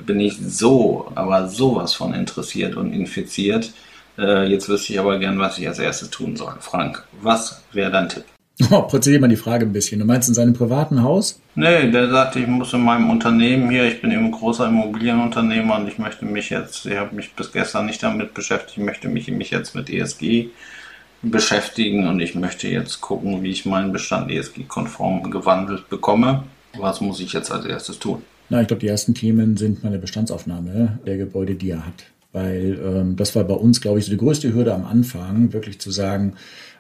bin 0.07 0.21
ich 0.21 0.39
so, 0.39 1.11
aber 1.15 1.49
sowas 1.49 1.95
von 1.95 2.15
interessiert 2.15 2.77
und 2.77 2.93
infiziert. 2.93 3.73
Äh, 4.19 4.47
jetzt 4.49 4.69
wüsste 4.69 4.93
ich 4.93 5.01
aber 5.01 5.19
gern, 5.19 5.39
was 5.39 5.59
ich 5.59 5.67
als 5.67 5.79
erstes 5.79 6.11
tun 6.11 6.37
soll. 6.37 6.55
Frank, 6.61 7.05
was 7.23 7.63
wäre 7.73 7.91
dein 7.91 8.09
Tipp? 8.09 8.25
Oh, 8.71 8.83
präzisiere 8.83 9.23
mal 9.23 9.29
die 9.29 9.37
Frage 9.37 9.65
ein 9.65 9.73
bisschen. 9.73 10.01
Du 10.01 10.05
meinst 10.05 10.29
in 10.29 10.35
seinem 10.35 10.53
privaten 10.53 11.03
Haus? 11.03 11.41
Nee, 11.55 11.91
der 11.91 12.11
sagte, 12.11 12.41
ich 12.41 12.47
muss 12.47 12.73
in 12.75 12.83
meinem 12.83 13.09
Unternehmen 13.09 13.71
hier, 13.71 13.85
ich 13.85 14.03
bin 14.03 14.11
eben 14.11 14.27
ein 14.27 14.33
großer 14.33 14.67
Immobilienunternehmer 14.67 15.77
und 15.77 15.89
ich 15.89 15.99
möchte 15.99 16.27
mich 16.27 16.51
jetzt, 16.51 16.85
ich 16.85 16.97
habe 16.97 17.15
mich 17.17 17.33
bis 17.35 17.53
gestern 17.53 17.87
nicht 17.87 18.03
damit 18.03 18.35
beschäftigt, 18.35 18.77
ich 18.77 18.85
möchte 18.85 19.09
mich, 19.09 19.29
mich 19.29 19.51
jetzt 19.51 19.75
mit 19.75 19.89
ESG 19.89 20.51
beschäftigen 21.23 22.07
und 22.07 22.21
ich 22.21 22.35
möchte 22.35 22.69
jetzt 22.69 23.01
gucken, 23.01 23.43
wie 23.43 23.51
ich 23.51 23.67
meinen 23.67 23.93
Bestand 23.93 24.31
ESG-konform 24.31 25.31
gewandelt 25.31 25.89
bekomme. 25.89 26.45
Was 26.79 27.01
muss 27.01 27.21
ich 27.21 27.33
jetzt 27.33 27.51
als 27.51 27.65
erstes 27.65 27.99
tun? 27.99 28.23
Na, 28.51 28.61
ich 28.61 28.67
glaube, 28.67 28.81
die 28.81 28.89
ersten 28.89 29.15
Themen 29.15 29.57
sind 29.57 29.85
meine 29.85 29.99
Bestandsaufnahme 29.99 30.99
der 31.07 31.17
Gebäude, 31.17 31.55
die 31.55 31.71
er 31.71 31.87
hat. 31.87 32.05
Weil 32.33 32.79
ähm, 32.85 33.17
das 33.17 33.35
war 33.37 33.45
bei 33.45 33.55
uns, 33.55 33.81
glaube 33.81 34.01
ich, 34.01 34.05
so 34.05 34.11
die 34.11 34.17
größte 34.17 34.53
Hürde 34.53 34.75
am 34.75 34.85
Anfang, 34.85 35.53
wirklich 35.53 35.81
zu 35.81 35.93
sagen, 35.93 36.35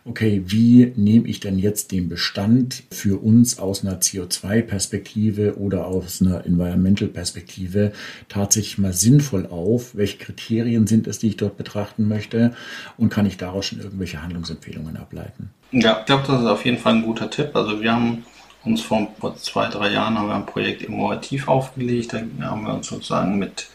okay, 0.05 0.43
wie 0.47 0.93
nehme 0.97 1.29
ich 1.29 1.41
denn 1.41 1.59
jetzt 1.59 1.93
den 1.93 2.09
Bestand 2.09 2.83
für 2.91 3.23
uns 3.23 3.59
aus 3.59 3.85
einer 3.85 4.01
CO2-Perspektive 4.01 5.59
oder 5.59 5.87
aus 5.87 6.21
einer 6.21 6.45
Environmental-Perspektive 6.45 7.93
tatsächlich 8.29 8.79
mal 8.79 8.93
sinnvoll 8.93 9.47
auf? 9.47 9.95
Welche 9.95 10.19
Kriterien 10.19 10.89
sind 10.89 11.07
es, 11.07 11.21
die 11.21 11.29
ich 11.29 11.37
dort 11.37 11.57
betrachten 11.57 12.09
möchte? 12.09 12.53
Und 12.97 13.11
kann 13.11 13.27
ich 13.27 13.37
daraus 13.37 13.67
schon 13.67 13.81
irgendwelche 13.81 14.23
Handlungsempfehlungen 14.23 14.97
ableiten? 14.97 15.51
Ja, 15.71 15.99
ich 16.01 16.07
glaube, 16.07 16.25
das 16.27 16.41
ist 16.41 16.47
auf 16.47 16.65
jeden 16.65 16.79
Fall 16.79 16.95
ein 16.95 17.03
guter 17.03 17.31
Tipp. 17.31 17.55
Also 17.55 17.81
wir 17.81 17.93
haben 17.93 18.25
uns 18.65 18.83
vor, 18.83 19.09
zwei, 19.37 19.69
drei 19.69 19.91
Jahren 19.91 20.19
haben 20.19 20.29
wir 20.29 20.35
ein 20.35 20.47
Projekt 20.47 20.83
innovativ 20.83 21.49
aufgelegt. 21.49 22.13
Da 22.13 22.47
haben 22.47 22.67
wir 22.67 22.75
uns 22.75 22.89
sozusagen 22.89 23.39
mit 23.39 23.69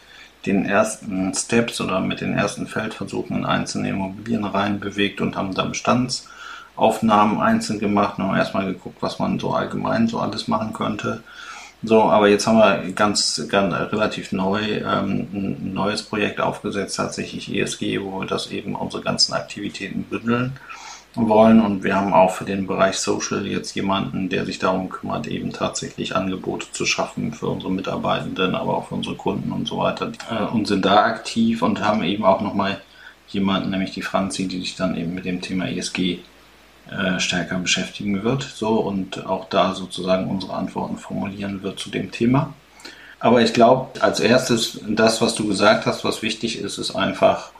den 0.46 0.64
ersten 0.64 1.34
Steps 1.34 1.80
oder 1.80 2.00
mit 2.00 2.20
den 2.20 2.34
ersten 2.34 2.66
Feldversuchen 2.66 3.38
in 3.38 3.44
einzelne 3.44 3.88
Immobilien 3.88 4.44
rein 4.44 4.78
bewegt 4.78 5.20
und 5.20 5.36
haben 5.36 5.54
da 5.54 5.64
Bestandsaufnahmen 5.64 6.36
Aufnahmen 6.76 7.40
einzeln 7.40 7.78
gemacht 7.78 8.18
und 8.18 8.24
haben 8.24 8.36
erstmal 8.36 8.66
geguckt, 8.66 8.98
was 9.00 9.18
man 9.18 9.38
so 9.38 9.52
allgemein 9.52 10.08
so 10.08 10.20
alles 10.20 10.46
machen 10.46 10.74
könnte. 10.74 11.22
So, 11.82 12.02
aber 12.02 12.28
jetzt 12.28 12.46
haben 12.46 12.58
wir 12.58 12.92
ganz, 12.92 13.42
ganz 13.48 13.74
relativ 13.74 14.32
neu 14.32 14.60
ähm, 14.60 15.28
ein 15.32 15.72
neues 15.74 16.02
Projekt 16.02 16.40
aufgesetzt, 16.40 16.96
tatsächlich 16.96 17.54
ESG, 17.54 18.00
wo 18.00 18.20
wir 18.20 18.26
das 18.26 18.50
eben 18.50 18.74
unsere 18.74 19.02
ganzen 19.02 19.34
Aktivitäten 19.34 20.04
bündeln 20.04 20.58
wollen. 21.16 21.60
Und 21.60 21.82
wir 21.82 21.96
haben 21.96 22.12
auch 22.12 22.30
für 22.30 22.44
den 22.44 22.66
Bereich 22.66 22.98
Social 22.98 23.46
jetzt 23.46 23.74
jemanden, 23.74 24.28
der 24.28 24.44
sich 24.44 24.58
darum 24.58 24.88
kümmert, 24.88 25.26
eben 25.26 25.52
tatsächlich 25.52 26.14
Angebote 26.14 26.66
zu 26.72 26.86
schaffen 26.86 27.32
für 27.32 27.48
unsere 27.48 27.72
Mitarbeitenden, 27.72 28.54
aber 28.54 28.76
auch 28.76 28.88
für 28.88 28.94
unsere 28.94 29.16
Kunden 29.16 29.52
und 29.52 29.66
so 29.66 29.78
weiter. 29.78 30.12
Und 30.52 30.66
sind 30.66 30.84
da 30.84 31.04
aktiv 31.04 31.62
und 31.62 31.82
haben 31.84 32.02
eben 32.04 32.24
auch 32.24 32.40
nochmal 32.40 32.80
jemanden, 33.28 33.70
nämlich 33.70 33.92
die 33.92 34.02
Franzi, 34.02 34.46
die 34.46 34.60
sich 34.60 34.76
dann 34.76 34.96
eben 34.96 35.14
mit 35.14 35.24
dem 35.24 35.40
Thema 35.40 35.68
ESG 35.68 36.20
äh, 36.90 37.18
stärker 37.18 37.58
beschäftigen 37.58 38.22
wird. 38.22 38.42
So 38.42 38.74
und 38.80 39.26
auch 39.26 39.48
da 39.48 39.74
sozusagen 39.74 40.30
unsere 40.30 40.54
Antworten 40.54 40.98
formulieren 40.98 41.62
wird 41.62 41.80
zu 41.80 41.90
dem 41.90 42.12
Thema. 42.12 42.54
Aber 43.18 43.40
ich 43.40 43.52
glaube, 43.52 44.00
als 44.00 44.20
erstes, 44.20 44.78
das, 44.86 45.20
was 45.20 45.34
du 45.34 45.48
gesagt 45.48 45.86
hast, 45.86 46.04
was 46.04 46.22
wichtig 46.22 46.60
ist, 46.60 46.78
ist 46.78 46.94
einfach, 46.94 47.50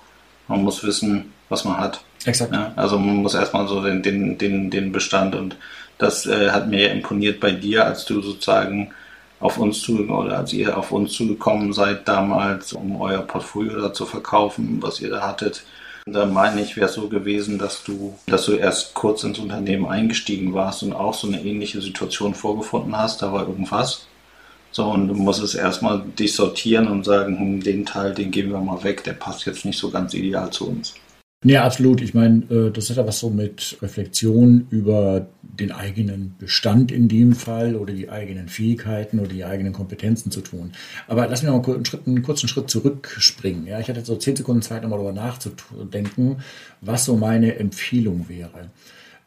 man 0.48 0.62
muss 0.62 0.84
wissen, 0.84 1.32
was 1.48 1.64
man 1.64 1.78
hat. 1.78 2.02
Exakt. 2.26 2.52
Ja, 2.52 2.72
also 2.74 2.98
man 2.98 3.16
muss 3.16 3.34
erstmal 3.34 3.68
so 3.68 3.80
den, 3.80 4.02
den, 4.02 4.36
den, 4.36 4.70
den 4.70 4.92
Bestand 4.92 5.34
und 5.34 5.56
das 5.96 6.26
äh, 6.26 6.50
hat 6.50 6.68
mir 6.68 6.90
imponiert 6.90 7.40
bei 7.40 7.52
dir, 7.52 7.86
als 7.86 8.04
du 8.04 8.20
sozusagen 8.20 8.90
auf 9.38 9.58
uns 9.58 9.80
zu 9.80 10.08
oder 10.08 10.38
als 10.38 10.52
ihr 10.52 10.76
auf 10.76 10.92
uns 10.92 11.12
zugekommen 11.12 11.72
seid 11.72 12.08
damals, 12.08 12.72
um 12.72 13.00
euer 13.00 13.22
Portfolio 13.22 13.80
da 13.80 13.92
zu 13.92 14.06
verkaufen, 14.06 14.78
was 14.80 15.00
ihr 15.00 15.10
da 15.10 15.26
hattet. 15.26 15.62
Da 16.06 16.26
meine 16.26 16.62
ich, 16.62 16.76
wäre 16.76 16.86
es 16.86 16.94
so 16.94 17.08
gewesen, 17.08 17.58
dass 17.58 17.84
du, 17.84 18.18
dass 18.26 18.46
du 18.46 18.52
erst 18.52 18.94
kurz 18.94 19.22
ins 19.24 19.38
Unternehmen 19.38 19.86
eingestiegen 19.86 20.52
warst 20.52 20.82
und 20.82 20.92
auch 20.92 21.14
so 21.14 21.26
eine 21.28 21.42
ähnliche 21.42 21.80
Situation 21.80 22.34
vorgefunden 22.34 22.96
hast, 22.96 23.22
da 23.22 23.32
war 23.32 23.46
irgendwas. 23.46 24.06
So, 24.72 24.84
und 24.84 25.08
du 25.08 25.14
musst 25.14 25.42
es 25.42 25.54
erstmal 25.54 26.02
dich 26.18 26.34
sortieren 26.34 26.88
und 26.88 27.04
sagen, 27.04 27.38
hm, 27.38 27.62
den 27.62 27.86
Teil, 27.86 28.14
den 28.14 28.30
geben 28.30 28.50
wir 28.50 28.60
mal 28.60 28.82
weg, 28.84 29.04
der 29.04 29.14
passt 29.14 29.46
jetzt 29.46 29.64
nicht 29.64 29.78
so 29.78 29.90
ganz 29.90 30.12
ideal 30.14 30.50
zu 30.50 30.68
uns. 30.68 30.94
Ja, 31.44 31.64
absolut. 31.64 32.00
Ich 32.00 32.14
meine, 32.14 32.44
äh, 32.50 32.70
das 32.70 32.88
hat 32.90 32.96
ja 32.96 33.06
was 33.06 33.20
so 33.20 33.30
mit 33.30 33.76
Reflexion 33.82 34.66
über 34.70 35.28
den 35.42 35.70
eigenen 35.70 36.34
Bestand 36.38 36.90
in 36.90 37.08
dem 37.08 37.34
Fall 37.34 37.76
oder 37.76 37.92
die 37.92 38.08
eigenen 38.08 38.48
Fähigkeiten 38.48 39.20
oder 39.20 39.28
die 39.28 39.44
eigenen 39.44 39.72
Kompetenzen 39.72 40.30
zu 40.30 40.40
tun. 40.40 40.72
Aber 41.06 41.26
lass 41.28 41.42
mich 41.42 41.52
noch 41.52 41.66
einen, 41.66 41.84
Schritt, 41.84 42.06
einen 42.06 42.22
kurzen 42.22 42.48
Schritt 42.48 42.70
zurückspringen. 42.70 43.66
Ja, 43.66 43.78
ich 43.78 43.88
hatte 43.88 44.04
so 44.04 44.16
zehn 44.16 44.34
Sekunden 44.34 44.62
Zeit, 44.62 44.82
nochmal 44.82 44.98
darüber 44.98 45.12
nachzudenken, 45.12 46.38
was 46.80 47.04
so 47.04 47.16
meine 47.16 47.56
Empfehlung 47.56 48.28
wäre. 48.28 48.70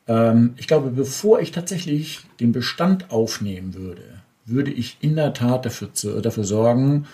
Ähm, 0.08 0.56
ich 0.58 0.68
glaube, 0.68 0.90
bevor 0.90 1.40
ich 1.40 1.52
tatsächlich 1.52 2.22
den 2.40 2.52
Bestand 2.52 3.12
aufnehmen 3.12 3.76
würde, 3.76 4.04
würde 4.46 4.72
ich 4.72 4.98
in 5.00 5.16
der 5.16 5.34
Tat 5.34 5.66
dafür, 5.66 5.90
dafür 6.22 6.44
sorgen, 6.44 7.06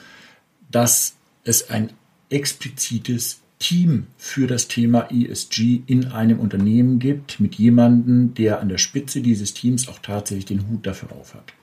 dass 0.72 1.16
es 1.44 1.70
ein 1.70 1.92
explizites 2.30 3.42
Team 3.66 4.06
für 4.16 4.46
das 4.46 4.68
Thema 4.68 5.08
ESG 5.12 5.82
in 5.88 6.12
einem 6.12 6.40
Unternehmen 6.40 7.00
gibt, 7.00 7.40
mit 7.40 7.56
jemandem, 7.56 8.36
der 8.36 8.60
an 8.60 8.70
der 8.70 8.78
Spitze 8.78 9.22
dieses 9.22 9.56
Teams 9.56 9.88
auch 9.88 9.98
tatsächlich 9.98 10.46
den 10.46 10.68
Hut 10.70 10.86
dafür 10.86 11.12
aufhat. 11.14 11.54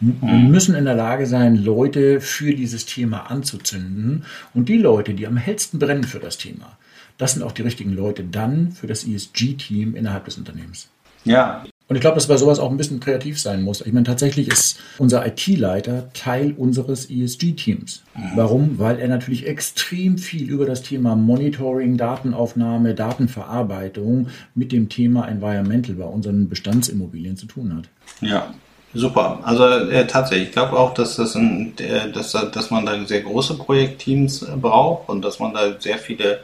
Wir 0.00 0.32
mhm. 0.32 0.50
müssen 0.50 0.74
in 0.74 0.86
der 0.86 0.94
Lage 0.94 1.26
sein, 1.26 1.62
Leute 1.62 2.22
für 2.22 2.54
dieses 2.54 2.86
Thema 2.86 3.30
anzuzünden. 3.30 4.24
Und 4.54 4.70
die 4.70 4.78
Leute, 4.78 5.12
die 5.12 5.26
am 5.26 5.36
hellsten 5.36 5.78
brennen 5.78 6.04
für 6.04 6.18
das 6.18 6.38
Thema, 6.38 6.78
das 7.18 7.34
sind 7.34 7.42
auch 7.42 7.52
die 7.52 7.62
richtigen 7.62 7.92
Leute 7.92 8.24
dann 8.24 8.72
für 8.72 8.86
das 8.86 9.06
ESG-Team 9.06 9.94
innerhalb 9.94 10.24
des 10.24 10.38
Unternehmens. 10.38 10.88
Ja, 11.24 11.64
und 11.86 11.96
ich 11.96 12.00
glaube, 12.00 12.14
dass 12.14 12.28
bei 12.28 12.38
sowas 12.38 12.58
auch 12.58 12.70
ein 12.70 12.78
bisschen 12.78 13.00
kreativ 13.00 13.38
sein 13.38 13.62
muss. 13.62 13.82
Ich 13.82 13.92
meine, 13.92 14.06
tatsächlich 14.06 14.48
ist 14.48 14.78
unser 14.96 15.26
IT-Leiter 15.26 16.10
Teil 16.14 16.54
unseres 16.56 17.10
ESG-Teams. 17.10 18.02
Mhm. 18.14 18.22
Warum? 18.36 18.78
Weil 18.78 18.98
er 18.98 19.08
natürlich 19.08 19.46
extrem 19.46 20.16
viel 20.16 20.48
über 20.48 20.64
das 20.64 20.82
Thema 20.82 21.14
Monitoring, 21.14 21.98
Datenaufnahme, 21.98 22.94
Datenverarbeitung 22.94 24.28
mit 24.54 24.72
dem 24.72 24.88
Thema 24.88 25.28
Environmental 25.28 25.96
bei 25.96 26.04
unseren 26.04 26.48
Bestandsimmobilien 26.48 27.36
zu 27.36 27.46
tun 27.46 27.76
hat. 27.76 27.88
Ja, 28.20 28.54
Super. 28.96 29.40
Also 29.42 29.66
äh, 29.66 30.06
tatsächlich, 30.06 30.48
ich 30.48 30.54
glaube 30.54 30.78
auch, 30.78 30.94
dass, 30.94 31.16
das 31.16 31.34
ein, 31.34 31.74
äh, 31.78 32.12
dass, 32.12 32.30
dass 32.30 32.70
man 32.70 32.86
da 32.86 33.04
sehr 33.04 33.22
große 33.22 33.54
Projektteams 33.54 34.46
braucht 34.60 35.08
und 35.08 35.22
dass 35.22 35.40
man 35.40 35.52
da 35.52 35.80
sehr 35.80 35.98
viele 35.98 36.38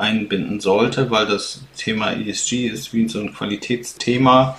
einbinden 0.00 0.60
sollte, 0.60 1.10
weil 1.10 1.26
das 1.26 1.62
Thema 1.76 2.12
ESG 2.12 2.66
ist 2.66 2.92
wie 2.92 3.08
so 3.08 3.20
ein 3.20 3.32
Qualitätsthema. 3.32 4.58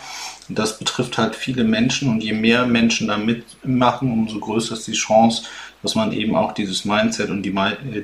Das 0.49 0.79
betrifft 0.79 1.17
halt 1.17 1.35
viele 1.35 1.63
Menschen 1.63 2.09
und 2.09 2.23
je 2.23 2.33
mehr 2.33 2.65
Menschen 2.65 3.07
da 3.07 3.17
mitmachen, 3.17 4.11
umso 4.11 4.39
größer 4.39 4.73
ist 4.73 4.87
die 4.87 4.93
Chance, 4.93 5.43
dass 5.81 5.95
man 5.95 6.11
eben 6.11 6.35
auch 6.35 6.53
dieses 6.53 6.85
Mindset 6.85 7.29
und 7.29 7.43
die, 7.43 7.53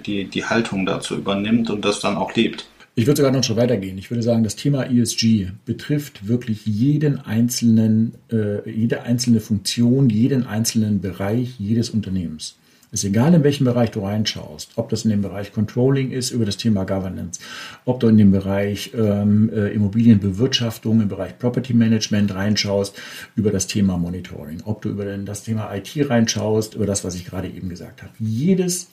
die, 0.05 0.25
die 0.25 0.45
Haltung 0.45 0.85
dazu 0.85 1.15
übernimmt 1.15 1.69
und 1.69 1.83
das 1.85 1.99
dann 1.99 2.17
auch 2.17 2.35
lebt. 2.35 2.65
Ich 2.95 3.05
würde 3.05 3.17
sogar 3.17 3.31
noch 3.31 3.43
schon 3.43 3.57
weitergehen. 3.57 3.97
Ich 3.99 4.09
würde 4.09 4.23
sagen, 4.23 4.43
das 4.43 4.55
Thema 4.55 4.85
ESG 4.85 5.51
betrifft 5.65 6.27
wirklich 6.27 6.65
jeden 6.65 7.19
einzelnen, 7.19 8.15
äh, 8.31 8.67
jede 8.67 9.03
einzelne 9.03 9.39
Funktion, 9.39 10.09
jeden 10.09 10.47
einzelnen 10.47 10.99
Bereich 10.99 11.59
jedes 11.59 11.91
Unternehmens. 11.91 12.57
Ist 12.89 13.03
egal, 13.03 13.33
in 13.33 13.43
welchen 13.43 13.65
Bereich 13.65 13.91
du 13.91 13.99
reinschaust, 13.99 14.71
ob 14.77 14.87
das 14.89 15.03
in 15.03 15.11
dem 15.11 15.21
Bereich 15.21 15.51
Controlling 15.51 16.11
ist, 16.11 16.31
über 16.31 16.45
das 16.45 16.55
Thema 16.55 16.85
Governance, 16.85 17.41
ob 17.83 17.99
du 17.99 18.07
in 18.07 18.17
dem 18.17 18.31
Bereich 18.31 18.91
ähm, 18.93 19.51
äh, 19.53 19.67
Immobilienbewirtschaftung, 19.73 21.01
im 21.01 21.09
Bereich 21.09 21.37
Property 21.37 21.73
Management 21.73 22.33
reinschaust, 22.33 22.95
über 23.35 23.51
das 23.51 23.67
Thema 23.67 23.97
Monitoring, 23.97 24.61
ob 24.63 24.81
du 24.81 24.89
über 24.89 25.05
das 25.17 25.43
Thema 25.43 25.73
IT 25.75 25.91
reinschaust, 26.09 26.75
über 26.75 26.85
das, 26.85 27.03
was 27.03 27.15
ich 27.15 27.25
gerade 27.25 27.49
eben 27.49 27.67
gesagt 27.67 28.03
habe. 28.03 28.13
Jedes 28.19 28.87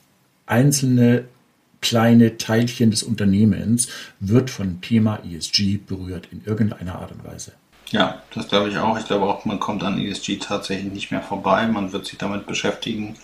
einzelne 0.45 1.25
kleine 1.79 2.37
Teilchen 2.37 2.91
des 2.91 3.01
Unternehmens 3.01 3.87
wird 4.19 4.49
von 4.49 4.81
Thema 4.81 5.19
ESG 5.23 5.77
berührt 5.77 6.27
in 6.31 6.41
irgendeiner 6.43 6.95
Art 6.99 7.11
und 7.11 7.23
Weise. 7.23 7.53
Ja, 7.91 8.23
das 8.33 8.47
glaube 8.47 8.69
ich 8.69 8.77
auch. 8.77 8.97
Ich 8.97 9.05
glaube 9.05 9.25
auch, 9.25 9.45
man 9.45 9.59
kommt 9.59 9.83
an 9.83 9.99
ESG 9.99 10.37
tatsächlich 10.37 10.91
nicht 10.91 11.11
mehr 11.11 11.21
vorbei. 11.21 11.67
Man 11.67 11.93
wird 11.93 12.07
sich 12.07 12.17
damit 12.17 12.47
beschäftigen 12.47 13.15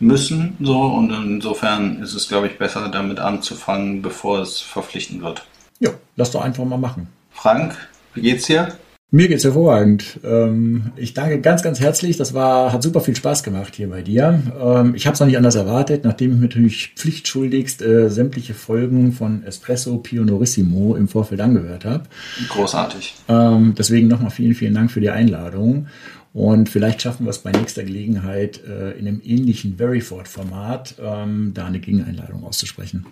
müssen. 0.00 0.56
So, 0.60 0.80
und 0.80 1.10
insofern 1.10 2.02
ist 2.02 2.14
es, 2.14 2.28
glaube 2.28 2.48
ich, 2.48 2.58
besser, 2.58 2.88
damit 2.88 3.20
anzufangen, 3.20 4.02
bevor 4.02 4.40
es 4.40 4.60
verpflichtend 4.60 5.22
wird. 5.22 5.44
Ja, 5.78 5.90
lass 6.16 6.30
doch 6.30 6.42
einfach 6.42 6.64
mal 6.64 6.78
machen. 6.78 7.08
Frank, 7.30 7.76
wie 8.14 8.22
geht's 8.22 8.46
dir? 8.46 8.68
Mir 9.12 9.26
geht's 9.26 9.42
hervorragend. 9.42 10.20
Ähm, 10.22 10.92
ich 10.94 11.14
danke 11.14 11.40
ganz, 11.40 11.64
ganz 11.64 11.80
herzlich. 11.80 12.16
Das 12.16 12.32
war, 12.32 12.72
hat 12.72 12.84
super 12.84 13.00
viel 13.00 13.16
Spaß 13.16 13.42
gemacht 13.42 13.74
hier 13.74 13.90
bei 13.90 14.02
dir. 14.02 14.40
Ähm, 14.62 14.94
ich 14.94 15.06
habe 15.06 15.14
es 15.14 15.20
noch 15.20 15.26
nicht 15.26 15.36
anders 15.36 15.56
erwartet, 15.56 16.04
nachdem 16.04 16.30
ich 16.30 16.36
mir 16.36 16.42
natürlich 16.42 16.92
pflichtschuldigst 16.94 17.82
äh, 17.82 18.08
sämtliche 18.08 18.54
Folgen 18.54 19.12
von 19.12 19.42
Espresso 19.42 19.98
Pionorissimo 19.98 20.94
im 20.94 21.08
Vorfeld 21.08 21.40
angehört 21.40 21.84
habe. 21.84 22.04
Großartig. 22.50 23.16
Ähm, 23.26 23.74
deswegen 23.76 24.06
nochmal 24.06 24.30
vielen, 24.30 24.54
vielen 24.54 24.74
Dank 24.74 24.92
für 24.92 25.00
die 25.00 25.10
Einladung. 25.10 25.88
Und 26.32 26.68
vielleicht 26.68 27.02
schaffen 27.02 27.26
wir 27.26 27.30
es 27.30 27.38
bei 27.38 27.50
nächster 27.50 27.82
Gelegenheit 27.82 28.62
äh, 28.64 28.92
in 28.92 29.08
einem 29.08 29.20
ähnlichen 29.24 29.78
Veryford-Format, 29.78 30.94
ähm, 31.02 31.52
da 31.54 31.66
eine 31.66 31.80
Gegeneinladung 31.80 32.44
auszusprechen. 32.44 33.06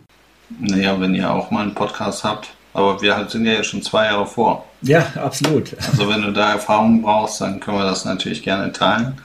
Naja, 0.60 1.00
wenn 1.00 1.14
ihr 1.14 1.30
auch 1.30 1.50
mal 1.50 1.62
einen 1.62 1.74
Podcast 1.74 2.24
habt. 2.24 2.50
Aber 2.74 3.02
wir 3.02 3.26
sind 3.28 3.44
ja 3.44 3.54
jetzt 3.54 3.68
schon 3.68 3.82
zwei 3.82 4.04
Jahre 4.04 4.26
vor. 4.26 4.64
Ja, 4.82 5.00
absolut. 5.16 5.74
Also 5.78 6.08
wenn 6.08 6.22
du 6.22 6.32
da 6.32 6.52
Erfahrungen 6.52 7.02
brauchst, 7.02 7.40
dann 7.40 7.58
können 7.58 7.78
wir 7.78 7.84
das 7.84 8.04
natürlich 8.04 8.42
gerne 8.42 8.72
teilen. 8.72 9.20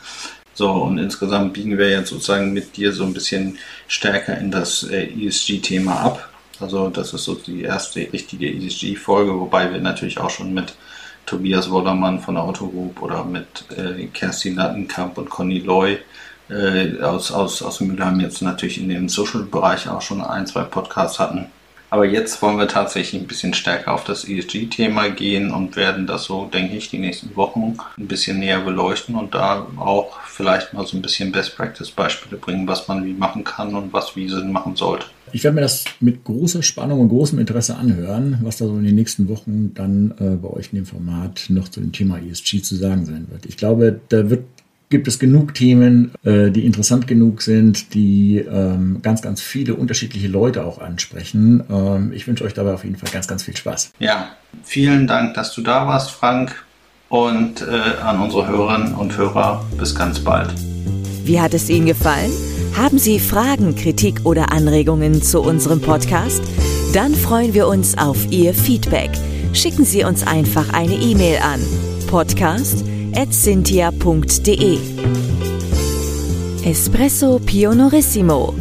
So, 0.55 0.71
und 0.71 0.97
insgesamt 0.97 1.53
biegen 1.53 1.77
wir 1.77 1.89
jetzt 1.89 2.09
sozusagen 2.09 2.53
mit 2.53 2.77
dir 2.77 2.93
so 2.93 3.03
ein 3.03 3.13
bisschen 3.13 3.57
stärker 3.87 4.37
in 4.37 4.49
das 4.49 4.83
äh, 4.83 5.05
ESG-Thema 5.05 5.99
ab. 5.99 6.29
Also 6.59 6.89
das 6.89 7.13
ist 7.13 7.25
so 7.25 7.35
die 7.35 7.63
erste 7.63 8.07
richtige 8.13 8.51
ESG-Folge, 8.51 9.39
wobei 9.39 9.71
wir 9.71 9.81
natürlich 9.81 10.19
auch 10.19 10.29
schon 10.29 10.53
mit 10.53 10.75
Tobias 11.25 11.69
Wollermann 11.69 12.19
von 12.19 12.35
der 12.35 12.43
Autogroup 12.43 13.01
oder 13.01 13.23
mit 13.23 13.65
äh, 13.77 14.05
Kerstin 14.07 14.55
Lattenkamp 14.55 15.17
und 15.17 15.29
Conny 15.29 15.59
Loy 15.59 15.99
äh, 16.49 17.01
aus, 17.01 17.31
aus, 17.31 17.61
aus 17.61 17.79
Mülheim 17.81 18.19
jetzt 18.19 18.41
natürlich 18.41 18.79
in 18.79 18.89
den 18.89 19.09
Social-Bereich 19.09 19.87
auch 19.87 20.01
schon 20.01 20.21
ein, 20.21 20.45
zwei 20.45 20.63
Podcasts 20.63 21.19
hatten. 21.19 21.47
Aber 21.93 22.05
jetzt 22.05 22.41
wollen 22.41 22.57
wir 22.57 22.67
tatsächlich 22.67 23.21
ein 23.21 23.27
bisschen 23.27 23.53
stärker 23.53 23.93
auf 23.93 24.03
das 24.03 24.27
ESG-Thema 24.27 25.09
gehen 25.09 25.51
und 25.51 25.75
werden 25.75 26.07
das 26.07 26.23
so, 26.23 26.45
denke 26.45 26.75
ich, 26.75 26.89
die 26.89 26.97
nächsten 26.97 27.35
Wochen 27.35 27.77
ein 27.99 28.07
bisschen 28.07 28.39
näher 28.39 28.61
beleuchten 28.61 29.13
und 29.13 29.35
da 29.35 29.67
auch 29.77 30.19
vielleicht 30.21 30.73
mal 30.73 30.87
so 30.87 30.97
ein 30.97 31.03
bisschen 31.03 31.31
Best-Practice-Beispiele 31.31 32.37
bringen, 32.37 32.67
was 32.67 32.87
man 32.87 33.05
wie 33.05 33.13
machen 33.13 33.43
kann 33.43 33.75
und 33.75 33.93
was 33.93 34.15
wie 34.15 34.27
Sinn 34.27 34.51
machen 34.51 34.75
sollte. 34.75 35.05
Ich 35.33 35.43
werde 35.43 35.55
mir 35.55 35.61
das 35.61 35.85
mit 35.99 36.23
großer 36.23 36.61
Spannung 36.61 36.99
und 36.99 37.09
großem 37.09 37.39
Interesse 37.39 37.75
anhören, 37.75 38.37
was 38.43 38.57
da 38.57 38.67
so 38.67 38.77
in 38.77 38.83
den 38.83 38.93
nächsten 38.95 39.27
Wochen 39.27 39.73
dann 39.73 40.13
äh, 40.19 40.35
bei 40.35 40.47
euch 40.49 40.69
in 40.71 40.77
dem 40.77 40.85
Format 40.85 41.45
noch 41.49 41.69
zu 41.69 41.81
dem 41.81 41.91
Thema 41.91 42.19
ESG 42.19 42.61
zu 42.61 42.75
sagen 42.75 43.05
sein 43.05 43.25
wird. 43.31 43.47
Ich 43.47 43.57
glaube, 43.57 43.99
da 44.09 44.29
wird 44.29 44.43
gibt 44.89 45.07
es 45.07 45.17
genug 45.17 45.55
Themen, 45.55 46.11
äh, 46.23 46.51
die 46.51 46.67
interessant 46.67 47.07
genug 47.07 47.41
sind, 47.41 47.95
die 47.95 48.37
ähm, 48.37 48.99
ganz, 49.01 49.23
ganz 49.23 49.41
viele 49.41 49.73
unterschiedliche 49.73 50.27
Leute 50.27 50.63
auch 50.63 50.79
ansprechen. 50.79 51.63
Ähm, 51.67 52.13
ich 52.13 52.27
wünsche 52.27 52.43
euch 52.43 52.53
dabei 52.53 52.75
auf 52.75 52.83
jeden 52.83 52.97
Fall 52.97 53.09
ganz, 53.11 53.27
ganz 53.27 53.41
viel 53.41 53.57
Spaß. 53.57 53.93
Ja, 53.97 54.27
vielen 54.63 55.07
Dank, 55.07 55.33
dass 55.33 55.55
du 55.55 55.61
da 55.61 55.87
warst, 55.87 56.11
Frank. 56.11 56.63
Und 57.09 57.63
äh, 57.63 58.01
an 58.03 58.19
unsere 58.19 58.47
Hörerinnen 58.47 58.93
und 58.93 59.17
Hörer 59.17 59.65
bis 59.79 59.95
ganz 59.95 60.19
bald. 60.19 60.53
Wie 61.23 61.39
hat 61.39 61.53
es 61.53 61.69
Ihnen 61.69 61.85
gefallen? 61.85 62.31
Haben 62.75 62.99
Sie 62.99 63.19
Fragen, 63.19 63.75
Kritik 63.75 64.21
oder 64.23 64.51
Anregungen 64.51 65.21
zu 65.21 65.41
unserem 65.41 65.81
Podcast? 65.81 66.41
Dann 66.93 67.13
freuen 67.13 67.53
wir 67.53 67.67
uns 67.67 67.97
auf 67.97 68.17
Ihr 68.31 68.53
Feedback. 68.53 69.11
Schicken 69.53 69.85
Sie 69.85 70.03
uns 70.03 70.25
einfach 70.25 70.73
eine 70.73 70.95
E-Mail 70.95 71.37
an 71.37 71.61
podcast.cynthia.de 72.07 74.77
Espresso 76.65 77.39
Pionorissimo 77.45 78.55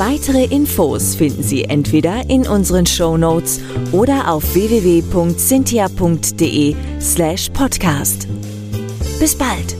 Weitere 0.00 0.44
Infos 0.44 1.14
finden 1.14 1.42
Sie 1.42 1.64
entweder 1.64 2.30
in 2.30 2.48
unseren 2.48 2.86
Show 2.86 3.18
Notes 3.18 3.60
oder 3.92 4.32
auf 4.32 4.54
www.cynthia.de 4.54 6.74
slash 6.98 7.50
podcast. 7.50 8.26
Bis 9.18 9.36
bald! 9.36 9.79